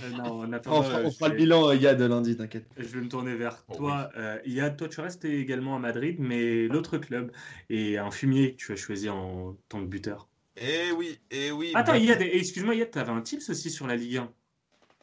Euh, 0.04 0.10
On 0.66 0.82
fera, 0.82 0.98
euh, 0.98 1.04
on 1.04 1.10
je 1.10 1.16
fera 1.16 1.28
le 1.30 1.36
bilan, 1.36 1.68
euh, 1.68 1.76
Yad, 1.76 2.00
lundi, 2.00 2.36
t'inquiète. 2.36 2.66
Je 2.76 2.84
vais 2.84 3.00
me 3.00 3.08
tourner 3.08 3.34
vers 3.34 3.64
Oh, 3.68 3.76
toi. 3.76 4.10
Euh, 4.16 4.38
Yad, 4.44 4.76
toi, 4.76 4.88
tu 4.88 5.00
restes 5.00 5.24
également 5.24 5.76
à 5.76 5.78
Madrid, 5.78 6.16
mais 6.18 6.66
l'autre 6.68 6.98
club 6.98 7.32
est 7.70 7.96
un 7.96 8.10
fumier 8.10 8.52
que 8.52 8.56
tu 8.56 8.72
as 8.72 8.76
choisi 8.76 9.08
en 9.08 9.56
tant 9.68 9.80
que 9.80 9.86
buteur. 9.86 10.28
Eh 10.56 10.92
oui, 10.92 11.18
eh 11.30 11.50
oui. 11.50 11.72
Attends, 11.74 11.92
bah- 11.92 11.98
Yad, 11.98 12.20
excuse-moi, 12.20 12.74
Yad, 12.74 12.90
t'avais 12.90 13.12
un 13.12 13.22
tips 13.22 13.48
aussi 13.48 13.70
sur 13.70 13.86
la 13.86 13.96
Ligue 13.96 14.18
1. 14.18 14.32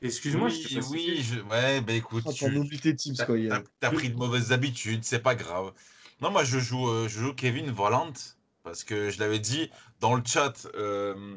Excuse-moi, 0.01 0.49
je 0.49 0.55
t'ai 0.67 0.67
oui, 0.67 0.75
pas 0.75 0.81
cité. 0.81 1.11
oui, 1.11 1.21
je... 1.23 1.39
ouais, 1.41 1.81
bah 1.81 1.93
écoute, 1.93 2.23
Oh, 2.25 2.31
tu- 2.31 2.95
tips, 2.95 3.17
T'as 3.17 3.25
quoi, 3.25 3.37
Yad. 3.37 3.49
t'as- 3.63 3.69
t'as 3.79 3.91
pris 3.91 4.09
de 4.09 4.15
mauvaises 4.15 4.51
habitudes, 4.51 5.03
c'est 5.03 5.19
pas 5.21 5.35
grave. 5.35 5.73
Non, 6.21 6.31
moi 6.31 6.43
je 6.43 6.59
joue, 6.59 6.87
euh, 6.87 7.07
je 7.07 7.19
joue 7.19 7.33
Kevin 7.33 7.71
Volant 7.71 8.13
parce 8.63 8.83
que 8.83 9.09
je 9.09 9.19
l'avais 9.19 9.39
dit 9.39 9.69
dans 9.99 10.15
le 10.15 10.21
chat, 10.25 10.67
euh, 10.75 11.35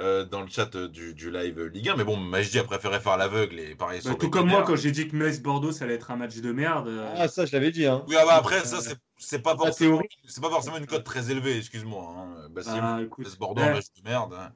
euh, 0.00 0.24
dans 0.24 0.40
le 0.40 0.48
chat 0.48 0.74
euh, 0.74 0.88
du, 0.88 1.14
du 1.14 1.30
live 1.30 1.62
Ligue 1.66 1.90
1. 1.90 1.96
Mais 1.96 2.04
bon, 2.04 2.16
Majdi 2.16 2.58
a 2.58 2.64
préféré 2.64 2.98
faire 3.00 3.16
l'aveugle 3.16 3.58
et 3.60 3.74
pareil 3.74 4.00
Bah, 4.02 4.10
sur 4.10 4.18
tout 4.18 4.30
comme 4.30 4.48
moi, 4.48 4.62
quand 4.62 4.76
j'ai 4.76 4.90
dit 4.90 5.06
que 5.08 5.14
Metz-Bordeaux, 5.16 5.72
ça 5.72 5.84
allait 5.84 5.94
être 5.94 6.10
un 6.10 6.16
match 6.16 6.36
de 6.36 6.52
merde. 6.52 6.88
euh, 6.88 7.12
Ah, 7.16 7.28
ça, 7.28 7.44
je 7.46 7.52
l'avais 7.52 7.70
dit, 7.70 7.86
hein. 7.86 8.04
Oui, 8.08 8.16
ah 8.18 8.24
bah 8.24 8.34
après 8.36 8.64
ça 8.64 8.80
c'est 8.80 8.96
c'est 9.18 9.40
pas 9.42 9.54
forcément, 9.56 10.00
pas 10.00 10.48
forcément 10.50 10.78
une 10.78 10.86
cote 10.86 11.04
très 11.04 11.30
élevée, 11.30 11.58
excuse-moi. 11.58 12.14
Hein. 12.16 12.48
Bah, 12.50 12.62
bah, 12.64 13.00
Metz 13.18 13.36
Bordeaux, 13.36 13.62
un 13.62 13.74
match 13.74 13.86
de 14.02 14.08
merde. 14.08 14.32
hein. 14.34 14.52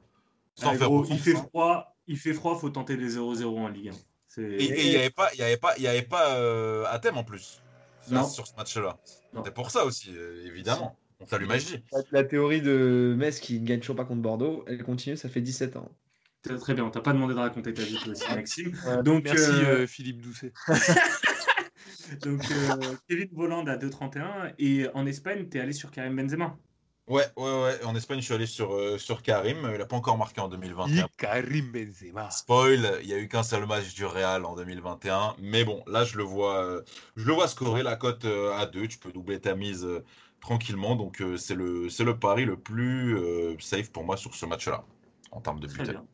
Sans 0.55 0.73
eh, 0.73 0.77
faire 0.77 0.87
gros, 0.87 1.01
offense, 1.01 1.17
il 1.17 1.19
fait 1.21 1.33
froid, 1.35 1.95
il 2.07 2.17
fait 2.17 2.33
froid, 2.33 2.57
faut 2.57 2.69
tenter 2.69 2.97
des 2.97 3.17
0-0 3.17 3.45
en 3.59 3.67
Ligue 3.67 3.89
1. 3.89 3.91
C'est- 4.27 4.41
Et 4.41 4.85
il 4.87 4.91
y 4.91 4.95
avait 4.97 5.09
pas, 5.09 5.29
il 5.33 5.39
y 5.39 5.43
avait 5.43 5.57
pas, 5.57 5.73
il 5.77 5.83
y 5.83 5.87
avait 5.87 6.01
pas 6.01 6.35
euh, 6.37 6.85
à 6.89 6.97
thème 6.99 7.17
en 7.17 7.23
plus 7.23 7.61
sur, 8.05 8.13
Non. 8.13 8.23
sur 8.27 8.47
ce 8.47 8.53
match-là. 8.55 8.97
C'est 9.43 9.53
pour 9.53 9.69
ça 9.71 9.85
aussi, 9.85 10.11
évidemment. 10.45 10.97
On 11.19 11.25
salue 11.25 11.45
Majdi. 11.45 11.83
La, 11.91 11.99
la 12.11 12.23
théorie 12.23 12.61
de 12.61 13.15
Metz 13.17 13.39
qui 13.39 13.59
ne 13.59 13.65
gagne 13.65 13.79
toujours 13.79 13.95
pas 13.95 14.05
contre 14.05 14.21
Bordeaux, 14.21 14.63
elle 14.67 14.83
continue, 14.83 15.17
ça 15.17 15.29
fait 15.29 15.41
17 15.41 15.77
ans. 15.77 15.91
Très 16.41 16.57
très 16.57 16.73
bien, 16.75 16.85
on 16.85 16.91
t'a 16.91 17.01
pas 17.01 17.13
demandé 17.13 17.33
de 17.33 17.39
raconter 17.39 17.73
ta 17.73 17.81
vie 17.81 17.97
aussi, 18.07 18.23
Maxime. 18.29 18.77
Ouais, 18.85 19.03
Donc, 19.03 19.23
Merci 19.23 19.49
euh, 19.49 19.83
euh, 19.83 19.87
Philippe 19.87 20.21
Doucet. 20.21 20.53
donc 22.21 22.43
euh, 22.51 22.95
Kevin 23.09 23.29
Voland 23.33 23.65
à 23.65 23.77
2,31 23.77 24.53
et 24.59 24.87
en 24.93 25.07
Espagne, 25.07 25.47
t'es 25.49 25.59
allé 25.59 25.73
sur 25.73 25.89
Karim 25.89 26.15
Benzema. 26.15 26.55
Ouais, 27.07 27.25
ouais, 27.37 27.61
ouais. 27.61 27.83
En 27.83 27.95
Espagne, 27.95 28.19
je 28.19 28.25
suis 28.25 28.33
allé 28.33 28.47
sur, 28.47 28.73
euh, 28.73 28.97
sur 28.97 29.21
Karim. 29.21 29.69
Il 29.71 29.77
n'a 29.77 29.85
pas 29.85 29.95
encore 29.95 30.17
marqué 30.17 30.41
en 30.41 30.47
2021. 30.47 31.07
Karim 31.17 31.71
Benzema. 31.71 32.31
Spoil, 32.31 32.99
il 33.01 33.07
n'y 33.07 33.13
a 33.13 33.19
eu 33.19 33.27
qu'un 33.27 33.43
seul 33.43 33.67
match 33.67 33.93
du 33.93 34.05
Real 34.05 34.43
en 34.43 34.55
2021. 34.55 35.35
Mais 35.39 35.63
bon, 35.63 35.83
là, 35.85 36.03
je 36.03 36.17
le 36.17 36.23
vois, 36.23 36.65
euh, 36.65 36.81
je 37.15 37.27
le 37.27 37.33
vois 37.33 37.47
scorer 37.47 37.83
la 37.83 37.95
cote 37.95 38.25
euh, 38.25 38.53
à 38.53 38.65
2. 38.65 38.87
Tu 38.87 38.97
peux 38.97 39.11
doubler 39.11 39.39
ta 39.39 39.55
mise 39.55 39.85
euh, 39.85 40.03
tranquillement. 40.45 40.95
Donc, 40.95 41.21
euh, 41.21 41.37
c'est 41.37 41.55
le, 41.55 41.89
c'est 41.89 42.03
le 42.03 42.19
pari 42.19 42.45
le 42.45 42.57
plus 42.57 43.17
euh, 43.17 43.55
safe 43.59 43.91
pour 43.91 44.03
moi 44.03 44.15
sur 44.15 44.35
ce 44.35 44.45
match-là, 44.45 44.85
en 45.31 45.41
termes 45.41 45.59
de 45.59 45.67
bien. 45.67 46.05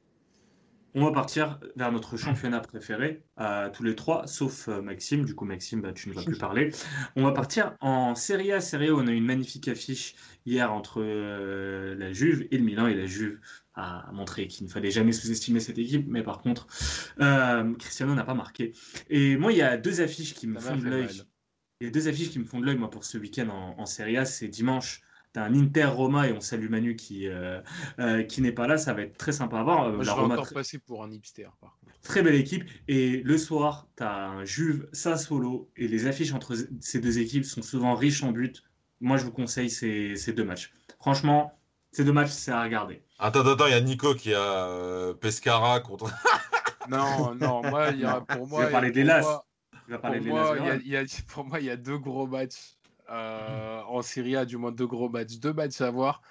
On 0.94 1.06
va 1.06 1.12
partir 1.12 1.58
vers 1.78 1.90
notre 1.92 2.18
championnat 2.18 2.60
préféré, 2.60 3.24
à 3.38 3.70
tous 3.70 3.84
les 3.84 3.96
trois, 3.96 4.28
sauf 4.28 4.68
euh, 4.68 4.82
Maxime. 4.82 5.24
Du 5.26 5.36
coup, 5.36 5.46
Maxime, 5.46 5.82
bah, 5.82 5.94
tu 5.94 6.10
ne 6.10 6.14
vas 6.14 6.24
plus 6.24 6.38
parler. 6.38 6.72
On 7.16 7.24
va 7.24 7.32
partir 7.32 7.76
en 7.80 8.14
Serie 8.16 8.52
A. 8.52 8.60
Serie 8.60 8.90
A, 8.90 8.94
on 8.94 9.08
a 9.08 9.12
eu 9.12 9.16
une 9.16 9.26
magnifique 9.26 9.70
affiche 9.70 10.16
hier 10.46 10.72
entre 10.72 11.02
euh, 11.02 11.96
la 11.96 12.12
Juve 12.12 12.46
et 12.52 12.58
le 12.58 12.64
Milan. 12.64 12.88
Et 12.88 12.96
la 12.96 13.06
Juve 13.06 13.40
a 13.74 14.12
montré 14.12 14.48
qu'il 14.48 14.66
ne 14.66 14.72
fallait 14.72 14.92
jamais 14.92 15.14
sous-estimer 15.14 15.62
cette 15.62 15.78
équipe. 15.78 16.08
Mais 16.10 16.24
par 16.24 16.40
contre, 16.40 16.68
euh, 17.22 17.74
Cristiano 17.76 18.14
n'a 18.14 18.26
pas 18.26 18.34
marqué. 18.34 18.74
Et 19.10 19.38
moi, 19.38 19.54
il 19.54 19.60
y 19.60 19.62
a 19.62 19.78
deux 19.78 20.02
affiches 20.02 20.34
qui 20.34 20.48
me 20.48 20.60
Ça 20.60 20.72
font 20.72 20.78
de 20.78 20.90
l'œil. 20.90 21.24
Il 21.82 21.86
y 21.86 21.88
a 21.88 21.90
deux 21.92 22.08
affiches 22.08 22.30
qui 22.30 22.38
me 22.40 22.46
font 22.46 22.60
de 22.60 22.66
l'œil, 22.68 22.78
moi, 22.78 22.90
pour 22.92 23.04
ce 23.04 23.18
week-end 23.18 23.50
en, 23.50 23.76
en 23.82 23.86
Serie 23.88 24.16
A. 24.18 24.26
C'est 24.26 24.48
dimanche. 24.48 25.02
T'as 25.34 25.44
un 25.46 25.56
Inter 25.56 25.86
Roma 25.86 26.28
et 26.28 26.34
on 26.34 26.42
salue 26.42 26.70
Manu 26.70 26.96
qui, 26.96 27.28
euh, 27.28 27.60
euh, 28.00 28.22
qui 28.22 28.42
n'est 28.42 28.52
pas 28.52 28.68
là. 28.68 28.78
Ça 28.78 28.94
va 28.94 29.02
être 29.02 29.18
très 29.18 29.32
sympa 29.32 29.60
à 29.60 29.64
voir. 29.64 29.86
Euh, 29.88 29.94
Moi, 29.94 30.04
je 30.04 30.08
la 30.10 30.14
vais 30.16 30.22
Roma, 30.22 30.34
encore 30.36 30.46
très- 30.46 30.54
passer 30.56 30.78
pour 30.78 31.04
un 31.04 31.12
hipster, 31.12 31.48
par 31.60 31.78
contre. 31.80 31.94
Très 32.04 32.22
belle 32.22 32.36
équipe. 32.36 32.66
Et 32.88 33.22
le 33.24 33.38
soir, 33.38 33.88
tu 33.98 34.04
as 34.04 34.28
un 34.30 34.46
Juve 34.46 34.88
Sassuolo. 34.94 35.72
Et 35.76 35.88
les 35.88 36.06
affiches 36.06 36.34
entre 36.34 36.56
ces 36.82 37.00
deux 37.00 37.18
équipes 37.20 37.46
sont 37.46 37.62
souvent 37.64 37.96
riches 37.96 38.22
en 38.24 38.32
buts. 38.32 38.54
Moi, 39.00 39.18
je 39.18 39.24
vous 39.26 39.32
conseille 39.32 39.70
ces, 39.72 40.16
ces 40.18 40.34
deux 40.34 40.44
matchs. 40.44 40.72
Franchement, 41.00 41.58
ces 41.92 42.04
deux 42.04 42.14
matchs, 42.14 42.30
c'est 42.30 42.52
à 42.52 42.62
regarder. 42.62 43.02
Attends, 43.18 43.48
attends, 43.48 43.66
il 43.66 43.72
y 43.72 43.74
a 43.76 43.82
Nico 43.82 44.14
qui 44.14 44.34
a 44.36 44.68
euh, 44.68 45.14
Pescara 45.16 45.80
contre. 45.80 46.12
Non, 46.90 47.34
non, 47.36 47.62
moi, 47.70 47.90
il 47.92 48.02
y 48.02 48.06
a, 48.06 48.22
pour 48.22 48.48
moi, 48.50 48.68
parler 48.68 48.90
il 48.90 48.94
des 48.94 49.00
y 49.00 49.04
a- 49.04 49.18
Las. 49.18 49.24
moi- 49.24 49.46
Tu 49.86 49.92
vas 49.92 50.00
Pour 50.00 50.12
de 50.12 50.20
moi, 50.20 50.54
il 50.58 50.66
y 50.66 50.70
a- 50.70 50.76
y 50.76 50.96
a- 50.98 51.06
pour 51.28 51.46
moi, 51.46 51.60
il 51.60 51.66
y 51.66 51.70
a 51.70 51.78
deux 51.78 51.98
gros 51.98 52.28
matchs 52.28 52.78
euh, 53.10 53.82
en 53.82 54.02
Serie 54.02 54.36
A, 54.38 54.46
du 54.46 54.58
moins 54.58 54.72
deux 54.72 54.88
gros 54.88 55.10
matchs. 55.10 55.38
Deux 55.40 55.54
matchs 55.54 55.82
à 55.82 55.92
voir. 55.92 56.22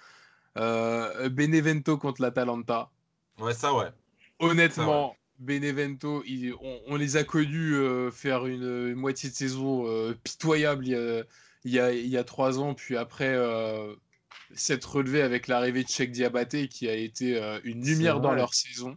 Euh, 0.58 1.28
Benevento 1.28 1.96
contre 1.98 2.22
l'Atalanta. 2.22 2.90
Ouais, 3.38 3.54
ça, 3.54 3.74
ouais. 3.74 3.88
Honnêtement, 4.38 5.16
Benevento, 5.38 6.22
on, 6.60 6.80
on 6.86 6.96
les 6.96 7.16
a 7.16 7.24
connus 7.24 7.74
euh, 7.74 8.10
faire 8.10 8.46
une, 8.46 8.62
une 8.88 8.94
moitié 8.94 9.30
de 9.30 9.34
saison 9.34 9.86
euh, 9.86 10.14
pitoyable 10.14 10.86
il 10.86 10.92
y, 10.92 10.96
a, 10.96 11.24
il, 11.64 11.70
y 11.72 11.78
a, 11.80 11.92
il 11.92 12.06
y 12.08 12.16
a 12.16 12.24
trois 12.24 12.58
ans, 12.58 12.74
puis 12.74 12.96
après 12.96 13.28
euh, 13.34 13.94
s'être 14.54 14.86
relevé 14.96 15.22
avec 15.22 15.48
l'arrivée 15.48 15.84
de 15.84 15.88
Cheikh 15.88 16.12
Diabaté 16.12 16.68
qui 16.68 16.88
a 16.88 16.94
été 16.94 17.36
euh, 17.42 17.60
une 17.64 17.84
lumière 17.84 18.20
dans 18.20 18.34
leur 18.34 18.54
saison. 18.54 18.96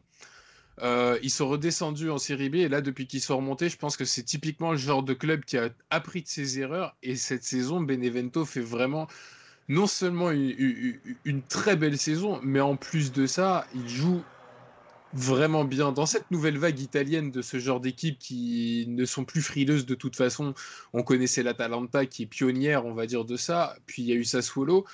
Euh, 0.81 1.19
ils 1.21 1.29
sont 1.29 1.47
redescendus 1.47 2.09
en 2.09 2.17
série 2.17 2.49
B 2.49 2.55
et 2.55 2.67
là, 2.67 2.81
depuis 2.81 3.05
qu'ils 3.05 3.21
sont 3.21 3.37
remontés, 3.37 3.69
je 3.69 3.77
pense 3.77 3.95
que 3.95 4.05
c'est 4.05 4.23
typiquement 4.23 4.71
le 4.71 4.77
genre 4.77 5.03
de 5.03 5.13
club 5.13 5.45
qui 5.45 5.57
a 5.57 5.69
appris 5.89 6.23
de 6.23 6.27
ses 6.27 6.59
erreurs. 6.59 6.95
Et 7.03 7.15
cette 7.15 7.43
saison, 7.43 7.79
Benevento 7.79 8.43
fait 8.45 8.61
vraiment 8.61 9.07
non 9.69 9.87
seulement 9.87 10.31
une, 10.31 11.41
très 11.47 11.75
belle 11.75 11.97
saison, 11.97 12.39
mais 12.43 12.59
en 12.59 12.75
plus 12.75 13.11
de 13.11 13.25
ça, 13.27 13.65
il 13.75 13.87
joue 13.87 14.21
vraiment 15.13 15.63
bien 15.63 15.91
dans 15.91 16.07
cette 16.07 16.31
nouvelle 16.31 16.57
vague 16.57 16.79
italienne 16.79 17.29
de 17.29 17.43
ce 17.43 17.59
genre 17.59 17.79
d'équipes 17.79 18.17
qui 18.17 18.85
ne 18.87 19.05
sont 19.05 19.25
plus 19.25 19.43
frileuses 19.43 19.85
de 19.85 19.93
toute 19.93 20.15
façon. 20.15 20.55
On 20.91 21.03
connaissait 21.03 21.43
l'Atalanta 21.43 22.07
qui 22.07 22.23
est 22.23 22.25
pionnière, 22.25 22.85
on 22.85 22.95
va 22.95 23.05
dire, 23.05 23.23
de 23.23 23.37
ça. 23.37 23.75
Puis 23.85 24.01
il 24.01 24.09
y 24.09 24.11
a 24.11 24.15
eu 24.15 24.25
Sassuolo. 24.25 24.85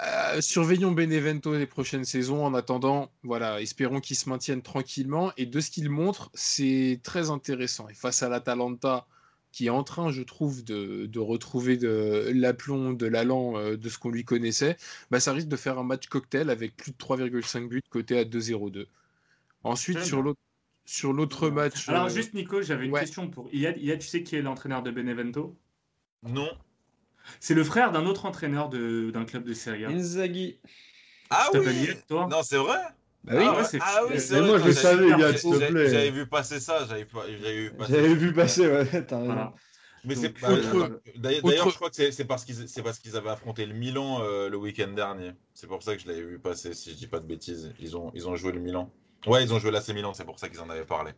Euh, 0.00 0.40
surveillons 0.40 0.92
Benevento 0.92 1.54
les 1.54 1.66
prochaines 1.66 2.04
saisons. 2.04 2.44
En 2.44 2.54
attendant, 2.54 3.10
voilà, 3.22 3.60
espérons 3.60 4.00
qu'ils 4.00 4.16
se 4.16 4.28
maintiennent 4.28 4.62
tranquillement. 4.62 5.32
Et 5.36 5.46
de 5.46 5.60
ce 5.60 5.70
qu'ils 5.70 5.90
montrent, 5.90 6.30
c'est 6.34 7.00
très 7.02 7.30
intéressant. 7.30 7.88
Et 7.88 7.94
face 7.94 8.22
à 8.22 8.28
l'Atalanta, 8.28 9.06
qui 9.52 9.66
est 9.66 9.70
en 9.70 9.84
train, 9.84 10.10
je 10.10 10.22
trouve, 10.22 10.64
de, 10.64 11.06
de 11.06 11.18
retrouver 11.18 11.76
de 11.76 12.32
l'aplomb, 12.34 12.92
de 12.94 13.06
l'allant 13.06 13.56
euh, 13.58 13.76
de 13.76 13.88
ce 13.88 13.98
qu'on 13.98 14.10
lui 14.10 14.24
connaissait, 14.24 14.76
bah, 15.10 15.20
ça 15.20 15.32
risque 15.32 15.48
de 15.48 15.56
faire 15.56 15.78
un 15.78 15.84
match 15.84 16.06
cocktail 16.06 16.48
avec 16.48 16.76
plus 16.76 16.92
de 16.92 16.96
3,5 16.96 17.68
buts 17.68 17.82
côté 17.90 18.18
à 18.18 18.24
2-0-2. 18.24 18.86
Ensuite, 19.64 20.00
sur 20.00 20.22
l'autre 20.22 20.40
sur 20.84 21.12
l'autre 21.12 21.48
match. 21.48 21.88
Alors, 21.88 22.06
euh, 22.06 22.08
juste 22.08 22.34
Nico, 22.34 22.60
j'avais 22.60 22.86
une 22.86 22.92
ouais. 22.92 23.00
question 23.00 23.30
pour 23.30 23.48
Iyad. 23.52 23.78
Iyad, 23.78 24.00
tu 24.00 24.08
sais 24.08 24.22
qui 24.24 24.34
est 24.34 24.42
l'entraîneur 24.42 24.82
de 24.82 24.90
Benevento? 24.90 25.56
Non. 26.24 26.50
C'est 27.40 27.54
le 27.54 27.64
frère 27.64 27.92
d'un 27.92 28.06
autre 28.06 28.26
entraîneur 28.26 28.68
de- 28.68 29.10
d'un 29.10 29.24
club 29.24 29.44
de 29.44 29.54
Serie 29.54 29.84
A. 29.84 29.88
Inzaghi. 29.88 30.58
Ah 31.30 31.48
oui 31.54 31.88
toi 32.08 32.28
Non, 32.30 32.42
c'est 32.42 32.56
vrai 32.58 32.78
Bah 33.24 33.32
oui, 33.36 33.44
ah, 33.46 33.56
ouais, 33.60 33.78
Ah 33.80 34.00
oui, 34.10 34.20
c'est 34.20 34.38
vrai. 34.38 34.46
moi, 34.48 34.58
je 34.58 34.64
le 34.64 34.72
savais, 34.72 35.08
j'avais- 35.08 35.38
s'il 35.38 35.50
te 35.52 35.70
plaît. 35.70 35.88
J'avais 35.90 36.10
vu 36.10 36.26
passer 36.26 36.60
ça, 36.60 36.84
j'avais 36.88 37.04
pas- 37.04 37.24
vu 37.26 37.70
passer 37.78 37.92
j'avais 37.94 38.14
vu 38.14 38.32
passer, 38.32 38.66
ouais, 38.66 38.84
t'as 39.06 39.16
raison. 39.18 39.26
Voilà. 39.26 39.54
Mais 40.04 40.16
c'est 40.16 40.30
bah, 40.40 40.50
autre- 40.50 41.00
D'ailleurs, 41.16 41.44
autre- 41.44 41.70
je 41.70 41.74
crois 41.76 41.88
que 41.88 41.94
c'est- 41.94 42.10
c'est 42.10 42.24
parce 42.24 42.44
qu'ils 42.44 42.68
c'est 42.68 42.82
parce 42.82 42.98
qu'ils 42.98 43.16
avaient 43.16 43.30
affronté 43.30 43.64
le 43.66 43.72
Milan 43.74 44.18
euh, 44.22 44.48
le 44.50 44.56
week-end 44.56 44.88
dernier. 44.88 45.30
C'est 45.54 45.68
pour 45.68 45.80
ça 45.84 45.94
que 45.94 46.02
je 46.02 46.08
l'avais 46.08 46.22
vu 46.24 46.40
passer, 46.40 46.74
si 46.74 46.90
je 46.90 46.96
dis 46.96 47.06
pas 47.06 47.20
de 47.20 47.26
bêtises. 47.26 47.72
Ils 47.78 47.96
ont, 47.96 48.10
ils 48.12 48.26
ont 48.28 48.34
joué 48.34 48.50
le 48.50 48.58
Milan. 48.58 48.92
Ouais, 49.28 49.44
ils 49.44 49.54
ont 49.54 49.60
joué 49.60 49.70
l'AC 49.70 49.90
Milan, 49.94 50.12
c'est 50.12 50.24
pour 50.24 50.40
ça 50.40 50.48
qu'ils 50.48 50.60
en 50.60 50.68
avaient 50.68 50.84
parlé. 50.84 51.12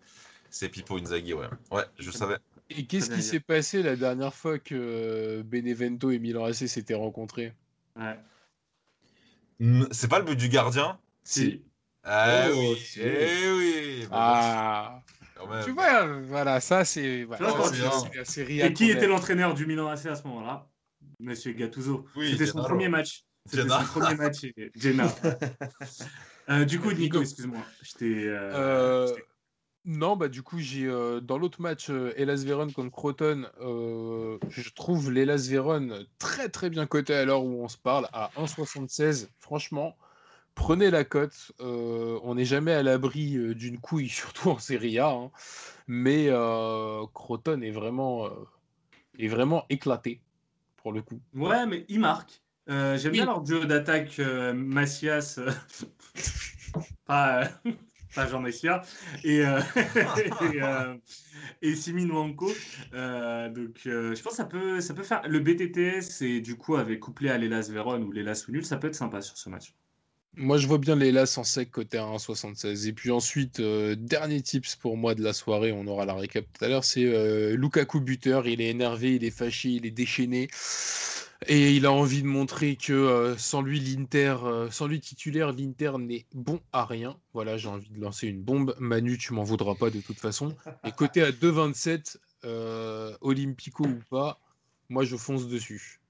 C'est 0.55 0.69
Pipo 0.69 0.99
Inzaghi, 0.99 1.35
ouais. 1.35 1.49
Ouais, 1.73 1.83
je 1.99 2.13
savais. 2.13 2.37
Et 2.71 2.87
qu'est-ce 2.87 3.11
qui 3.11 3.23
s'est 3.25 3.41
passé 3.41 3.83
la 3.83 3.97
dernière 3.97 4.33
fois 4.33 4.61
que 4.61 4.77
euh, 4.77 5.43
Benevento 5.43 6.13
et 6.13 6.21
Milan 6.21 6.45
AC 6.45 6.69
s'étaient 6.69 6.95
rencontrés? 6.95 7.53
Ouais. 7.97 8.17
C'est 9.91 10.07
pas 10.07 10.21
le 10.21 10.25
but 10.25 10.37
du 10.37 10.49
gardien? 10.49 11.01
Si. 11.25 11.65
Ah 12.05 12.47
Oh, 12.53 12.55
oui, 12.57 12.77
si. 12.77 13.01
eh 13.03 13.51
oui. 13.51 14.07
bah, 14.09 14.15
Ah 14.17 15.03
quand 15.35 15.49
même. 15.49 15.65
Tu 15.65 15.73
vois, 15.73 16.07
voilà, 16.23 16.61
ça 16.61 16.85
c'est. 16.85 17.25
Voilà, 17.25 17.53
Et 18.49 18.73
qui 18.75 18.91
était 18.93 19.09
l'entraîneur 19.09 19.55
du 19.55 19.67
Milan 19.67 19.89
AC 19.89 20.07
à 20.07 20.15
ce 20.15 20.23
moment-là? 20.29 20.69
Monsieur 21.19 21.53
Gattuso. 21.53 22.07
Oui, 22.15 22.31
C'était 22.31 22.47
son 22.47 22.63
premier 22.63 22.89
match. 22.89 23.25
C'était 23.47 23.69
son 23.69 23.83
premier 23.87 24.15
match. 24.15 24.47
Gennaro. 24.77 25.11
Euh, 26.51 26.67
du 26.67 26.79
coup, 26.79 26.93
Nico, 26.93 27.23
excuse-moi. 27.23 27.63
Je 27.81 27.93
t'ai. 27.95 28.29
euh, 28.29 28.53
Euh, 28.53 29.07
je 29.09 29.15
t'ai- 29.15 29.25
Non, 29.87 30.17
bah 30.17 30.29
du 30.29 30.43
coup, 30.43 30.59
j'ai 30.61 30.87
euh, 30.87 31.21
dans 31.21 31.37
l'autre 31.37 31.61
match, 31.61 31.91
euh, 31.91 32.15
Hellas 32.17 32.43
Vérone 32.45 32.73
contre 32.73 32.91
Croton, 32.91 33.45
euh, 33.61 34.39
je 34.49 34.71
trouve 34.71 35.11
l'Hellas 35.13 35.47
Vérone 35.51 36.07
très 36.19 36.49
très 36.49 36.71
bien 36.71 36.87
coté 36.87 37.13
à 37.15 37.25
l'heure 37.27 37.45
où 37.45 37.63
on 37.63 37.69
se 37.69 37.77
parle, 37.77 38.09
à 38.15 38.33
1,76. 38.37 39.29
Franchement, 39.41 39.95
prenez 40.55 40.91
la 40.91 41.05
cote. 41.05 41.53
euh, 41.61 42.19
on 42.23 42.35
n'est 42.37 42.47
jamais 42.47 42.73
à 42.73 42.83
l'abri 42.83 43.37
euh, 43.37 43.55
d'une 43.55 43.79
couille, 43.79 44.09
surtout 44.11 44.51
en 44.51 44.59
Serie 44.59 44.99
A. 44.99 45.11
hein. 45.11 45.31
Mais 45.87 46.29
euh, 46.31 47.05
Croton 47.13 47.61
est 47.61 47.71
vraiment, 47.71 48.27
euh, 48.27 48.31
est 49.19 49.29
vraiment 49.29 49.67
éclaté, 49.69 50.23
pour 50.77 50.93
le 50.93 51.03
coup. 51.03 51.21
Ouais, 51.35 51.67
mais 51.67 51.85
il 51.91 52.01
marque. 52.01 52.43
Euh, 52.71 52.97
J'aime 52.97 53.13
Oui. 53.13 53.19
bien 53.19 53.27
leur 53.27 53.45
jeu 53.45 53.67
d'attaque 53.67 54.19
euh, 54.19 54.55
Macias. 54.55 55.37
euh, 55.39 55.51
pas, 57.07 57.49
pas 58.15 58.27
Jean 58.27 58.41
Messia, 58.41 58.83
et, 59.23 59.41
euh, 59.41 59.61
et, 60.55 60.63
euh. 60.63 60.95
Euh, 62.95 63.49
donc, 63.49 63.81
euh, 63.87 64.15
je 64.15 64.23
pense 64.23 64.33
que 64.33 64.37
ça 64.37 64.45
peut, 64.45 64.81
ça 64.81 64.95
peut 64.95 65.03
faire. 65.03 65.23
Le 65.29 65.41
BTTS, 65.41 66.23
et 66.23 66.41
du 66.41 66.57
coup, 66.57 66.77
avec 66.77 67.01
couplé 67.01 67.31
à 67.31 67.39
l'Elas 67.39 67.69
Véron 67.71 68.01
ou 68.03 68.13
l'Elas 68.13 68.45
ou 68.49 68.53
nul, 68.53 68.65
ça 68.65 68.77
peut 68.77 68.89
être 68.89 68.95
sympa 68.95 69.21
sur 69.21 69.37
ce 69.37 69.49
match. 69.49 69.75
Moi, 70.37 70.59
je 70.59 70.67
vois 70.67 70.79
bien 70.79 70.97
les 70.97 71.13
Las 71.13 71.39
en 71.39 71.45
sec 71.45 71.71
côté 71.71 71.99
1,76. 71.99 72.89
Et 72.89 72.93
puis 72.93 73.13
ensuite, 73.13 73.61
dernier 73.61 74.43
tips 74.43 74.75
pour 74.75 74.97
moi 74.97 75.15
de 75.15 75.23
la 75.23 75.33
soirée, 75.33 75.71
on 75.71 75.87
aura 75.87 76.07
la 76.07 76.15
récap 76.15 76.45
tout 76.53 76.65
à 76.65 76.69
l'heure, 76.69 76.83
c'est 76.83 77.55
Lukaku 77.55 78.01
buteur. 78.01 78.49
Il 78.49 78.61
est 78.61 78.71
énervé, 78.71 79.15
il 79.15 79.23
est 79.23 79.31
fâché, 79.31 79.69
il 79.69 79.87
est 79.87 79.93
déchaîné. 79.93 80.49
Et 81.47 81.75
il 81.77 81.87
a 81.87 81.93
envie 81.93 82.23
de 82.23 82.27
montrer 82.27 82.77
que 82.77 82.93
euh, 82.93 83.37
sans 83.37 83.63
lui, 83.63 83.81
l'Inter, 83.81 84.37
euh, 84.45 84.71
sans 84.71 84.87
lui 84.87 85.01
titulaire, 85.01 85.53
l'Inter 85.53 85.93
n'est 85.99 86.27
bon 86.35 86.61
à 86.73 86.85
rien. 86.85 87.17
Voilà, 87.33 87.57
j'ai 87.57 87.69
envie 87.69 87.91
de 87.91 88.01
lancer 88.01 88.29
une 88.29 88.43
bombe. 88.43 88.75
Manu, 88.79 89.19
tu 89.19 89.35
m'en 89.35 89.43
voudras 89.43 89.75
pas 89.75 89.91
de 89.91 90.01
toute 90.01 90.19
façon. 90.19 90.57
Et 90.85 90.93
côté 90.93 91.23
à 91.23 91.31
2,27, 91.33 92.17
euh, 92.45 93.17
Olympico 93.21 93.85
ou 93.85 94.01
pas, 94.11 94.41
moi 94.89 95.05
je 95.05 95.17
fonce 95.17 95.49
dessus. 95.49 96.01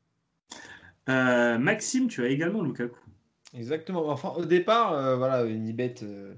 Euh, 1.09 1.59
Maxime, 1.59 2.09
tu 2.09 2.23
as 2.25 2.29
également 2.29 2.63
Lukaku. 2.63 2.97
Exactement. 3.57 4.09
Enfin, 4.09 4.31
au 4.37 4.45
départ, 4.45 4.95
euh, 4.95 5.17
voilà, 5.17 5.45
Unibet, 5.45 5.95
euh, 6.03 6.35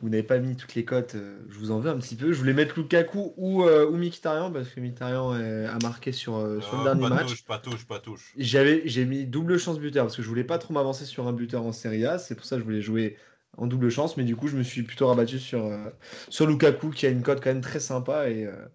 vous 0.00 0.08
n'avez 0.08 0.24
pas 0.24 0.38
mis 0.38 0.56
toutes 0.56 0.74
les 0.74 0.84
cotes. 0.84 1.14
euh, 1.14 1.38
je 1.48 1.58
vous 1.58 1.70
en 1.70 1.78
veux 1.78 1.90
un 1.90 1.96
petit 1.98 2.16
peu. 2.16 2.32
Je 2.32 2.38
voulais 2.38 2.52
mettre 2.54 2.78
Lukaku 2.78 3.34
ou, 3.36 3.62
euh, 3.62 3.86
ou 3.88 3.96
Mkhitaryan 3.96 4.50
parce 4.50 4.68
que 4.70 4.80
Mkhitaryan 4.80 5.32
euh, 5.34 5.68
a 5.70 5.78
marqué 5.78 6.10
sur, 6.10 6.36
euh, 6.36 6.60
sur 6.60 6.76
le 6.76 6.80
Euh, 6.80 6.84
dernier 6.84 7.02
pas 7.08 7.14
match. 7.14 7.28
touche, 7.28 7.44
pas 7.44 7.58
touche, 7.58 7.86
pas 7.86 8.00
touche. 8.00 8.34
J'avais, 8.36 8.82
j'ai 8.86 9.04
mis 9.04 9.26
double 9.26 9.58
chance 9.58 9.78
buteur 9.78 10.04
parce 10.06 10.16
que 10.16 10.22
je 10.22 10.28
voulais 10.28 10.44
pas 10.44 10.58
trop 10.58 10.74
m'avancer 10.74 11.04
sur 11.04 11.28
un 11.28 11.32
buteur 11.32 11.62
en 11.64 11.72
Serie 11.72 12.04
A. 12.04 12.18
C'est 12.18 12.34
pour 12.34 12.44
ça 12.44 12.56
que 12.56 12.60
je 12.60 12.64
voulais 12.64 12.82
jouer 12.82 13.16
en 13.56 13.68
double 13.68 13.88
chance. 13.88 14.16
Mais 14.16 14.24
du 14.24 14.34
coup, 14.34 14.48
je 14.48 14.56
me 14.56 14.64
suis 14.64 14.82
plutôt 14.82 15.06
rabattu 15.06 15.38
sur, 15.38 15.64
euh, 15.66 15.90
sur 16.28 16.46
Lukaku 16.48 16.90
qui 16.90 17.06
a 17.06 17.10
une 17.10 17.22
cote 17.22 17.40
quand 17.42 17.50
même 17.50 17.60
très 17.60 17.80
sympa 17.80 18.28
et, 18.28 18.44
euh, 18.44 18.66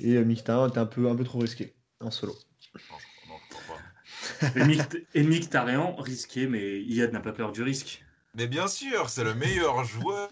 et 0.00 0.16
euh, 0.16 0.24
Mkhitaryan 0.24 0.68
était 0.68 0.78
un 0.78 0.86
peu, 0.86 1.08
un 1.10 1.16
peu 1.16 1.24
trop 1.24 1.40
risqué 1.40 1.74
en 2.00 2.10
solo. 2.10 2.34
Non, 2.88 2.98
je- 2.98 3.17
Et 5.14 5.22
Mkhitaryan, 5.22 5.94
risqué, 5.96 6.46
mais 6.46 6.80
Iyad 6.80 7.12
n'a 7.12 7.20
pas 7.20 7.32
peur 7.32 7.52
du 7.52 7.62
risque. 7.62 8.04
Mais 8.34 8.46
bien 8.46 8.68
sûr, 8.68 9.08
c'est 9.08 9.24
le 9.24 9.34
meilleur 9.34 9.84
joueur. 9.84 10.28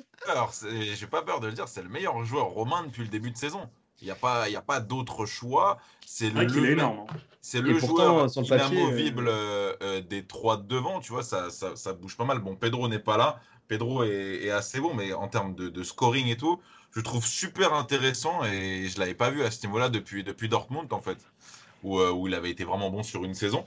J'ai 0.95 1.07
pas 1.07 1.23
peur 1.23 1.41
de 1.41 1.47
le 1.47 1.53
dire, 1.53 1.69
c'est 1.69 1.83
le 1.83 1.89
meilleur 1.89 2.25
joueur 2.25 2.47
romain 2.47 2.85
depuis 2.85 3.03
le 3.03 3.09
début 3.09 3.31
de 3.31 3.37
saison. 3.37 3.69
Il 4.01 4.05
n'y 4.05 4.11
a 4.11 4.15
pas, 4.15 4.49
il 4.49 4.53
y 4.53 4.57
a 4.57 4.63
pas 4.63 4.81
d'autre 4.81 5.25
choix. 5.25 5.79
C'est 6.05 6.31
le, 6.31 6.41
hein. 6.81 7.07
c'est 7.41 7.63
le 7.63 7.79
pourtant, 7.79 8.29
joueur 8.29 8.73
inamovible 8.73 9.27
euh, 9.27 9.75
euh, 9.83 10.01
des 10.03 10.27
trois 10.27 10.59
de 10.59 10.67
devant. 10.67 11.01
Tu 11.01 11.13
vois, 11.13 11.23
ça, 11.23 11.51
ça, 11.51 11.77
ça 11.77 11.95
bouge 11.95 12.17
pas 12.17 12.25
mal. 12.25 12.41
Bon, 12.41 12.57
Pedro 12.57 12.89
n'est 12.89 12.99
pas 12.99 13.17
là. 13.17 13.41
Pedro 13.69 14.05
est, 14.05 14.45
est 14.45 14.51
assez 14.51 14.81
bon, 14.81 14.95
mais 14.95 15.13
en 15.13 15.29
termes 15.29 15.55
de, 15.55 15.69
de 15.69 15.83
scoring 15.83 16.29
et 16.29 16.37
tout, 16.37 16.61
je 16.93 17.01
le 17.01 17.05
trouve 17.05 17.27
super 17.27 17.75
intéressant 17.75 18.45
et 18.45 18.89
je 18.89 18.99
l'avais 18.99 19.15
pas 19.15 19.31
vu 19.31 19.43
à 19.43 19.51
ce 19.51 19.67
niveau-là 19.67 19.89
depuis, 19.89 20.25
depuis 20.25 20.49
Dortmund 20.49 20.91
en 20.93 21.01
fait, 21.01 21.19
où, 21.83 21.99
euh, 22.01 22.11
où 22.13 22.27
il 22.29 22.35
avait 22.35 22.51
été 22.51 22.65
vraiment 22.65 22.91
bon 22.91 23.03
sur 23.03 23.25
une 23.25 23.35
saison. 23.35 23.65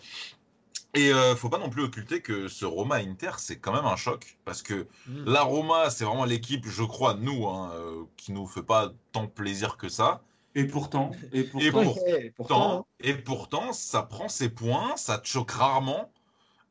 Et 0.95 1.13
euh, 1.13 1.35
faut 1.35 1.49
pas 1.49 1.59
non 1.59 1.69
plus 1.69 1.83
occulter 1.83 2.21
que 2.21 2.47
ce 2.47 2.65
Roma 2.65 2.95
Inter, 2.95 3.31
c'est 3.37 3.59
quand 3.59 3.71
même 3.73 3.85
un 3.85 3.95
choc 3.95 4.37
parce 4.43 4.63
que 4.63 4.87
la 5.25 5.41
Roma, 5.43 5.89
c'est 5.91 6.03
vraiment 6.03 6.25
l'équipe, 6.25 6.65
je 6.67 6.83
crois, 6.83 7.13
nous, 7.13 7.47
hein, 7.47 7.71
euh, 7.75 8.03
qui 8.17 8.31
nous 8.31 8.47
fait 8.47 8.63
pas 8.63 8.91
tant 9.11 9.27
plaisir 9.27 9.77
que 9.77 9.87
ça. 9.87 10.21
Et 10.55 10.63
pourtant, 10.65 11.11
et 11.31 11.43
pourtant, 11.43 11.65
Et 11.67 11.71
pour- 11.71 12.03
Ouais, 12.03 12.33
pourtant, 12.35 12.55
Pourtant, 12.59 12.87
et 13.01 13.13
pourtant, 13.13 13.73
ça 13.73 14.01
prend 14.01 14.27
ses 14.29 14.49
points, 14.49 14.97
ça 14.97 15.19
te 15.19 15.27
choque 15.27 15.51
rarement. 15.51 16.11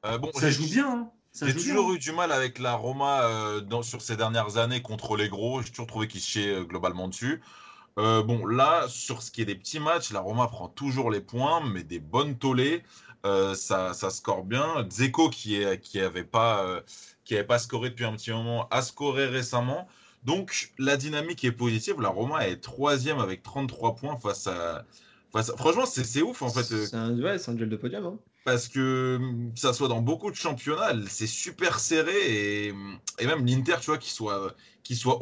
Euh, 0.04 0.18
bon, 0.18 0.30
ça 0.34 0.50
joue 0.50 0.66
bien. 0.68 0.90
hein. 0.90 1.10
J'ai 1.40 1.54
toujours 1.54 1.86
bien. 1.86 1.94
eu 1.94 1.98
du 2.00 2.10
mal 2.10 2.32
avec 2.32 2.58
la 2.58 2.74
Roma 2.74 3.22
euh, 3.22 3.60
dans, 3.60 3.82
sur 3.82 4.02
ces 4.02 4.16
dernières 4.16 4.56
années 4.56 4.82
contre 4.82 5.16
les 5.16 5.28
gros. 5.28 5.62
J'ai 5.62 5.70
toujours 5.70 5.86
trouvé 5.86 6.08
qu'ils 6.08 6.20
se 6.20 6.28
chiaient 6.28 6.64
globalement 6.64 7.06
dessus. 7.06 7.40
Euh, 7.98 8.22
bon, 8.22 8.46
là, 8.46 8.86
sur 8.88 9.22
ce 9.22 9.30
qui 9.30 9.42
est 9.42 9.44
des 9.44 9.56
petits 9.56 9.80
matchs, 9.80 10.12
la 10.12 10.20
Roma 10.20 10.46
prend 10.46 10.68
toujours 10.68 11.10
les 11.10 11.20
points, 11.20 11.60
mais 11.68 11.82
des 11.82 11.98
bonnes 11.98 12.38
tollées. 12.38 12.84
Euh, 13.26 13.54
ça, 13.54 13.92
ça 13.92 14.10
score 14.10 14.44
bien. 14.44 14.84
Dzeko, 14.84 15.30
qui 15.30 15.56
est, 15.56 15.80
qui 15.80 15.98
pas, 16.30 16.64
euh, 16.64 17.42
pas 17.44 17.58
scoré 17.58 17.90
depuis 17.90 18.04
un 18.04 18.12
petit 18.12 18.30
moment, 18.30 18.68
a 18.70 18.82
scoré 18.82 19.26
récemment. 19.26 19.88
Donc, 20.22 20.72
la 20.78 20.96
dynamique 20.96 21.44
est 21.44 21.52
positive. 21.52 22.00
La 22.00 22.08
Roma 22.08 22.46
est 22.46 22.60
troisième 22.60 23.18
avec 23.18 23.42
33 23.42 23.96
points 23.96 24.16
face 24.16 24.46
à. 24.46 24.84
Franchement, 25.56 25.84
c'est 25.84 26.22
ouf 26.22 26.40
en 26.42 26.48
fait. 26.48 26.62
c'est 26.62 26.94
un, 26.96 27.10
un 27.10 27.54
duel 27.54 27.68
de 27.68 27.76
podium. 27.76 28.06
hein. 28.06 28.18
Parce 28.50 28.68
que 28.68 29.16
hum, 29.20 29.52
que 29.52 29.60
ça 29.60 29.72
soit 29.74 29.88
dans 29.88 30.00
beaucoup 30.00 30.30
de 30.30 30.36
championnats, 30.36 30.92
c'est 31.08 31.26
super 31.26 31.80
serré 31.80 32.66
et, 32.68 32.74
et 33.18 33.26
même 33.26 33.44
l'Inter, 33.46 33.76
tu 33.80 33.86
vois, 33.86 33.98
qui 33.98 34.10
soit, 34.10 34.54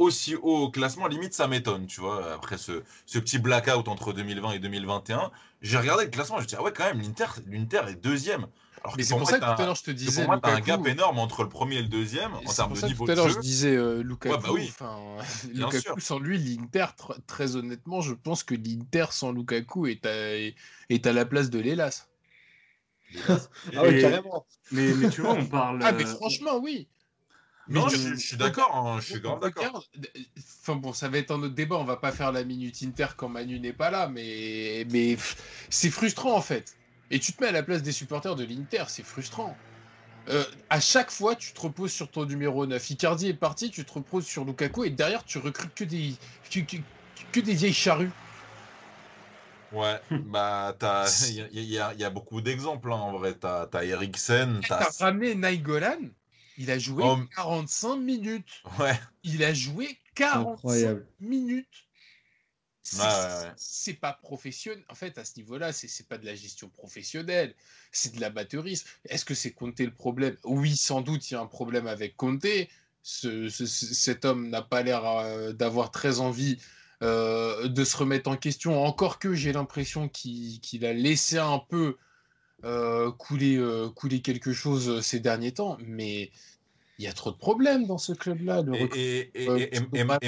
aussi 0.00 0.36
haut 0.36 0.58
au 0.66 0.70
classement, 0.70 1.06
limite 1.08 1.34
ça 1.34 1.48
m'étonne, 1.48 1.86
tu 1.86 2.00
vois, 2.00 2.32
après 2.34 2.56
ce, 2.58 2.84
ce 3.06 3.18
petit 3.18 3.38
blackout 3.38 3.88
entre 3.88 4.12
2020 4.12 4.52
et 4.52 4.58
2021. 4.60 5.30
J'ai 5.60 5.76
regardé 5.78 6.04
le 6.04 6.10
classement, 6.10 6.40
je 6.40 6.46
dis, 6.46 6.54
ah 6.56 6.62
ouais, 6.62 6.72
quand 6.72 6.84
même, 6.84 7.00
l'Inter, 7.00 7.26
l'Inter 7.46 7.82
est 7.88 7.96
deuxième. 7.96 8.46
Alors 8.84 8.96
Mais 8.96 9.02
c'est 9.02 9.14
pour 9.14 9.20
moi, 9.20 9.30
ça 9.30 9.40
que 9.40 9.44
tout 9.44 9.60
à 9.62 9.64
l'heure 9.66 9.74
je 9.74 9.82
te 9.82 9.90
disais. 9.90 10.22
pour 10.22 10.26
moi, 10.26 10.38
t'as 10.40 10.52
un 10.54 10.60
gap 10.60 10.86
énorme 10.86 11.18
entre 11.18 11.42
le 11.42 11.48
premier 11.48 11.76
et 11.76 11.82
le 11.82 11.88
deuxième 11.88 12.34
en 12.34 12.54
termes 12.54 12.74
de 12.74 12.80
niveau 12.82 13.06
tout 13.06 13.10
à 13.10 13.14
de 13.14 13.16
l'heure 13.16 13.28
je 13.28 13.38
disais 13.38 13.76
euh, 13.76 14.02
Lukaku. 14.02 14.36
Ouais, 14.36 14.42
bah 14.42 14.50
oui. 14.52 14.72
Lukaku 15.52 15.72
sûr. 15.72 16.00
sans 16.00 16.18
lui, 16.18 16.38
l'Inter, 16.38 16.86
tr- 16.98 17.18
très 17.26 17.56
honnêtement, 17.56 18.00
je 18.00 18.14
pense 18.14 18.44
que 18.44 18.54
l'Inter 18.54 19.06
sans 19.10 19.32
Lukaku 19.32 19.86
est 19.86 20.06
à, 20.06 20.36
est 20.88 21.06
à 21.06 21.12
la 21.12 21.24
place 21.26 21.50
de 21.50 21.58
l'Elas. 21.58 22.08
Ah 23.76 23.82
ouais, 23.82 23.98
Et- 23.98 24.00
carrément. 24.00 24.46
Mais, 24.72 24.94
mais 24.94 25.10
tu 25.10 25.20
vois, 25.20 25.34
on 25.34 25.46
parle. 25.46 25.80
Ah, 25.82 25.92
mais 25.92 26.04
franchement, 26.04 26.58
oui. 26.58 26.88
Non, 27.68 27.84
Mais 27.86 27.90
je, 27.90 27.96
je- 27.96 28.00
suis- 28.00 28.20
je 28.20 28.26
suis 28.28 28.36
d'accord, 28.36 28.74
hein, 28.76 29.00
je 29.00 29.06
suis 29.06 29.20
grave 29.20 29.40
d'accord. 29.40 29.84
Enfin 30.62 30.76
bon, 30.76 30.92
ça 30.92 31.08
va 31.08 31.18
être 31.18 31.32
un 31.32 31.42
autre 31.42 31.54
débat. 31.54 31.76
On 31.76 31.84
va 31.84 31.96
pas 31.96 32.12
faire 32.12 32.30
la 32.30 32.44
minute 32.44 32.80
Inter 32.82 33.08
quand 33.16 33.28
Manu 33.28 33.58
n'est 33.58 33.72
pas 33.72 33.90
là, 33.90 34.08
mais 34.08 34.86
c'est 35.68 35.90
frustrant 35.90 36.36
en 36.36 36.40
fait. 36.40 36.78
Et 37.10 37.18
tu 37.20 37.32
te 37.34 37.42
mets 37.42 37.48
à 37.48 37.52
la 37.52 37.62
place 37.62 37.82
des 37.82 37.92
supporters 37.92 38.36
de 38.36 38.44
l'Inter, 38.44 38.84
c'est 38.88 39.04
frustrant. 39.04 39.62
Euh, 40.28 40.44
à 40.70 40.80
chaque 40.80 41.10
fois, 41.10 41.36
tu 41.36 41.52
te 41.52 41.60
reposes 41.60 41.92
sur 41.92 42.10
ton 42.10 42.24
numéro 42.26 42.66
9. 42.66 42.90
Icardi 42.90 43.28
est 43.28 43.34
parti, 43.34 43.70
tu 43.70 43.84
te 43.86 43.92
reposes 43.92 44.26
sur 44.26 44.44
Lukaku 44.44 44.84
et 44.84 44.90
derrière, 44.90 45.24
tu 45.24 45.38
recrutes 45.38 45.74
que 45.74 45.84
des 45.84 46.18
que, 46.50 46.60
que- 46.60 46.76
que 47.32 47.40
des 47.40 47.54
vieilles 47.54 47.74
charrues. 47.74 48.16
Ouais, 49.72 50.00
bah, 50.26 50.74
t'as- 50.78 51.28
il 51.28 51.34
y, 51.64 51.78
a- 51.78 51.92
y 51.94 52.02
y 52.02 52.10
beaucoup 52.10 52.40
d'exemples 52.40 52.92
hein, 52.92 52.96
en 52.96 53.18
vrai. 53.18 53.34
T'as 53.34 53.68
as 53.72 53.84
Eriksen, 53.84 54.60
T'as 54.68 54.84
t'as. 54.90 55.04
ramené 55.04 55.34
Nainggolan, 55.34 55.98
il 56.58 56.70
a 56.70 56.78
joué 56.78 57.02
Oh. 57.04 57.16
45 57.34 57.96
minutes. 57.96 58.62
Ouais, 58.78 58.98
Il 59.22 59.42
a 59.44 59.52
joué 59.52 59.98
45 60.14 60.50
Incroyable. 60.52 61.06
minutes. 61.20 61.66
C'est 62.82 62.98
Ouais, 63.00 63.04
ouais, 63.08 63.44
ouais. 63.48 63.52
c'est 63.56 63.94
pas 63.94 64.12
professionnel. 64.12 64.84
En 64.88 64.94
fait, 64.94 65.18
à 65.18 65.24
ce 65.24 65.32
niveau-là, 65.38 65.72
c'est 65.72 65.88
c'est 65.88 66.06
pas 66.06 66.18
de 66.18 66.24
la 66.26 66.36
gestion 66.36 66.68
professionnelle, 66.68 67.52
c'est 67.90 68.14
de 68.14 68.20
l'amateurisme. 68.20 68.86
Est-ce 69.08 69.24
que 69.24 69.34
c'est 69.34 69.50
Conte 69.50 69.80
le 69.80 69.90
problème? 69.92 70.36
Oui, 70.44 70.76
sans 70.76 71.00
doute, 71.00 71.28
il 71.28 71.34
y 71.34 71.36
a 71.36 71.40
un 71.40 71.46
problème 71.46 71.88
avec 71.88 72.16
Conte. 72.16 72.46
Ce- 73.02 73.48
ce- 73.48 73.66
ce- 73.66 73.94
cet 73.94 74.24
homme 74.24 74.48
n'a 74.50 74.62
pas 74.62 74.82
l'air 74.82 75.04
euh, 75.04 75.52
d'avoir 75.52 75.90
très 75.90 76.20
envie 76.20 76.58
euh, 77.02 77.68
de 77.68 77.84
se 77.84 77.96
remettre 77.96 78.30
en 78.30 78.36
question. 78.36 78.84
Encore 78.84 79.18
que 79.18 79.34
j'ai 79.34 79.52
l'impression 79.52 80.08
qu'il 80.08 80.84
a 80.84 80.92
laissé 80.92 81.38
un 81.38 81.58
peu 81.58 81.96
euh, 82.64 83.10
couler, 83.12 83.56
euh, 83.56 83.90
couler 83.90 84.22
quelque 84.22 84.52
chose 84.52 85.02
ces 85.02 85.20
derniers 85.20 85.52
temps. 85.52 85.76
Mais 85.86 86.30
il 86.98 87.04
y 87.04 87.08
a 87.08 87.12
trop 87.12 87.30
de 87.30 87.36
problèmes 87.36 87.86
dans 87.86 87.98
ce 87.98 88.14
club-là. 88.14 88.62
Et, 88.94 89.30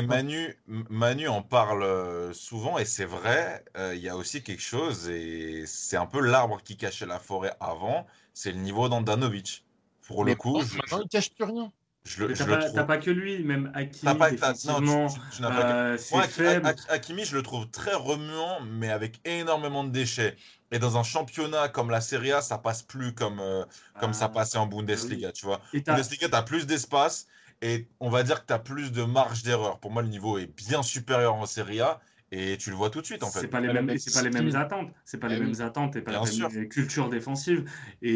Manu, 0.03 0.59
Manu 0.67 1.29
en 1.29 1.41
parle 1.41 2.35
souvent 2.35 2.79
et 2.79 2.85
c'est 2.85 3.07
vrai, 3.07 3.65
il 3.95 4.01
y 4.01 4.11
a 4.11 4.17
aussi 4.17 4.43
quelque 4.43 4.63
chose 4.63 5.09
et 5.09 5.65
c'est 5.67 5.97
un 5.97 6.07
peu 6.07 6.21
l'arbre 6.21 6.61
qui 6.63 6.77
cachait 6.77 7.07
la 7.07 7.19
forêt 7.19 7.57
avant, 7.61 8.07
c'est 8.35 8.53
le 8.53 8.59
niveau 8.59 8.91
d'Andanovic. 8.91 9.65
Pour 10.07 10.25
le 10.25 10.35
coup, 10.35 10.61
je, 10.63 10.77
maintenant, 10.77 11.01
il 11.03 11.09
cache 11.09 11.31
plus 11.35 11.45
rien. 11.45 11.73
Je 12.05 12.21
le, 12.23 12.29
mais 12.29 12.35
je 12.35 12.39
T'as 12.39 12.47
le 12.47 12.53
pas, 12.59 12.69
trouve. 12.69 12.87
pas 12.87 12.99
que 12.99 13.11
lui, 13.11 13.45
même 13.45 13.71
Hakimi, 13.75 14.01
pas- 14.19 14.29
que- 14.31 14.37
euh, 15.45 15.99
Moi, 16.11 16.23
Hak- 16.23 16.31
faible. 16.31 16.67
Hak- 16.67 16.91
Hakimi, 16.91 17.25
je 17.25 17.37
le 17.37 17.43
trouve 17.43 17.69
très 17.71 17.95
remuant, 17.95 18.61
mais 18.63 18.91
avec 18.91 19.21
énormément 19.27 19.85
de 19.85 19.91
déchets. 19.91 20.37
Et 20.71 20.79
dans 20.79 20.97
un 20.99 21.03
championnat 21.03 21.69
comme 21.69 21.91
la 21.91 22.01
Serie 22.01 22.33
A, 22.33 22.41
ça 22.43 22.59
passe 22.59 22.83
plus 22.83 23.15
comme, 23.15 23.41
euh, 23.41 23.65
comme 23.99 24.13
ça 24.13 24.27
Ah, 24.27 24.29
passait 24.29 24.59
en 24.59 24.67
Bundesliga, 24.67 25.33
tu 25.33 25.47
vois. 25.47 25.61
T'as- 25.85 25.93
Bundesliga, 25.93 26.29
tu 26.29 26.35
as 26.35 26.43
plus 26.43 26.67
d'espace 26.67 27.27
et 27.63 27.89
on 28.01 28.11
va 28.11 28.23
dire 28.23 28.41
que 28.43 28.47
tu 28.47 28.53
as 28.53 28.59
plus 28.59 28.93
de 28.93 29.03
marge 29.03 29.43
d'erreur. 29.43 29.81
Pour 29.81 29.91
moi, 29.91 30.03
le 30.03 30.09
niveau 30.09 30.39
est 30.39 30.47
bien 30.47 30.83
supérieur 30.83 31.35
en 31.35 31.47
Serie 31.47 31.81
A 31.81 32.01
et 32.31 32.57
tu 32.59 32.71
le 32.71 32.77
vois 32.77 32.91
tout 32.91 33.01
de 33.01 33.07
suite 33.07 33.23
en 33.23 33.31
C'est 33.31 33.33
fait. 33.33 33.49
pas 33.49 33.61
les 33.61 33.67
Pas 33.67 33.73
la 33.73 33.83
mêmes, 33.83 33.97
c'est 33.99 34.13
pas 34.13 34.23
les 34.23 34.31
mêmes 34.31 34.55
attentes, 34.55 34.93
c'est 35.05 35.19
pas 35.19 35.27
Ah 35.27 35.31
les 35.31 35.37
mêmes 35.37 35.61
attentes 35.61 35.97
et 35.97 36.03
pas 36.03 36.13
la 36.13 36.21
même 36.21 36.69
culture 36.69 37.09
défensive. 37.11 37.69
Et, 38.01 38.13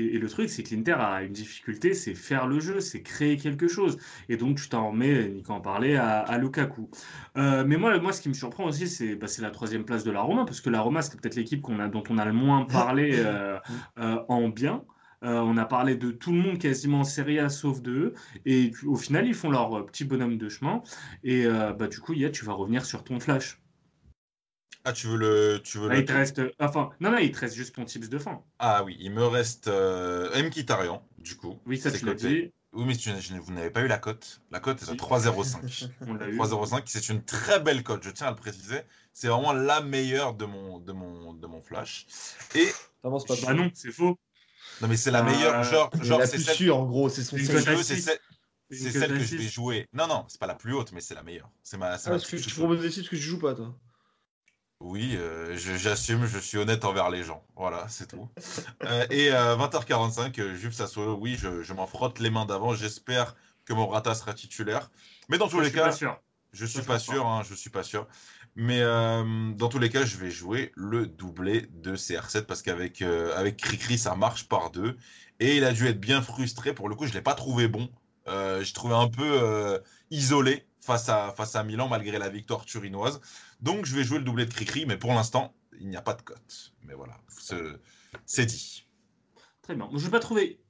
et- 0.00 0.14
et 0.16 0.18
le 0.18 0.28
truc, 0.28 0.48
c'est 0.50 0.62
que 0.64 0.74
l'Inter 0.74 0.94
a 0.98 1.22
une 1.22 1.32
difficulté, 1.32 1.94
c'est 1.94 2.14
faire 2.14 2.46
le 2.48 2.58
jeu, 2.58 2.80
c'est 2.80 3.02
créer 3.02 3.36
quelque 3.36 3.68
chose. 3.68 3.96
Et 4.28 4.36
donc 4.36 4.56
tu 4.58 4.68
t'en 4.68 4.88
remets, 4.90 5.28
Nico 5.28 5.52
en 5.52 5.60
parlait, 5.60 5.94
à, 5.96 6.18
à 6.20 6.38
Lukaku. 6.38 6.90
Euh, 7.36 7.64
mais 7.64 7.76
moi, 7.76 7.98
moi, 8.00 8.12
ce 8.12 8.20
qui 8.22 8.28
me 8.28 8.34
surprend 8.34 8.64
aussi, 8.64 8.88
c'est 8.88 9.14
bah, 9.16 9.28
c'est 9.28 9.42
la 9.42 9.50
troisième 9.50 9.84
place 9.84 10.02
de 10.04 10.10
la 10.10 10.22
Roma, 10.22 10.44
parce 10.44 10.60
que 10.60 10.70
la 10.70 10.80
Roma, 10.80 11.02
c'est 11.02 11.20
peut-être 11.20 11.36
l'équipe 11.36 11.62
qu'on 11.62 11.78
a, 11.78 11.88
dont 11.88 12.02
on 12.10 12.18
a 12.18 12.24
le 12.24 12.32
moins 12.32 12.64
parlé 12.64 13.12
euh, 13.24 13.58
euh, 13.98 14.24
en 14.28 14.48
bien. 14.48 14.84
Euh, 15.24 15.40
on 15.40 15.56
a 15.56 15.64
parlé 15.64 15.96
de 15.96 16.10
tout 16.10 16.32
le 16.32 16.38
monde 16.38 16.58
quasiment 16.58 17.00
en 17.00 17.04
Serie 17.04 17.38
A 17.38 17.48
sauf 17.48 17.80
de 17.80 17.90
eux. 17.92 18.14
Et 18.46 18.72
au 18.86 18.96
final, 18.96 19.26
ils 19.26 19.34
font 19.34 19.50
leur 19.50 19.74
euh, 19.78 19.82
petit 19.86 20.04
bonhomme 20.04 20.36
de 20.38 20.48
chemin. 20.48 20.82
Et 21.22 21.46
euh, 21.46 21.72
bah, 21.72 21.88
du 21.88 21.98
coup, 22.00 22.12
Yad, 22.12 22.32
tu 22.32 22.44
vas 22.44 22.52
revenir 22.52 22.84
sur 22.84 23.02
ton 23.04 23.18
flash. 23.20 23.58
Ah, 24.84 24.92
tu 24.92 25.06
veux 25.06 25.16
le. 25.16 25.60
Tu 25.64 25.78
veux 25.78 25.88
Ah, 25.90 25.94
le... 25.94 26.00
il 26.00 26.04
te 26.04 26.12
reste. 26.12 26.42
Enfin, 26.60 26.90
non, 27.00 27.10
non, 27.10 27.18
il 27.18 27.32
te 27.32 27.38
reste 27.40 27.54
juste 27.56 27.74
ton 27.74 27.84
tips 27.86 28.08
de 28.10 28.18
fin. 28.18 28.42
Ah 28.58 28.84
oui, 28.84 28.96
il 29.00 29.12
me 29.12 29.24
reste 29.24 29.68
euh, 29.68 30.30
M. 30.34 30.50
Kitarian, 30.50 31.02
du 31.18 31.36
coup. 31.36 31.58
Oui, 31.66 31.78
ça, 31.78 31.90
C'est 31.90 32.00
tu 32.00 32.06
l'as 32.06 32.14
dit. 32.14 32.52
Oui, 32.74 32.84
mais 32.86 32.96
tu- 32.96 33.08
je- 33.18 33.34
vous 33.36 33.52
n'avez 33.52 33.70
pas 33.70 33.82
eu 33.82 33.86
la 33.86 33.98
cote. 33.98 34.42
La 34.50 34.58
cote 34.60 34.82
est 34.82 34.88
à 34.88 34.92
Si. 34.92 34.96
3,05. 34.96 35.88
On 36.06 36.14
l'a 36.14 36.28
eu. 36.28 36.36
3,05, 36.36 36.82
c'est 36.86 37.08
une 37.08 37.22
très 37.24 37.60
belle 37.60 37.82
cote, 37.84 38.02
je 38.02 38.10
tiens 38.10 38.26
à 38.26 38.30
le 38.30 38.36
préciser. 38.36 38.80
C'est 39.12 39.28
vraiment 39.28 39.52
la 39.52 39.80
meilleure 39.80 40.34
de 40.34 40.44
mon, 40.44 40.80
de 40.80 40.92
mon, 40.92 41.32
de 41.32 41.46
mon 41.46 41.62
flash. 41.62 42.06
Et 42.56 42.66
T'avances 43.00 43.24
pas. 43.26 43.34
Bah 43.46 43.54
non, 43.54 43.70
c'est 43.74 43.92
faux. 43.92 44.18
Non, 44.80 44.88
mais 44.88 44.96
c'est 44.96 45.10
la 45.10 45.22
Euh, 45.22 45.26
meilleure. 45.26 45.62
Genre, 45.62 45.90
C'est 45.92 46.04
genre 46.04 46.18
la 46.18 46.26
c'est 46.26 46.36
plus 46.36 46.44
celle, 46.44 46.56
sûre, 46.56 46.76
en 46.78 46.86
gros. 46.86 47.08
C'est 47.08 47.22
son 47.24 47.36
je 47.36 47.44
c'est 47.44 48.90
celle, 48.90 49.14
que 49.14 49.24
je 49.24 49.36
vais 49.36 49.48
jouer. 49.48 49.88
Non, 49.92 50.06
non, 50.08 50.26
c'est 50.28 50.40
pas 50.40 50.46
la 50.46 50.54
plus 50.54 50.74
haute, 50.74 50.92
mais 50.92 51.00
c'est 51.00 51.14
la 51.14 51.22
meilleure. 51.22 51.50
C'est 51.62 51.76
ma, 51.76 51.96
c'est 51.98 52.08
Ah, 52.08 52.10
ma 52.10 52.16
parce 52.18 52.26
que 52.30 52.36
tu 52.36 52.54
proposes 52.54 52.80
des 52.82 52.90
titres 52.90 53.10
que 53.10 53.16
tu 53.16 53.22
joues 53.22 53.38
pas, 53.38 53.54
toi. 53.54 53.78
Oui, 54.80 55.16
euh, 55.16 55.56
je- 55.56 55.76
j'assume, 55.76 56.26
je 56.26 56.38
suis 56.38 56.58
honnête 56.58 56.84
envers 56.84 57.08
les 57.10 57.22
gens. 57.22 57.46
Voilà, 57.56 57.88
c'est 57.88 58.06
tout. 58.08 58.28
Euh, 58.84 59.06
et 59.10 59.30
euh, 59.32 59.56
20h45, 59.56 60.38
euh, 60.40 60.54
Juve 60.56 60.72
Sassuolo, 60.72 61.16
oui, 61.16 61.36
je, 61.38 61.62
je 61.62 61.72
m'en 61.72 61.86
frotte 61.86 62.18
les 62.18 62.30
mains 62.30 62.44
d'avant. 62.46 62.74
J'espère 62.74 63.34
que 63.64 63.72
Morata 63.72 64.14
sera 64.14 64.34
titulaire. 64.34 64.90
Mais 65.28 65.38
dans 65.38 65.48
tous 65.48 65.58
Ça, 65.58 65.62
je 65.62 65.68
les 65.68 65.70
suis 65.70 65.76
cas, 65.76 65.88
pas 65.88 65.92
sûr. 65.92 66.20
je 66.52 66.66
suis 66.66 66.82
je 66.82 66.86
pas 66.86 66.98
sûr, 66.98 67.26
hein, 67.26 67.42
je 67.44 67.54
suis 67.54 67.70
pas 67.70 67.82
sûr. 67.84 68.06
Mais 68.56 68.80
euh, 68.82 69.50
dans 69.52 69.68
tous 69.68 69.78
les 69.80 69.90
cas, 69.90 70.04
je 70.04 70.16
vais 70.16 70.30
jouer 70.30 70.72
le 70.76 71.06
doublé 71.06 71.68
de 71.72 71.96
CR7 71.96 72.46
parce 72.46 72.62
qu'avec 72.62 73.02
euh, 73.02 73.36
avec 73.36 73.56
Cricri, 73.56 73.98
ça 73.98 74.14
marche 74.14 74.48
par 74.48 74.70
deux. 74.70 74.96
Et 75.40 75.56
il 75.56 75.64
a 75.64 75.72
dû 75.72 75.86
être 75.88 76.00
bien 76.00 76.22
frustré. 76.22 76.72
Pour 76.74 76.88
le 76.88 76.94
coup, 76.94 77.06
je 77.06 77.12
l'ai 77.14 77.22
pas 77.22 77.34
trouvé 77.34 77.66
bon. 77.68 77.90
Euh, 78.28 78.62
J'ai 78.62 78.72
trouvé 78.72 78.94
un 78.94 79.08
peu 79.08 79.80
isolé 80.10 80.66
face 80.80 81.08
à, 81.08 81.32
face 81.36 81.56
à 81.56 81.64
Milan 81.64 81.88
malgré 81.88 82.18
la 82.18 82.28
victoire 82.28 82.64
turinoise. 82.64 83.20
Donc, 83.60 83.86
je 83.86 83.96
vais 83.96 84.04
jouer 84.04 84.18
le 84.18 84.24
doublé 84.24 84.46
de 84.46 84.52
Cricri, 84.52 84.86
mais 84.86 84.96
pour 84.96 85.12
l'instant, 85.12 85.54
il 85.80 85.88
n'y 85.88 85.96
a 85.96 86.02
pas 86.02 86.14
de 86.14 86.22
cote. 86.22 86.72
Mais 86.82 86.94
voilà, 86.94 87.18
ce- 87.28 87.80
c'est 88.26 88.46
dit. 88.46 88.86
Très 89.62 89.74
bien. 89.74 89.88
Je 89.92 89.98
ne 89.98 90.04
l'ai 90.04 90.10
pas 90.10 90.20
trouvé 90.20 90.60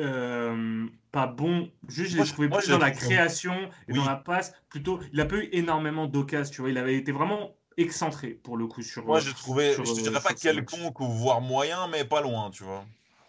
euh, 0.00 0.52
euh, 0.54 0.86
pas 1.12 1.26
bon. 1.26 1.70
Juste, 1.88 2.12
je 2.12 2.16
l'ai 2.18 2.24
je- 2.24 2.32
trouvé 2.32 2.48
moi, 2.48 2.58
plus 2.58 2.66
je 2.68 2.72
dans 2.72 2.78
la 2.78 2.90
création 2.90 3.54
et 3.88 3.92
Oui. 3.92 3.96
dans 3.98 4.04
la 4.04 4.16
passe. 4.16 4.52
Plutôt, 4.68 5.00
il 5.12 5.20
a 5.20 5.26
pas 5.26 5.36
eu 5.36 5.48
énormément 5.52 6.06
d'occasions. 6.06 6.52
Tu 6.52 6.60
vois, 6.60 6.70
il 6.70 6.78
avait 6.78 6.96
été 6.96 7.12
vraiment 7.12 7.56
excentré 7.76 8.28
pour 8.30 8.56
le 8.56 8.66
coup 8.66 8.82
sur. 8.82 9.06
Moi, 9.06 9.18
euh, 9.18 9.20
j'ai 9.20 9.34
trouvé, 9.34 9.72
sur, 9.74 9.84
je 9.84 9.94
te 9.94 10.00
euh, 10.00 10.02
dirais 10.02 10.20
pas 10.20 10.34
ce 10.34 10.34
match. 10.34 10.42
quelconque 10.42 11.00
ou 11.00 11.08
voire 11.08 11.40
moyen, 11.40 11.88
mais 11.88 12.04
pas 12.04 12.20
loin, 12.20 12.50
tu 12.50 12.64
vois. 12.64 12.84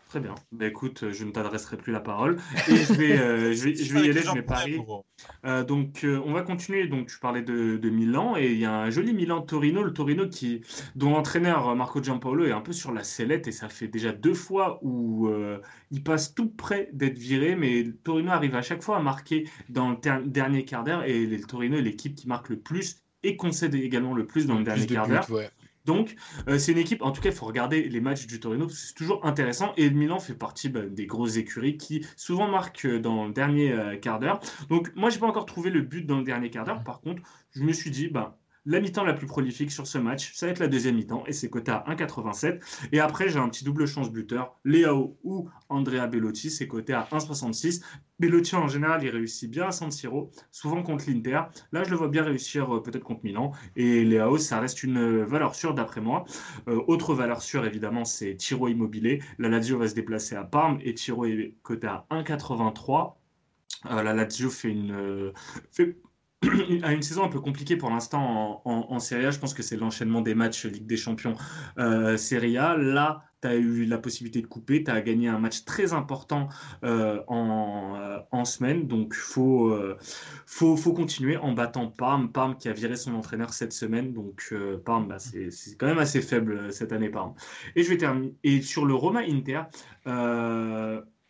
Très 0.09 0.19
bien. 0.19 0.33
Bah, 0.51 0.65
écoute, 0.65 1.11
je 1.11 1.23
ne 1.23 1.29
t'adresserai 1.31 1.77
plus 1.77 1.93
la 1.93 1.99
parole 1.99 2.37
et 2.67 2.75
je 2.75 2.93
vais, 2.93 3.19
euh, 3.19 3.53
je 3.53 3.63
vais, 3.65 3.75
je 3.75 3.93
vais 3.93 4.07
y 4.07 4.09
aller 4.09 4.19
rien, 4.21 4.41
paris. 4.41 4.73
pour- 4.77 5.05
Euh, 5.45 5.63
donc, 5.63 6.03
euh, 6.03 6.19
on 6.25 6.33
va 6.33 6.41
continuer. 6.41 6.87
Donc, 6.87 7.09
tu 7.09 7.19
parlais 7.19 7.43
de, 7.43 7.77
de 7.77 7.89
Milan 7.91 8.35
et 8.35 8.47
il 8.51 8.57
y 8.57 8.65
a 8.65 8.73
un 8.73 8.89
joli 8.89 9.13
Milan-Torino. 9.13 9.83
Le 9.83 9.93
Torino 9.93 10.27
qui, 10.27 10.61
dont 10.95 11.11
l'entraîneur 11.11 11.75
Marco 11.75 12.01
Giampaolo 12.01 12.45
est 12.45 12.51
un 12.51 12.61
peu 12.61 12.73
sur 12.73 12.91
la 12.91 13.03
sellette 13.03 13.47
et 13.47 13.51
ça 13.51 13.69
fait 13.69 13.87
déjà 13.87 14.11
deux 14.11 14.33
fois 14.33 14.79
où 14.81 15.27
euh, 15.27 15.59
il 15.91 16.03
passe 16.03 16.33
tout 16.33 16.49
près 16.49 16.89
d'être 16.91 17.19
viré. 17.19 17.55
Mais 17.55 17.83
le 17.83 17.95
Torino 17.95 18.31
arrive 18.31 18.55
à 18.55 18.63
chaque 18.63 18.81
fois 18.81 18.97
à 18.97 19.01
marquer 19.03 19.47
dans 19.69 19.91
le 19.91 20.25
dernier 20.25 20.65
quart 20.65 20.83
d'heure 20.83 21.03
et 21.03 21.27
le 21.27 21.39
Torino 21.41 21.77
est 21.77 21.81
l'équipe 21.83 22.15
qui 22.15 22.27
marque 22.27 22.49
le 22.49 22.57
plus 22.59 22.97
et 23.21 23.35
concède 23.35 23.75
également 23.75 24.15
le 24.15 24.25
plus 24.25 24.47
dans 24.47 24.57
le 24.57 24.63
dernier 24.63 24.87
quart 24.87 25.07
d'heure. 25.07 25.29
ouais. 25.31 25.49
Donc, 25.85 26.15
euh, 26.47 26.57
c'est 26.59 26.71
une 26.71 26.77
équipe, 26.77 27.01
en 27.01 27.11
tout 27.11 27.21
cas, 27.21 27.29
il 27.29 27.35
faut 27.35 27.45
regarder 27.45 27.89
les 27.89 28.01
matchs 28.01 28.27
du 28.27 28.39
Torino, 28.39 28.69
c'est 28.69 28.93
toujours 28.93 29.25
intéressant. 29.25 29.73
Et 29.77 29.89
Milan 29.89 30.19
fait 30.19 30.35
partie 30.35 30.69
bah, 30.69 30.81
des 30.85 31.05
grosses 31.07 31.37
écuries 31.37 31.77
qui 31.77 32.05
souvent 32.15 32.47
marquent 32.47 32.85
euh, 32.85 32.99
dans 32.99 33.27
le 33.27 33.33
dernier 33.33 33.71
euh, 33.71 33.97
quart 33.97 34.19
d'heure. 34.19 34.39
Donc, 34.69 34.91
moi, 34.95 35.09
j'ai 35.09 35.19
pas 35.19 35.27
encore 35.27 35.45
trouvé 35.45 35.69
le 35.69 35.81
but 35.81 36.05
dans 36.05 36.17
le 36.17 36.23
dernier 36.23 36.49
quart 36.49 36.65
d'heure. 36.65 36.83
Par 36.83 37.01
contre, 37.01 37.21
je 37.51 37.63
me 37.63 37.73
suis 37.73 37.91
dit, 37.91 38.07
bah, 38.07 38.38
la 38.65 38.79
mi-temps 38.79 39.03
la 39.03 39.13
plus 39.13 39.27
prolifique 39.27 39.71
sur 39.71 39.87
ce 39.87 39.97
match, 39.97 40.33
ça 40.33 40.45
va 40.45 40.51
être 40.51 40.59
la 40.59 40.67
deuxième 40.67 40.95
mi-temps, 40.95 41.23
et 41.27 41.33
c'est 41.33 41.49
coté 41.49 41.71
à 41.71 41.83
1,87. 41.87 42.59
Et 42.91 42.99
après, 42.99 43.29
j'ai 43.29 43.39
un 43.39 43.49
petit 43.49 43.63
double 43.63 43.85
chance 43.85 44.11
buteur, 44.11 44.59
Léao 44.65 45.17
ou 45.23 45.49
Andrea 45.69 46.07
Bellotti, 46.07 46.49
c'est 46.49 46.67
coté 46.67 46.93
à 46.93 47.07
1,66. 47.11 47.81
Bellotti, 48.19 48.55
en 48.55 48.67
général, 48.67 49.03
il 49.03 49.09
réussit 49.09 49.49
bien 49.49 49.67
à 49.67 49.71
San 49.71 49.91
Siro, 49.91 50.31
souvent 50.51 50.83
contre 50.83 51.05
l'Inter. 51.09 51.41
Là, 51.71 51.83
je 51.83 51.89
le 51.89 51.95
vois 51.95 52.09
bien 52.09 52.23
réussir 52.23 52.75
euh, 52.75 52.83
peut-être 52.83 53.03
contre 53.03 53.21
Milan. 53.23 53.51
Et 53.77 54.03
Léao, 54.03 54.37
ça 54.37 54.59
reste 54.59 54.83
une 54.83 55.23
valeur 55.23 55.55
sûre 55.55 55.73
d'après 55.73 56.01
moi. 56.01 56.25
Euh, 56.67 56.81
autre 56.87 57.13
valeur 57.13 57.41
sûre, 57.41 57.65
évidemment, 57.65 58.03
c'est 58.03 58.35
Tiro 58.35 58.67
Immobilier. 58.67 59.21
La 59.37 59.47
Lazio 59.47 59.77
va 59.77 59.87
se 59.87 59.95
déplacer 59.95 60.35
à 60.35 60.43
Parme 60.43 60.79
et 60.81 60.93
Tiro 60.93 61.25
est 61.25 61.55
coté 61.63 61.87
à 61.87 62.05
1,83. 62.11 63.15
Euh, 63.85 64.03
la 64.03 64.13
Lazio 64.13 64.49
fait 64.49 64.69
une, 64.69 65.31
a 66.83 66.93
une 66.93 67.01
saison 67.01 67.25
un 67.25 67.27
peu 67.27 67.41
compliquée 67.41 67.75
pour 67.75 67.89
l'instant 67.89 68.61
en, 68.63 68.99
Serie 68.99 69.25
A. 69.25 69.31
Je 69.31 69.39
pense 69.39 69.53
que 69.53 69.63
c'est 69.63 69.75
l'enchaînement 69.75 70.21
des 70.21 70.35
matchs 70.35 70.65
Ligue 70.65 70.85
des 70.85 70.95
Champions 70.95 71.35
euh, 71.77 72.15
Serie 72.15 72.57
A. 72.57 72.77
Là, 72.77 73.23
tu 73.41 73.47
as 73.49 73.55
eu 73.55 73.83
la 73.83 73.97
possibilité 73.97 74.41
de 74.41 74.47
couper. 74.47 74.83
Tu 74.85 74.89
as 74.89 75.01
gagné 75.01 75.27
un 75.27 75.37
match 75.37 75.65
très 75.65 75.91
important 75.91 76.47
euh, 76.85 77.21
en, 77.27 77.95
euh, 77.97 78.19
en 78.31 78.45
semaine. 78.45 78.87
Donc, 78.87 79.13
il 79.17 79.19
faut, 79.19 79.77
faut, 80.45 80.77
faut 80.77 80.93
continuer 80.93 81.35
en 81.35 81.51
battant 81.51 81.87
Parme. 81.87 82.31
Parme 82.31 82.55
qui 82.57 82.69
a 82.69 82.73
viré 82.73 82.95
son 82.95 83.15
entraîneur 83.15 83.51
cette 83.51 83.73
semaine. 83.73 84.13
Donc, 84.13 84.53
Parme, 84.85 85.09
bah, 85.09 85.19
c'est 85.19 85.49
quand 85.77 85.87
même 85.87 85.99
assez 85.99 86.21
faible 86.21 86.71
cette 86.71 86.93
année, 86.93 87.09
Parme. 87.09 87.33
Et 87.75 87.83
je 87.83 87.89
vais 87.89 87.97
terminer. 87.97 88.33
Et 88.45 88.61
sur 88.61 88.85
le 88.85 88.93
Roma 88.93 89.23
Inter, 89.27 89.63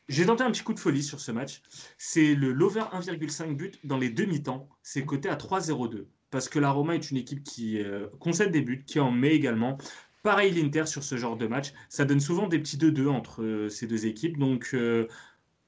j'ai 0.10 0.26
tenté 0.26 0.44
un 0.44 0.52
petit 0.52 0.64
coup 0.64 0.74
de 0.74 0.80
folie 0.80 1.04
sur 1.04 1.20
ce 1.22 1.32
match. 1.32 1.62
C'est 1.98 2.36
le 2.36 2.52
l'over 2.52 2.82
1,5 2.92 3.56
but 3.56 3.80
dans 3.86 3.98
les 3.98 4.10
demi-temps. 4.10 4.68
C'est 4.84 5.06
coté 5.06 5.30
à 5.30 5.36
3,02. 5.36 6.06
Parce 6.32 6.50
que 6.50 6.60
la 6.60 6.70
Roma 6.72 6.96
est 6.96 7.10
une 7.10 7.18
équipe 7.18 7.44
qui 7.44 7.82
euh, 7.82 8.08
concède 8.20 8.52
des 8.52 8.62
buts, 8.62 8.84
qui 8.86 9.00
en 9.00 9.12
met 9.12 9.34
également. 9.34 9.78
Pareil 10.22 10.52
l'Inter 10.52 10.86
sur 10.86 11.04
ce 11.04 11.16
genre 11.18 11.38
de 11.38 11.48
match. 11.48 11.74
Ça 11.88 12.06
donne 12.06 12.20
souvent 12.20 12.48
des 12.48 12.60
petits 12.60 12.78
2-2 12.78 13.08
entre 13.08 13.42
euh, 13.44 13.70
ces 13.70 13.88
deux 13.88 14.06
équipes. 14.06 14.38
Donc 14.38 14.72
euh, 14.74 15.08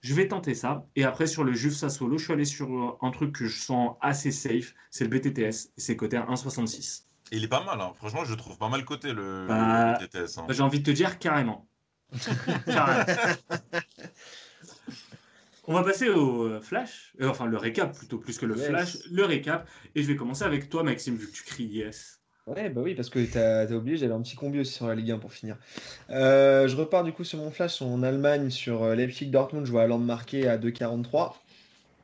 je 0.01 0.13
vais 0.13 0.27
tenter 0.27 0.53
ça. 0.53 0.85
Et 0.95 1.03
après 1.03 1.25
sur 1.27 1.43
le 1.43 1.53
Juve 1.53 1.73
Sassuolo, 1.73 2.17
je 2.17 2.25
suis 2.25 2.33
allé 2.33 2.45
sur 2.45 2.97
un 3.01 3.11
truc 3.11 3.31
que 3.33 3.45
je 3.47 3.59
sens 3.59 3.95
assez 4.01 4.31
safe. 4.31 4.73
C'est 4.89 5.03
le 5.05 5.09
BTTS. 5.09 5.71
C'est 5.77 5.95
coté 5.95 6.17
à 6.17 6.25
1,66. 6.25 7.03
Et 7.31 7.37
il 7.37 7.43
est 7.45 7.47
pas 7.47 7.63
mal, 7.63 7.79
hein. 7.79 7.93
franchement, 7.95 8.25
je 8.25 8.31
le 8.31 8.37
trouve 8.37 8.57
pas 8.57 8.67
mal 8.67 8.83
coté 8.83 9.13
le, 9.13 9.45
Bah, 9.47 9.97
le 10.01 10.07
TTS. 10.07 10.37
hein. 10.37 10.45
Bah, 10.47 10.53
J'ai 10.53 10.63
envie 10.63 10.79
de 10.79 10.83
te 10.83 10.91
dire 10.91 11.17
carrément. 11.17 11.65
On 15.67 15.73
va 15.73 15.83
passer 15.83 16.09
au 16.09 16.45
euh, 16.47 16.61
flash, 16.61 17.13
Euh, 17.21 17.29
enfin 17.29 17.45
le 17.45 17.57
récap 17.57 17.95
plutôt 17.95 18.17
plus 18.17 18.37
que 18.37 18.45
le 18.45 18.55
Yes. 18.55 18.67
flash, 18.67 18.97
le 19.11 19.23
récap. 19.25 19.69
Et 19.95 20.01
je 20.01 20.07
vais 20.07 20.15
commencer 20.15 20.43
avec 20.43 20.69
toi, 20.69 20.83
Maxime, 20.83 21.15
vu 21.15 21.27
que 21.27 21.31
tu 21.31 21.43
cries 21.43 21.65
yes. 21.65 22.19
Ouais, 22.47 22.69
bah 22.71 22.81
oui, 22.81 22.95
parce 22.95 23.09
que 23.09 23.23
t'as 23.23 23.67
as 23.67 23.71
oublié, 23.71 23.97
j'avais 23.97 24.13
un 24.13 24.21
petit 24.21 24.35
combi 24.35 24.59
aussi 24.59 24.73
sur 24.73 24.87
la 24.87 24.95
Ligue 24.95 25.11
1 25.11 25.19
pour 25.19 25.31
finir. 25.31 25.57
Euh, 26.09 26.67
je 26.67 26.75
repars 26.75 27.03
du 27.03 27.13
coup 27.13 27.23
sur 27.23 27.37
mon 27.37 27.51
flash 27.51 27.81
en 27.83 28.01
Allemagne, 28.01 28.49
sur 28.49 28.83
Leipzig 28.95 29.27
Dortmund, 29.27 29.65
je 29.65 29.71
vois 29.71 29.83
Hollande 29.83 30.05
marqué 30.05 30.47
à 30.47 30.57
2,43. 30.57 31.37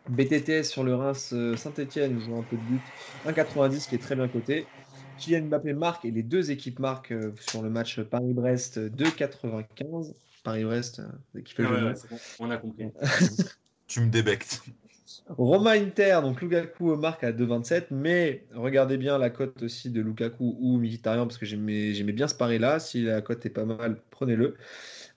BTTS 0.07 0.69
sur 0.69 0.83
le 0.83 0.95
Reims 0.95 1.33
Saint-Etienne, 1.57 2.19
je 2.19 2.25
vois 2.29 2.37
un 2.37 2.43
peu 2.43 2.57
de 2.57 2.61
but, 2.61 2.93
1,90 3.25 3.87
qui 3.87 3.95
est 3.95 3.99
très 3.99 4.15
bien 4.15 4.29
coté. 4.29 4.69
Kylian 5.17 5.45
Mbappé 5.45 5.73
marque 5.73 6.05
et 6.05 6.11
les 6.11 6.23
deux 6.23 6.51
équipes 6.51 6.79
marquent 6.79 7.11
euh, 7.11 7.33
sur 7.39 7.61
le 7.61 7.69
match 7.69 7.99
Paris-Brest 8.01 8.79
2,95. 8.79 10.13
Paris-Brest, 10.43 10.99
euh, 11.35 11.41
qui 11.41 11.53
fait 11.53 11.63
le 11.63 11.69
Ah 11.69 11.93
de 11.93 11.95
on 12.39 12.51
a 12.51 12.57
compris. 12.57 12.89
Tu 13.87 14.01
me 14.01 14.09
débectes. 14.09 14.63
Roma 15.29 15.71
Inter, 15.71 16.19
donc 16.21 16.41
Lukaku 16.41 16.95
marque 16.97 17.23
à 17.23 17.31
2,27, 17.31 17.87
mais 17.91 18.45
regardez 18.53 18.97
bien 18.97 19.17
la 19.17 19.29
cote 19.29 19.63
aussi 19.63 19.89
de 19.89 20.01
Lukaku 20.01 20.57
ou 20.59 20.77
Mkhitaryan 20.77 21.25
parce 21.25 21.37
que 21.37 21.45
j'aimais 21.45 21.93
j'aimais 21.93 22.11
bien 22.11 22.27
ce 22.27 22.35
pari-là. 22.35 22.79
Si 22.79 23.03
la 23.03 23.21
cote 23.21 23.45
est 23.45 23.49
pas 23.49 23.65
mal, 23.65 24.01
prenez-le. 24.09 24.55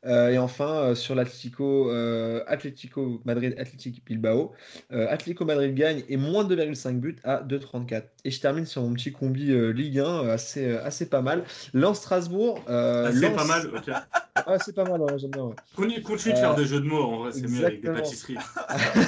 Euh, 0.06 0.30
et 0.30 0.38
enfin, 0.38 0.70
euh, 0.82 0.94
sur 0.94 1.14
l'Atlético 1.14 1.90
euh, 1.90 2.42
Atlético 2.46 3.20
Madrid, 3.26 3.54
Athletic 3.58 4.02
Bilbao, 4.04 4.52
Atlético 4.90 5.44
Madrid 5.44 5.74
gagne 5.74 6.04
et 6.08 6.16
moins 6.16 6.44
de 6.44 6.56
2,5 6.56 6.98
buts 7.00 7.16
à 7.22 7.42
2,34. 7.42 8.04
Et 8.24 8.30
je 8.30 8.40
termine 8.40 8.64
sur 8.64 8.82
mon 8.82 8.94
petit 8.94 9.12
combi 9.12 9.52
Ligue 9.72 9.98
1, 9.98 10.04
euh, 10.04 10.32
assez, 10.34 10.74
assez 10.76 11.08
pas 11.08 11.20
mal. 11.20 11.44
Lens 11.74 11.98
Strasbourg. 11.98 12.62
Ah, 12.66 13.10
c'est 13.12 13.20
Lens- 13.20 13.36
pas 13.36 13.44
mal, 13.44 13.66
ok. 13.74 13.90
Ah, 14.46 14.58
c'est 14.58 14.74
pas 14.74 14.84
mal, 14.84 15.00
j'aime 15.18 15.32
bien. 15.32 15.44
ouais. 15.44 15.54
Continue, 15.76 16.02
continue 16.02 16.34
de 16.34 16.38
faire 16.38 16.54
des 16.54 16.64
jeux 16.64 16.80
de 16.80 16.86
mots, 16.86 17.02
en 17.02 17.18
vrai, 17.18 17.32
c'est 17.32 17.46
mieux 17.46 17.64
avec 17.66 17.82
des 17.82 17.90
pâtisseries. 17.90 18.36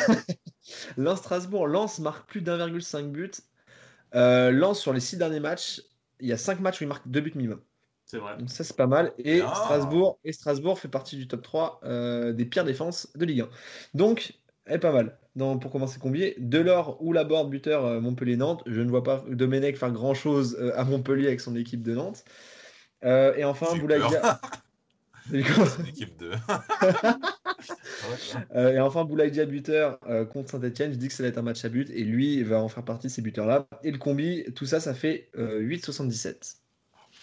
Lens 0.98 1.18
Strasbourg, 1.18 1.66
Lens 1.66 1.98
marque 2.00 2.28
plus 2.28 2.42
d'1,5 2.42 3.10
but. 3.10 3.40
Euh, 4.14 4.50
Lens 4.50 4.78
sur 4.78 4.92
les 4.92 5.00
six 5.00 5.16
derniers 5.16 5.40
matchs, 5.40 5.80
il 6.20 6.28
y 6.28 6.32
a 6.32 6.36
5 6.36 6.60
matchs 6.60 6.80
où 6.80 6.84
il 6.84 6.88
marque 6.88 7.08
2 7.08 7.20
buts 7.20 7.32
minimum. 7.34 7.60
C'est 8.12 8.18
vrai. 8.18 8.36
Donc 8.36 8.50
ça 8.50 8.62
c'est 8.62 8.76
pas 8.76 8.86
mal. 8.86 9.14
Et 9.16 9.40
Ah. 9.40 9.54
Strasbourg, 9.54 10.18
et 10.22 10.34
Strasbourg 10.34 10.78
fait 10.78 10.88
partie 10.88 11.16
du 11.16 11.26
top 11.26 11.40
3 11.40 11.80
euh, 11.84 12.34
des 12.34 12.44
pires 12.44 12.66
défenses 12.66 13.08
de 13.16 13.24
Ligue 13.24 13.40
1. 13.40 13.48
Donc, 13.94 14.34
elle 14.66 14.74
est 14.74 14.78
pas 14.78 14.92
mal. 14.92 15.18
Donc, 15.34 15.62
pour 15.62 15.72
commencer 15.72 15.98
combier, 15.98 16.36
Delors 16.38 17.02
ou 17.02 17.14
Laborde, 17.14 17.48
buteur 17.48 17.86
euh, 17.86 18.00
Montpellier-Nantes. 18.02 18.64
Je 18.66 18.82
ne 18.82 18.90
vois 18.90 19.02
pas 19.02 19.24
Domenech 19.30 19.78
faire 19.78 19.92
grand 19.92 20.12
chose 20.12 20.58
à 20.76 20.84
Montpellier 20.84 21.28
avec 21.28 21.40
son 21.40 21.56
équipe 21.56 21.82
de 21.82 21.94
Nantes. 21.94 22.22
Euh, 23.02 23.34
et 23.34 23.44
enfin, 23.44 23.74
Boulaïdia. 23.78 24.38
Équipe 25.88 26.18
de. 26.18 26.32
Euh, 28.56 28.72
et 28.72 28.80
enfin, 28.80 29.04
Boulaïdia 29.04 29.46
buteur 29.46 30.00
euh, 30.08 30.24
contre 30.24 30.50
Saint-Etienne. 30.50 30.92
Je 30.92 30.96
dis 30.96 31.06
que 31.06 31.14
ça 31.14 31.22
va 31.22 31.28
être 31.28 31.38
un 31.38 31.42
match 31.42 31.64
à 31.64 31.68
but 31.68 31.88
et 31.90 32.02
lui 32.02 32.34
il 32.34 32.44
va 32.44 32.60
en 32.60 32.68
faire 32.68 32.84
partie 32.84 33.06
de 33.06 33.12
ces 33.12 33.22
buteurs-là. 33.22 33.68
Et 33.84 33.92
le 33.92 33.98
combi, 33.98 34.44
tout 34.56 34.66
ça, 34.66 34.80
ça 34.80 34.94
fait 34.94 35.30
euh, 35.36 35.60
8,77. 35.60 36.56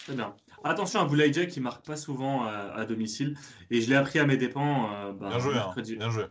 Très 0.06 0.14
bien. 0.14 0.34
Attention 0.64 1.00
à 1.00 1.04
Boulaïdja 1.04 1.46
qui 1.46 1.60
marque 1.60 1.84
pas 1.86 1.96
souvent 1.96 2.44
à, 2.44 2.72
à 2.76 2.84
domicile. 2.84 3.36
Et 3.70 3.80
je 3.80 3.88
l'ai 3.88 3.96
appris 3.96 4.18
à 4.18 4.26
mes 4.26 4.36
dépens. 4.36 4.92
euh, 4.94 5.12
bah, 5.12 5.28
Bien 5.30 5.38
joué, 5.38 5.54
hein. 5.56 5.74
Bien 5.76 6.10
joué. 6.10 6.24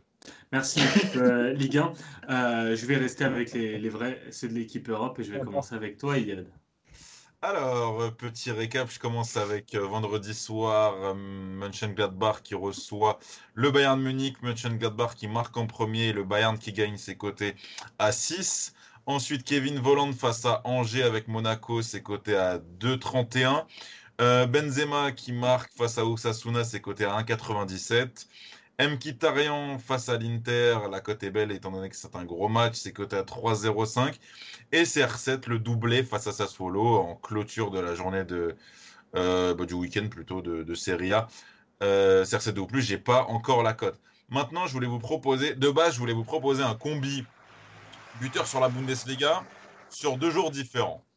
Merci, 0.52 0.82
équipe, 0.82 1.16
euh, 1.16 1.54
Ligue 1.54 1.78
1. 1.78 1.94
Euh, 2.30 2.76
je 2.76 2.86
vais 2.86 2.98
rester 2.98 3.24
avec 3.24 3.54
les, 3.54 3.80
les 3.80 3.90
vrais, 3.90 4.22
ceux 4.32 4.48
de 4.50 4.54
l'équipe 4.54 4.88
Europe. 4.90 5.20
Et 5.20 5.24
je 5.24 5.32
vais 5.32 5.40
commencer 5.40 5.76
avec 5.76 5.98
toi, 5.98 6.18
Yad. 6.18 6.48
Alors, 7.42 8.02
euh, 8.02 8.12
petit 8.12 8.52
récap, 8.52 8.92
je 8.92 9.00
commence 9.00 9.38
avec 9.38 9.74
euh, 9.74 9.80
vendredi 9.88 10.34
soir, 10.34 10.94
euh, 11.02 11.14
Mönchengladbach 11.14 12.42
qui 12.44 12.54
reçoit 12.54 13.18
le 13.54 13.72
Bayern 13.72 14.00
Munich, 14.02 14.42
Mönchengladbach 14.44 15.16
qui 15.16 15.30
marque 15.30 15.56
en 15.56 15.66
premier, 15.66 16.10
et 16.10 16.14
le 16.14 16.26
Bayern 16.26 16.58
qui 16.58 16.74
gagne 16.74 16.98
ses 16.98 17.16
côtés 17.16 17.56
à 17.98 18.12
6. 18.12 18.74
Ensuite, 19.06 19.46
Kevin 19.46 19.80
Volland 19.80 20.12
face 20.12 20.46
à 20.46 20.62
Angers 20.66 21.04
avec 21.04 21.30
Monaco, 21.30 21.82
ses 21.82 22.04
côtés 22.04 22.36
à 22.36 22.60
2,31. 22.60 23.66
Euh, 24.20 24.48
Benzema 24.48 25.14
qui 25.14 25.32
marque 25.32 25.72
face 25.74 25.98
à 25.98 26.06
Osasuna, 26.06 26.66
ses 26.66 26.82
côtés 26.82 27.06
à 27.06 27.18
1,97. 27.22 28.28
Mkhitaryan 28.80 29.78
face 29.80 30.10
à 30.10 30.18
l'Inter, 30.18 30.78
la 30.92 31.00
cote 31.02 31.24
est 31.24 31.32
belle 31.32 31.52
étant 31.52 31.72
donné 31.72 31.90
que 31.90 31.96
c'est 31.96 32.16
un 32.16 32.26
gros 32.26 32.50
match, 32.50 32.76
c'est 32.76 32.94
coté 32.94 33.16
à 33.18 33.24
3,05. 33.24 34.20
Et 34.72 34.84
CR7, 34.84 35.48
le 35.50 35.60
doublé 35.60 36.04
face 36.04 36.28
à 36.28 36.34
Sassuolo 36.34 36.98
en 36.98 37.16
clôture 37.16 37.72
de 37.72 37.80
la 37.80 37.96
journée 37.96 38.24
de, 38.26 38.58
euh, 39.16 39.54
bah, 39.56 39.66
du 39.66 39.74
week-end 39.74 40.08
plutôt 40.10 40.42
de, 40.42 40.64
de 40.64 40.76
Serie 40.76 41.14
A. 41.14 41.28
Euh, 41.84 42.26
CR7 42.26 42.54
de 42.54 42.62
plus, 42.64 42.82
j'ai 42.82 42.98
pas 42.98 43.24
encore 43.26 43.64
la 43.64 43.74
cote. 43.74 44.02
Maintenant, 44.30 44.68
je 44.68 44.74
voulais 44.74 44.88
vous 44.88 45.00
proposer, 45.00 45.56
de 45.56 45.70
base, 45.70 45.94
je 45.96 46.00
voulais 46.00 46.14
vous 46.14 46.26
proposer 46.26 46.64
un 46.64 46.76
combi 46.76 47.26
buteur 48.16 48.48
sur 48.48 48.60
la 48.60 48.70
Bundesliga 48.70 49.48
sur 49.90 50.18
deux 50.18 50.32
jours 50.32 50.52
différents. 50.52 51.09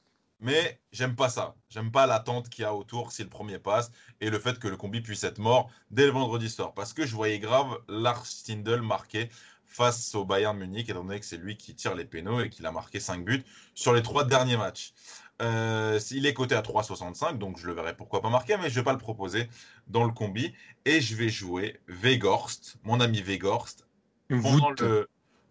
Mais 0.42 0.80
j'aime 0.90 1.14
pas 1.14 1.28
ça. 1.28 1.54
J'aime 1.70 1.92
pas 1.92 2.06
l'attente 2.06 2.48
qu'il 2.48 2.62
y 2.62 2.64
a 2.64 2.74
autour 2.74 3.12
si 3.12 3.22
le 3.22 3.28
premier 3.28 3.60
passe 3.60 3.92
et 4.20 4.28
le 4.28 4.38
fait 4.40 4.58
que 4.58 4.66
le 4.66 4.76
combi 4.76 5.00
puisse 5.00 5.22
être 5.22 5.38
mort 5.38 5.70
dès 5.90 6.04
le 6.04 6.12
vendredi 6.12 6.50
soir. 6.50 6.74
Parce 6.74 6.92
que 6.92 7.06
je 7.06 7.14
voyais 7.14 7.38
grave 7.38 7.78
Lars 7.88 8.26
Stindl 8.26 8.82
marquer 8.82 9.28
face 9.66 10.14
au 10.16 10.24
Bayern 10.24 10.58
Munich, 10.58 10.88
étant 10.88 11.04
donné 11.04 11.20
que 11.20 11.26
c'est 11.26 11.38
lui 11.38 11.56
qui 11.56 11.74
tire 11.74 11.94
les 11.94 12.04
pénaux 12.04 12.40
et 12.40 12.50
qu'il 12.50 12.66
a 12.66 12.72
marqué 12.72 13.00
5 13.00 13.24
buts 13.24 13.44
sur 13.74 13.94
les 13.94 14.02
trois 14.02 14.24
derniers 14.24 14.56
matchs. 14.56 14.92
Euh, 15.40 15.98
il 16.10 16.26
est 16.26 16.34
coté 16.34 16.54
à 16.54 16.60
3,65, 16.60 17.38
donc 17.38 17.58
je 17.58 17.66
le 17.66 17.72
verrai 17.72 17.96
pourquoi 17.96 18.20
pas 18.20 18.28
marquer, 18.28 18.56
mais 18.58 18.68
je 18.68 18.74
vais 18.74 18.84
pas 18.84 18.92
le 18.92 18.98
proposer 18.98 19.48
dans 19.86 20.04
le 20.04 20.12
combi. 20.12 20.52
Et 20.84 21.00
je 21.00 21.14
vais 21.14 21.28
jouer 21.28 21.80
Vegorst, 21.86 22.76
mon 22.82 23.00
ami 23.00 23.22
Vegorst, 23.22 23.86
pendant 24.28 24.70
le, 24.70 25.08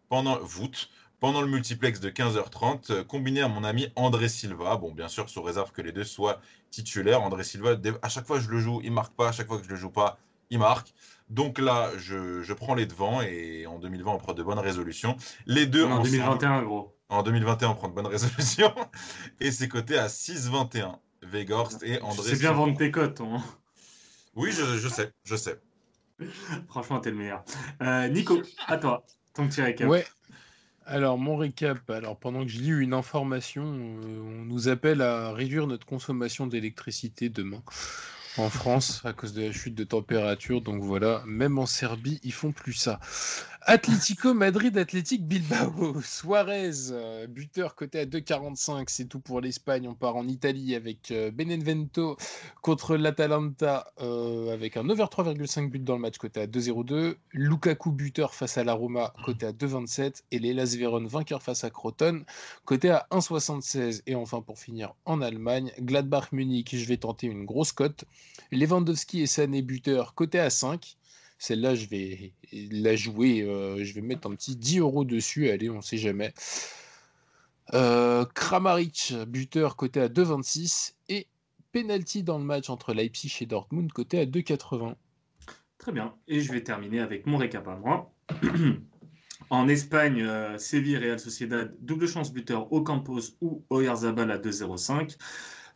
pendant, 0.09 0.39
voûte, 0.39 0.89
pendant 1.21 1.39
le 1.41 1.47
multiplex 1.47 2.01
de 2.01 2.09
15h30, 2.09 2.91
euh, 2.91 3.03
combiné 3.05 3.39
à 3.41 3.47
mon 3.47 3.63
ami 3.63 3.87
André 3.95 4.27
Silva. 4.27 4.75
Bon, 4.75 4.91
bien 4.91 5.07
sûr, 5.07 5.29
sous 5.29 5.41
réserve 5.41 5.71
que 5.71 5.81
les 5.81 5.93
deux 5.93 6.03
soient 6.03 6.41
titulaires. 6.71 7.21
André 7.21 7.45
Silva, 7.45 7.75
à 8.01 8.09
chaque 8.09 8.25
fois 8.27 8.37
que 8.39 8.43
je 8.43 8.49
le 8.49 8.59
joue, 8.59 8.81
il 8.83 8.91
marque 8.91 9.13
pas. 9.15 9.29
À 9.29 9.31
chaque 9.31 9.47
fois 9.47 9.57
que 9.59 9.63
je 9.63 9.69
le 9.69 9.75
joue 9.77 9.91
pas, 9.91 10.17
il 10.49 10.59
marque. 10.59 10.93
Donc 11.29 11.59
là, 11.59 11.91
je, 11.97 12.41
je 12.41 12.53
prends 12.53 12.73
les 12.75 12.85
devants 12.85 13.21
et 13.21 13.65
en 13.67 13.79
2020, 13.79 14.11
on 14.11 14.17
prend 14.17 14.33
de 14.33 14.43
bonnes 14.43 14.59
résolutions. 14.59 15.15
Les 15.45 15.65
deux 15.65 15.85
En 15.85 15.91
ensemble- 15.91 16.09
2021, 16.09 16.63
gros. 16.63 16.97
en 17.07 17.23
2021, 17.23 17.69
on 17.69 17.75
prend 17.75 17.87
de 17.87 17.93
bonnes 17.93 18.07
résolutions. 18.17 18.73
Et 19.39 19.51
c'est 19.51 19.69
coté 19.69 19.97
à 19.97 20.07
6,21. 20.07 20.97
Vegorst 21.23 21.83
et 21.83 22.01
André 22.01 22.15
C'est 22.23 22.29
bien 22.31 22.49
Silva. 22.49 22.53
vendre 22.53 22.77
tes 22.77 22.89
cotes. 22.89 23.21
hein. 23.21 23.37
Oui, 24.35 24.51
je, 24.51 24.77
je 24.79 24.87
sais, 24.89 25.11
je 25.23 25.35
sais. 25.35 25.61
Franchement, 26.67 26.99
t'es 26.99 27.11
le 27.11 27.17
meilleur. 27.17 27.43
Euh, 27.83 28.07
Nico, 28.07 28.41
à 28.67 28.77
toi. 28.77 29.05
Ton 29.33 29.47
petit 29.47 29.61
récap. 29.61 29.87
Ouais. 29.87 30.05
Alors, 30.91 31.17
mon 31.17 31.37
récap. 31.37 31.89
Alors, 31.89 32.17
pendant 32.17 32.43
que 32.43 32.49
je 32.49 32.59
lis 32.59 32.67
une 32.67 32.93
information, 32.93 33.63
euh, 33.63 34.19
on 34.19 34.43
nous 34.43 34.67
appelle 34.67 35.01
à 35.01 35.31
réduire 35.31 35.65
notre 35.65 35.85
consommation 35.85 36.47
d'électricité 36.47 37.29
demain 37.29 37.63
en 38.37 38.49
France 38.49 39.01
à 39.05 39.13
cause 39.13 39.33
de 39.33 39.43
la 39.43 39.53
chute 39.53 39.73
de 39.73 39.85
température. 39.85 40.59
Donc 40.59 40.83
voilà, 40.83 41.23
même 41.25 41.57
en 41.59 41.65
Serbie, 41.65 42.19
ils 42.23 42.33
font 42.33 42.51
plus 42.51 42.73
ça. 42.73 42.99
Atlético 43.63 44.33
Madrid, 44.33 44.75
Athletic 44.75 45.27
Bilbao. 45.27 46.01
Suarez, 46.03 46.89
euh, 46.89 47.27
buteur 47.27 47.75
coté 47.75 47.99
à 47.99 48.05
2,45. 48.05 48.85
C'est 48.87 49.05
tout 49.05 49.19
pour 49.19 49.39
l'Espagne. 49.39 49.87
On 49.87 49.93
part 49.93 50.15
en 50.15 50.27
Italie 50.27 50.73
avec 50.73 51.11
euh, 51.11 51.29
Benevento 51.29 52.17
contre 52.63 52.97
l'Atalanta 52.97 53.93
euh, 54.01 54.51
avec 54.51 54.77
un 54.77 54.89
over 54.89 55.03
3,5 55.03 55.69
buts 55.69 55.77
dans 55.77 55.93
le 55.93 56.01
match 56.01 56.17
coté 56.17 56.41
à 56.41 56.47
2,02. 56.47 57.17
Lukaku 57.33 57.91
buteur 57.91 58.33
face 58.33 58.57
à 58.57 58.63
la 58.63 58.73
Roma 58.73 59.13
coté 59.25 59.45
à 59.45 59.51
2,27 59.51 60.23
et 60.31 60.39
l'Elas 60.39 60.75
Vérone 60.75 61.05
vainqueur 61.05 61.43
face 61.43 61.63
à 61.63 61.69
Croton 61.69 62.25
coté 62.65 62.89
à 62.89 63.05
1,76. 63.11 64.01
Et 64.07 64.15
enfin 64.15 64.41
pour 64.41 64.57
finir 64.57 64.95
en 65.05 65.21
Allemagne, 65.21 65.71
Gladbach 65.79 66.31
Munich, 66.31 66.75
je 66.75 66.85
vais 66.85 66.97
tenter 66.97 67.27
une 67.27 67.45
grosse 67.45 67.73
cote. 67.73 68.05
Lewandowski 68.51 69.21
et 69.21 69.27
Sané 69.27 69.61
buteur 69.61 70.15
coté 70.15 70.39
à 70.39 70.49
5. 70.49 70.97
Celle-là, 71.41 71.73
je 71.73 71.87
vais 71.87 72.33
la 72.53 72.95
jouer. 72.95 73.41
euh, 73.41 73.83
je 73.83 73.95
vais 73.95 74.01
mettre 74.01 74.29
un 74.29 74.35
petit 74.35 74.55
10 74.55 74.77
euros 74.77 75.03
dessus. 75.03 75.49
Allez, 75.49 75.71
on 75.71 75.81
sait 75.81 75.97
jamais. 75.97 76.35
Euh, 77.73 78.25
Kramaric, 78.35 79.15
buteur 79.27 79.75
côté 79.75 80.01
à 80.01 80.07
2,26. 80.07 80.93
Et 81.09 81.25
penalty 81.71 82.21
dans 82.21 82.37
le 82.37 82.43
match 82.43 82.69
entre 82.69 82.93
Leipzig 82.93 83.35
et 83.41 83.47
Dortmund 83.47 83.91
côté 83.91 84.19
à 84.19 84.25
2,80. 84.27 84.93
Très 85.79 85.91
bien. 85.91 86.13
Et 86.27 86.41
je 86.41 86.53
vais 86.53 86.61
terminer 86.61 86.99
avec 86.99 87.25
mon 87.25 87.37
récap 87.37 87.67
à 87.67 87.75
moi. 87.75 88.13
En 89.49 89.67
Espagne, 89.67 90.21
euh, 90.21 90.57
Séville, 90.57 90.97
Real 90.97 91.19
Sociedad, 91.19 91.75
double 91.81 92.07
chance 92.07 92.31
buteur 92.31 92.71
Ocampos 92.71 93.35
ou 93.41 93.65
Oyarzabal 93.69 94.31
à 94.31 94.37
2,05. 94.37 95.17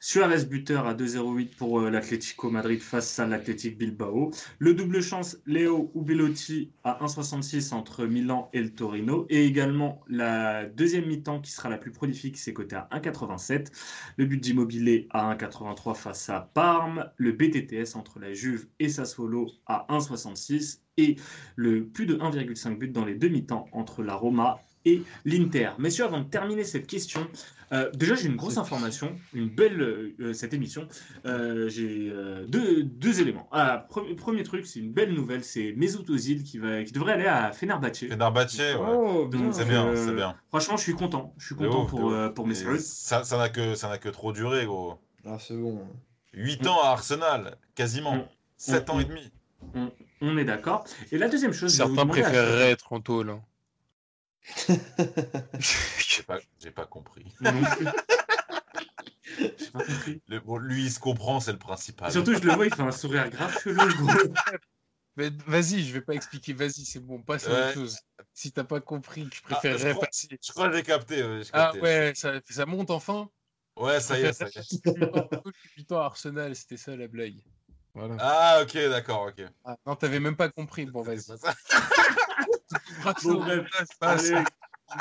Suarez 0.08 0.46
buteur 0.46 0.86
à 0.86 0.94
2,08 0.94 1.56
pour 1.56 1.80
euh, 1.80 1.90
l'Atlético 1.90 2.52
Madrid 2.52 2.80
face 2.80 3.18
à 3.18 3.26
l'Athletic 3.26 3.76
Bilbao. 3.76 4.30
Le 4.60 4.76
double 4.76 5.02
chance 5.02 5.40
Léo 5.48 5.90
ou 5.96 6.04
Bellotti 6.04 6.70
à 6.84 7.04
1,66 7.04 7.74
entre 7.74 8.06
Milan 8.06 8.48
et 8.54 8.62
le 8.62 8.70
Torino. 8.70 9.26
Et 9.32 9.48
également 9.48 10.04
la 10.08 10.68
deuxième 10.68 11.08
mi-temps 11.08 11.42
qui 11.42 11.50
sera 11.50 11.70
la 11.70 11.80
plus 11.80 11.90
prolifique, 11.90 12.38
c'est 12.38 12.54
coté 12.54 12.76
à 12.76 12.88
1,87. 12.92 13.72
Le 14.18 14.26
but 14.28 14.40
d'Immobilier 14.40 15.08
à 15.10 15.36
1,83 15.36 15.96
face 15.96 16.30
à 16.30 16.52
Parme. 16.54 17.10
Le 17.18 17.32
BTTS 17.32 17.96
entre 17.96 18.20
la 18.20 18.32
Juve 18.32 18.68
et 18.78 18.90
Sassuolo 18.90 19.48
à 19.66 19.88
1,66. 19.90 20.82
Et 20.98 21.16
le 21.56 21.88
plus 21.88 22.06
de 22.06 22.14
1,5 22.18 22.78
but 22.78 22.92
dans 22.92 23.06
les 23.06 23.16
demi-temps 23.16 23.66
entre 23.72 24.04
la 24.04 24.14
Roma 24.14 24.60
et 24.86 25.02
l'Inter. 25.26 25.72
Messieurs, 25.80 26.06
avant 26.06 26.20
de 26.20 26.26
terminer 26.30 26.64
cette 26.64 26.88
question, 26.88 27.28
euh, 27.72 27.90
déjà 27.94 28.14
j'ai 28.16 28.28
une 28.28 28.36
grosse 28.36 28.58
information, 28.58 29.16
une 29.34 29.50
belle 29.50 29.82
euh, 30.20 30.34
cette 30.34 30.54
émission. 30.54 30.88
Euh, 31.26 31.68
j'ai 31.70 32.10
euh, 32.12 32.46
deux, 32.48 32.84
deux 32.84 33.20
éléments. 33.22 33.48
Ah, 33.52 33.88
pre- 33.90 34.16
premier 34.16 34.44
truc, 34.44 34.66
c'est 34.68 34.80
une 34.80 34.92
belle 34.94 35.14
nouvelle, 35.14 35.44
c'est 35.44 35.74
Mesut 35.76 36.08
Ozil 36.10 36.44
qui, 36.44 36.60
va, 36.60 36.84
qui 36.84 36.92
devrait 36.94 37.14
aller 37.14 37.26
à 37.26 37.52
Fenerbahçe. 37.52 38.08
Fenerbahçe, 38.08 38.60
ouais. 38.60 38.76
Oh, 38.80 39.30
C'est 39.52 39.66
bien, 39.68 39.92
c'est 39.96 40.14
bien. 40.16 40.36
Franchement, 40.50 40.78
je 40.78 40.84
suis 40.84 40.94
content. 40.94 41.34
Je 41.38 41.46
suis 41.48 41.56
content 41.56 41.84
ouf, 41.84 41.90
pour, 41.90 42.12
euh, 42.12 42.30
pour 42.30 42.46
Mesut. 42.48 42.80
Ça 42.80 43.24
ça 43.24 43.38
n'a 43.38 43.50
que, 43.50 43.74
ça 43.76 43.90
n'a 43.90 43.98
que 43.98 44.10
trop 44.10 44.32
duré, 44.32 44.66
gros. 44.66 45.00
Ah, 45.26 45.38
c'est 45.40 45.56
bon. 45.58 45.82
8 46.34 46.68
ans 46.68 46.82
à 46.84 46.90
Arsenal, 46.90 47.58
quasiment. 47.74 48.16
Mm. 48.16 48.26
7 48.58 48.90
ans 48.92 48.98
Mm. 48.98 49.02
et 49.02 49.06
demi. 49.06 49.32
On 50.22 50.38
est 50.38 50.46
d'accord. 50.46 50.86
Et 51.12 51.18
la 51.18 51.28
deuxième 51.28 51.52
chose, 51.54 51.74
Certains 51.76 52.04
à 52.04 52.06
préféreraient 52.06 52.72
être 52.72 52.94
en 52.94 53.00
tôle. 53.02 53.30
hein. 53.32 53.42
J'ai 56.08 56.24
pas, 56.24 56.40
j'ai 56.60 56.72
pas 56.72 56.86
compris. 56.86 57.26
Pas 59.74 59.80
compris. 59.84 60.22
Le- 60.28 60.40
bon, 60.40 60.58
lui, 60.58 60.84
il 60.86 60.92
se 60.92 61.00
comprend, 61.00 61.40
c'est 61.40 61.52
le 61.52 61.58
principal. 61.58 62.12
Surtout, 62.12 62.34
je 62.36 62.40
le 62.40 62.54
vois, 62.54 62.66
il 62.68 62.74
fait 62.74 62.82
un 62.84 62.92
sourire 62.92 63.30
grave 63.30 63.58
chelou, 63.62 63.82
Vas-y, 65.48 65.84
je 65.84 65.94
vais 65.94 66.02
pas 66.02 66.14
expliquer. 66.14 66.54
Vas-y, 66.54 66.86
c'est 66.86 67.00
bon, 67.00 67.22
passe 67.22 67.48
à 67.48 67.52
autre 67.52 67.68
Ouais. 67.68 67.74
chose. 67.74 67.98
Si 68.34 68.52
t'as 68.52 68.64
pas 68.66 68.82
compris, 68.82 69.28
je 69.34 69.40
Ah, 69.44 69.48
préférerais 69.50 69.90
je 69.90 69.94
crois- 69.96 70.06
passer. 70.08 70.28
Je 70.42 70.52
crois 70.52 70.70
que 70.70 70.76
j'ai 70.76 70.84
capté. 70.84 71.24
ouais, 71.24 71.42
Ah 71.54 71.74
ouais, 71.76 72.14
ça, 72.16 72.34
ça 72.50 72.66
monte 72.66 72.92
enfin. 72.92 73.30
Ouais, 73.78 74.00
ça 74.00 74.20
y 74.20 74.24
est, 74.24 74.34
ça 74.34 74.48
y 74.48 74.58
est. 74.58 74.82
8 75.78 75.92
ans 75.92 76.02
à 76.02 76.06
Arsenal, 76.06 76.56
c'était 76.56 76.78
ça 76.78 76.96
la 76.96 77.08
blague. 77.08 77.42
Voilà. 77.94 78.18
Ah, 78.20 78.60
ok, 78.62 78.74
d'accord, 78.90 79.28
ok. 79.30 79.42
Ah, 79.64 79.78
non, 79.86 79.96
t'avais 79.96 80.20
même 80.20 80.36
pas 80.36 80.50
compris. 80.50 80.86
Bon, 80.86 81.02
vas-y. 81.02 81.22
Bon, 83.24 83.32
au 83.36 83.40
bref. 83.40 83.58
montage, 83.58 83.88
passe. 84.00 84.30
Allez. 84.32 84.44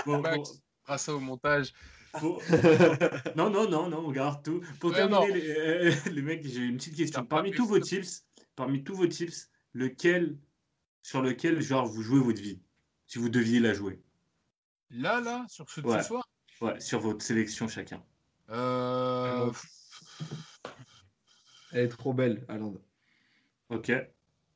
Bon, 0.06 0.20
Max. 0.20 0.36
bon, 0.36 0.44
Brasse 0.86 1.02
ça 1.02 1.14
au 1.14 1.20
montage. 1.20 1.72
faut- 2.18 2.40
Non, 3.36 3.50
non, 3.50 3.68
non, 3.68 3.88
non, 3.88 4.06
on 4.06 4.12
garde 4.12 4.42
tout. 4.44 4.60
Pour 4.80 4.90
Ouais, 4.90 4.96
terminer, 4.96 5.32
les, 5.32 5.50
euh, 5.50 5.92
les 6.10 6.22
mecs, 6.22 6.46
j'ai 6.46 6.60
une 6.60 6.76
petite 6.76 6.96
question. 6.96 7.24
Parmi 7.24 7.52
tous 7.52 7.66
vos 7.66 7.78
tips, 7.78 8.24
parmi 8.54 8.84
tous 8.84 8.94
vos 8.94 9.06
tips, 9.06 9.50
lequel, 9.72 10.38
sur 11.02 11.22
lequel, 11.22 11.60
genre, 11.62 11.86
vous 11.86 12.02
jouez 12.02 12.20
votre 12.20 12.40
vie? 12.40 12.60
Si 13.06 13.18
vous 13.18 13.28
deviez 13.28 13.60
la 13.60 13.74
jouer. 13.74 14.00
Là, 14.90 15.20
là, 15.20 15.44
sur 15.48 15.68
ce, 15.70 15.80
de 15.80 15.86
Ouais. 15.88 16.02
ce 16.02 16.08
soir? 16.08 16.28
Ouais, 16.60 16.78
sur 16.80 17.00
votre 17.00 17.24
sélection 17.24 17.66
chacun. 17.68 18.02
Euh... 18.50 19.50
Elle 21.72 21.86
est 21.86 21.88
trop 21.88 22.12
belle, 22.14 22.44
Allende. 22.48 22.80
Ok. 23.70 23.90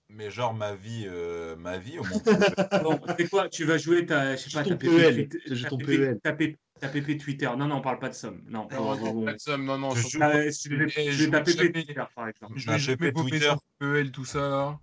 Mais 0.09 0.31
genre 0.31 0.55
ma 0.55 0.75
vie, 0.75 1.05
euh, 1.07 1.57
ma 1.57 1.79
vie 1.79 1.99
au. 1.99 2.03
Bon, 2.83 3.01
c'est 3.19 3.29
quoi 3.29 3.49
Tu 3.49 3.65
vas 3.65 3.79
jouer 3.79 4.07
ta, 4.07 4.37
je 4.37 4.49
sais 4.49 4.51
pas, 4.51 4.63
ta 4.65 4.71
joues 4.71 4.77
ta 4.77 5.71
PP 5.71 5.87
PEL. 5.87 6.21
ta 6.23 6.33
PP 6.33 6.57
ta 6.81 6.89
PP 6.89 7.19
Twitter. 7.19 7.51
Non, 7.57 7.67
non, 7.67 7.77
on 7.77 7.81
parle 7.81 7.99
pas 7.99 8.09
de 8.09 8.15
somme. 8.15 8.43
Non, 8.47 8.69
Non, 8.71 8.79
bon, 8.79 8.97
non, 8.97 9.13
bon, 9.15 9.25
pas 9.25 9.33
de 9.35 9.39
somme, 9.41 9.65
non, 9.65 9.79
non, 9.79 9.91
Je 9.91 10.01
joue- 10.09 10.19
Ah, 10.23 10.33
je 10.49 10.75
vais 10.75 11.31
ta 11.31 11.41
PP 11.41 11.51
joue 11.57 11.73
Twitter, 11.73 12.05
par 12.15 12.29
exemple. 12.29 12.55
Je 12.57 12.93
PP 12.93 13.13
popper 13.13 13.31
Twitter. 13.31 13.53
PEL, 13.79 14.13
tout 14.13 14.25
ça 14.25 14.49
là. 14.49 14.79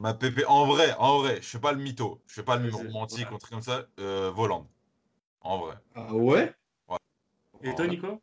ma 0.00 0.14
PP, 0.14 0.44
en 0.46 0.66
vrai, 0.66 0.94
en 0.98 1.18
vrai, 1.18 1.36
je 1.42 1.46
fais 1.46 1.58
pas 1.60 1.72
le 1.72 1.78
mytho, 1.78 2.20
je 2.26 2.34
fais 2.34 2.42
pas 2.42 2.56
le 2.56 2.70
c'est- 2.70 2.76
romantique, 2.76 3.26
un 3.30 3.38
truc 3.38 3.50
comme 3.52 3.62
ça, 3.62 3.86
euh, 4.00 4.30
Voland. 4.30 4.68
En 5.40 5.58
vrai. 5.58 5.74
Ah 5.94 6.12
ouais 6.14 6.52
Et 7.62 7.74
toi. 7.74 7.86
Nico? 7.86 8.20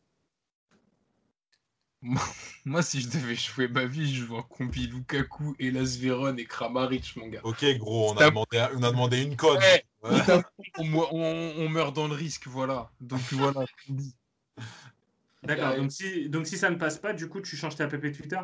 Moi, 2.65 2.81
si 2.81 3.01
je 3.01 3.09
devais 3.09 3.35
jouer 3.35 3.67
ma 3.67 3.85
vie, 3.85 4.13
je 4.13 4.25
joue 4.25 4.35
en 4.35 4.43
combi 4.43 4.87
Lukaku, 4.87 5.55
Elas 5.59 5.97
Véron 5.99 6.35
et 6.37 6.45
Kramaric, 6.45 7.15
mon 7.15 7.27
gars. 7.27 7.41
Ok, 7.43 7.65
gros, 7.77 8.11
on 8.11 8.17
a, 8.17 8.29
demandé, 8.29 8.65
on 8.75 8.83
a 8.83 8.91
demandé 8.91 9.23
une 9.23 9.35
code. 9.35 9.59
Ouais. 9.59 9.83
Ouais. 10.03 10.21
on, 10.79 10.83
me- 10.85 11.13
on- 11.13 11.53
on 11.65 11.69
meurt 11.69 11.95
dans 11.95 12.07
le 12.07 12.13
risque, 12.13 12.47
voilà. 12.47 12.91
Donc 12.99 13.21
voilà. 13.31 13.65
D'accord, 15.43 15.75
donc 15.75 15.91
si, 15.91 16.29
donc 16.29 16.47
si 16.47 16.57
ça 16.57 16.69
ne 16.69 16.75
passe 16.75 16.97
pas, 16.97 17.13
du 17.13 17.27
coup, 17.27 17.41
tu 17.41 17.55
changes 17.55 17.75
ta 17.75 17.87
PP 17.87 18.11
Twitter? 18.11 18.39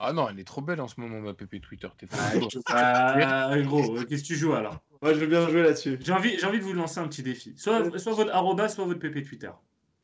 Ah 0.00 0.12
non, 0.12 0.28
elle 0.28 0.38
est 0.38 0.44
trop 0.44 0.60
belle 0.60 0.80
en 0.80 0.86
ce 0.86 1.00
moment, 1.00 1.20
ma 1.20 1.34
PP 1.34 1.60
Twitter. 1.60 1.88
T'es 1.98 2.06
fou. 2.06 2.16
Ah, 2.66 3.58
gros, 3.62 3.96
euh, 3.96 4.04
qu'est-ce 4.04 4.22
que 4.22 4.28
tu 4.28 4.36
joues 4.36 4.52
alors? 4.52 4.80
Moi, 5.02 5.12
je 5.14 5.18
veux 5.18 5.26
bien 5.26 5.48
jouer 5.48 5.62
là-dessus. 5.62 5.98
J'ai 6.00 6.12
envie, 6.12 6.38
j'ai 6.38 6.46
envie 6.46 6.58
de 6.58 6.64
vous 6.64 6.72
lancer 6.72 7.00
un 7.00 7.08
petit 7.08 7.22
défi. 7.24 7.54
Soit, 7.56 7.98
soit 7.98 8.12
votre 8.12 8.32
arroba, 8.32 8.68
soit 8.68 8.84
votre 8.84 9.00
PP 9.00 9.24
Twitter. 9.24 9.50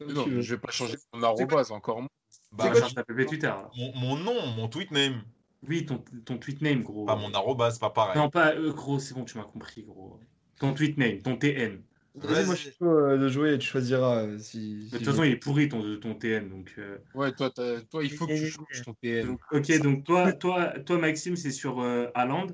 Non, 0.01 0.25
je 0.27 0.55
vais 0.55 0.61
pas 0.61 0.71
changer 0.71 0.97
mon 1.13 1.23
arrobase 1.23 1.71
encore 1.71 2.01
moins. 2.01 2.09
Bah, 2.53 2.73
change 2.75 2.95
ta 2.95 3.05
PP 3.05 3.27
Twitter 3.27 3.47
alors. 3.47 3.73
mon, 3.77 3.93
mon 3.97 4.17
nom, 4.17 4.47
mon 4.57 4.69
tweet 4.69 4.91
name, 4.91 5.23
Oui, 5.69 5.87
ton, 5.87 5.99
ton 6.25 6.39
tweet 6.39 6.61
name, 6.63 6.83
gros. 6.83 7.05
pas 7.07 7.17
mon 7.17 7.33
arroba, 7.33 7.71
c'est 7.71 7.81
pas 7.81 7.91
pareil. 7.91 8.19
Non, 8.19 8.29
pas 8.31 8.55
euh, 8.55 8.73
gros, 8.73 8.99
c'est 8.99 9.15
bon, 9.15 9.25
tu 9.25 9.39
m'as 9.39 9.45
compris, 9.45 9.83
gros. 9.83 10.21
Ton 10.59 10.75
tweet 10.75 10.99
name, 10.99 11.21
ton 11.23 11.37
TN. 11.37 11.83
Vas-y, 12.17 12.47
moi, 12.47 12.55
je 12.55 12.61
suis 12.61 12.71
chaud 12.79 12.87
euh, 12.87 13.19
de 13.19 13.29
jouer 13.29 13.55
et 13.55 13.59
tu 13.59 13.67
choisiras 13.67 14.23
euh, 14.23 14.39
si. 14.39 14.85
De 14.85 14.91
toute 14.91 15.01
je- 15.01 15.05
façon, 15.11 15.25
il 15.25 15.33
est 15.33 15.37
pourri 15.37 15.69
ton, 15.69 15.99
ton 15.99 16.15
TN. 16.15 16.49
Donc, 16.49 16.75
euh, 16.79 16.99
Ouais, 17.15 17.33
toi, 17.33 17.51
toi, 17.51 18.05
il 18.05 18.11
faut 18.13 18.27
que 18.27 18.33
tu 18.39 18.51
changes 18.51 18.83
ton 18.85 18.95
TN. 18.95 19.27
donc, 19.27 19.41
ok, 19.51 19.81
donc 19.83 20.05
toi, 20.05 20.33
toi, 20.33 20.79
toi 20.81 20.99
Maxime, 20.99 21.35
c'est 21.37 21.51
sur 21.51 21.81
euh, 21.81 22.07
Haaland. 22.15 22.47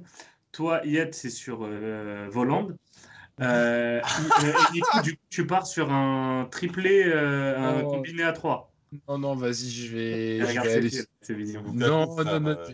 Toi, 0.53 0.81
Yet, 0.85 1.11
c'est 1.13 1.31
sur 1.31 1.61
euh, 1.63 2.29
Voland. 2.31 2.69
Euh, 3.41 4.01
et- 4.43 4.49
et 4.49 4.73
Nico, 4.73 5.01
du 5.03 5.17
coup, 5.17 5.23
tu 5.31 5.47
pars 5.47 5.67
sur 5.67 5.93
un 5.93 6.47
triplé, 6.51 7.05
euh, 7.07 7.59
un 7.59 7.83
Oh. 7.85 7.91
combiné 7.91 8.23
à 8.23 8.33
3. 8.33 8.73
Non, 9.09 9.19
non, 9.19 9.35
vas-y, 9.37 9.71
je 9.71 9.95
vais, 9.95 10.41
je 10.41 10.47
Regarde, 10.47 10.67
vais 10.67 10.91
c'est 11.21 11.33
aller. 11.33 11.43
Non, 11.73 12.17
non, 12.17 12.41
non, 12.41 12.47
euh. 12.49 12.67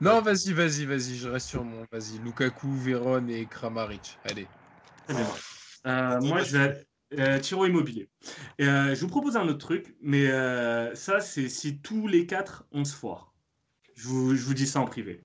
Non, 0.00 0.20
vas-y, 0.20 0.52
vas-y, 0.52 0.84
vas-y, 0.84 1.16
je 1.16 1.28
reste 1.28 1.48
sur 1.48 1.64
mon. 1.64 1.84
Vas-y, 1.90 2.18
Lukaku, 2.18 2.68
Véron 2.72 3.26
et 3.28 3.44
Kramaric. 3.46 4.18
Allez. 4.24 4.46
Euh, 5.86 6.20
moi, 6.20 6.42
je 6.42 6.56
vais 6.56 6.86
euh, 7.18 7.38
Tiro 7.40 7.66
immobilier. 7.66 8.08
Euh, 8.60 8.94
je 8.94 9.00
vous 9.00 9.08
propose 9.08 9.36
un 9.36 9.48
autre 9.48 9.58
truc, 9.58 9.96
mais 10.00 10.30
euh, 10.30 10.94
ça, 10.94 11.20
c'est 11.20 11.48
si 11.48 11.78
tous 11.78 12.06
les 12.06 12.26
quatre, 12.26 12.66
on 12.72 12.84
se 12.84 12.94
foire. 12.94 13.32
Je 13.96 14.06
vous, 14.06 14.36
je 14.36 14.42
vous 14.44 14.54
dis 14.54 14.66
ça 14.66 14.80
en 14.80 14.84
privé. 14.84 15.22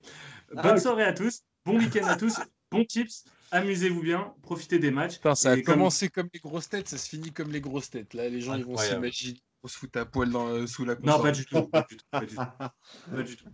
Ah, 0.56 0.62
Bonne 0.62 0.78
soirée 0.78 1.04
à 1.04 1.12
tous, 1.12 1.42
bon 1.64 1.78
week-end 1.78 2.06
à 2.06 2.16
tous, 2.16 2.40
bons 2.70 2.84
tips, 2.84 3.24
amusez-vous 3.54 4.02
bien, 4.02 4.34
profitez 4.42 4.78
des 4.78 4.90
matchs. 4.90 5.14
Putain, 5.14 5.34
ça 5.34 5.52
a 5.52 5.54
comme- 5.56 5.64
commencé 5.76 6.08
comme 6.08 6.28
les 6.32 6.40
grosses 6.40 6.68
têtes, 6.68 6.88
ça 6.88 6.98
se 6.98 7.08
finit 7.08 7.32
comme 7.32 7.50
les 7.52 7.60
grosses 7.60 7.90
têtes. 7.90 8.12
Là, 8.14 8.28
les 8.28 8.40
gens, 8.40 8.54
ils 8.54 8.64
vont 8.64 8.76
s'imaginer 8.76 9.38
qu'on 9.62 9.68
se 9.68 9.78
fout 9.78 9.96
à 9.96 10.04
poil 10.04 10.30
dans, 10.30 10.48
euh, 10.48 10.66
sous 10.66 10.84
la 10.84 10.94
Non, 10.96 11.00
console. 11.14 11.22
pas 11.22 11.32
du 11.32 11.46
tout. 11.46 11.62
Pas 11.68 11.86
du 11.88 11.96
tout. 11.96 12.04
Pas 12.10 12.20
du 12.20 12.34
tout. 12.36 12.42
Pas 13.16 13.22
du 13.22 13.36
tout. 13.36 13.44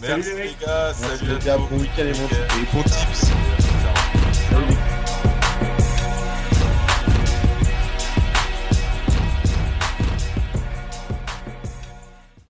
Merci 0.00 0.30
Salut, 0.30 0.42
les 0.42 0.54
gars, 0.64 0.94
salut 0.94 1.26
les 1.28 1.34
à 1.34 1.38
gars, 1.38 1.56
tous. 1.56 1.68
bon 1.68 1.80
week-end 1.80 2.06
et 2.06 2.12
bon 2.12 2.24
Ok. 2.24 2.32
Et 2.32 2.74
bons 2.76 2.82
tips. 2.84 3.37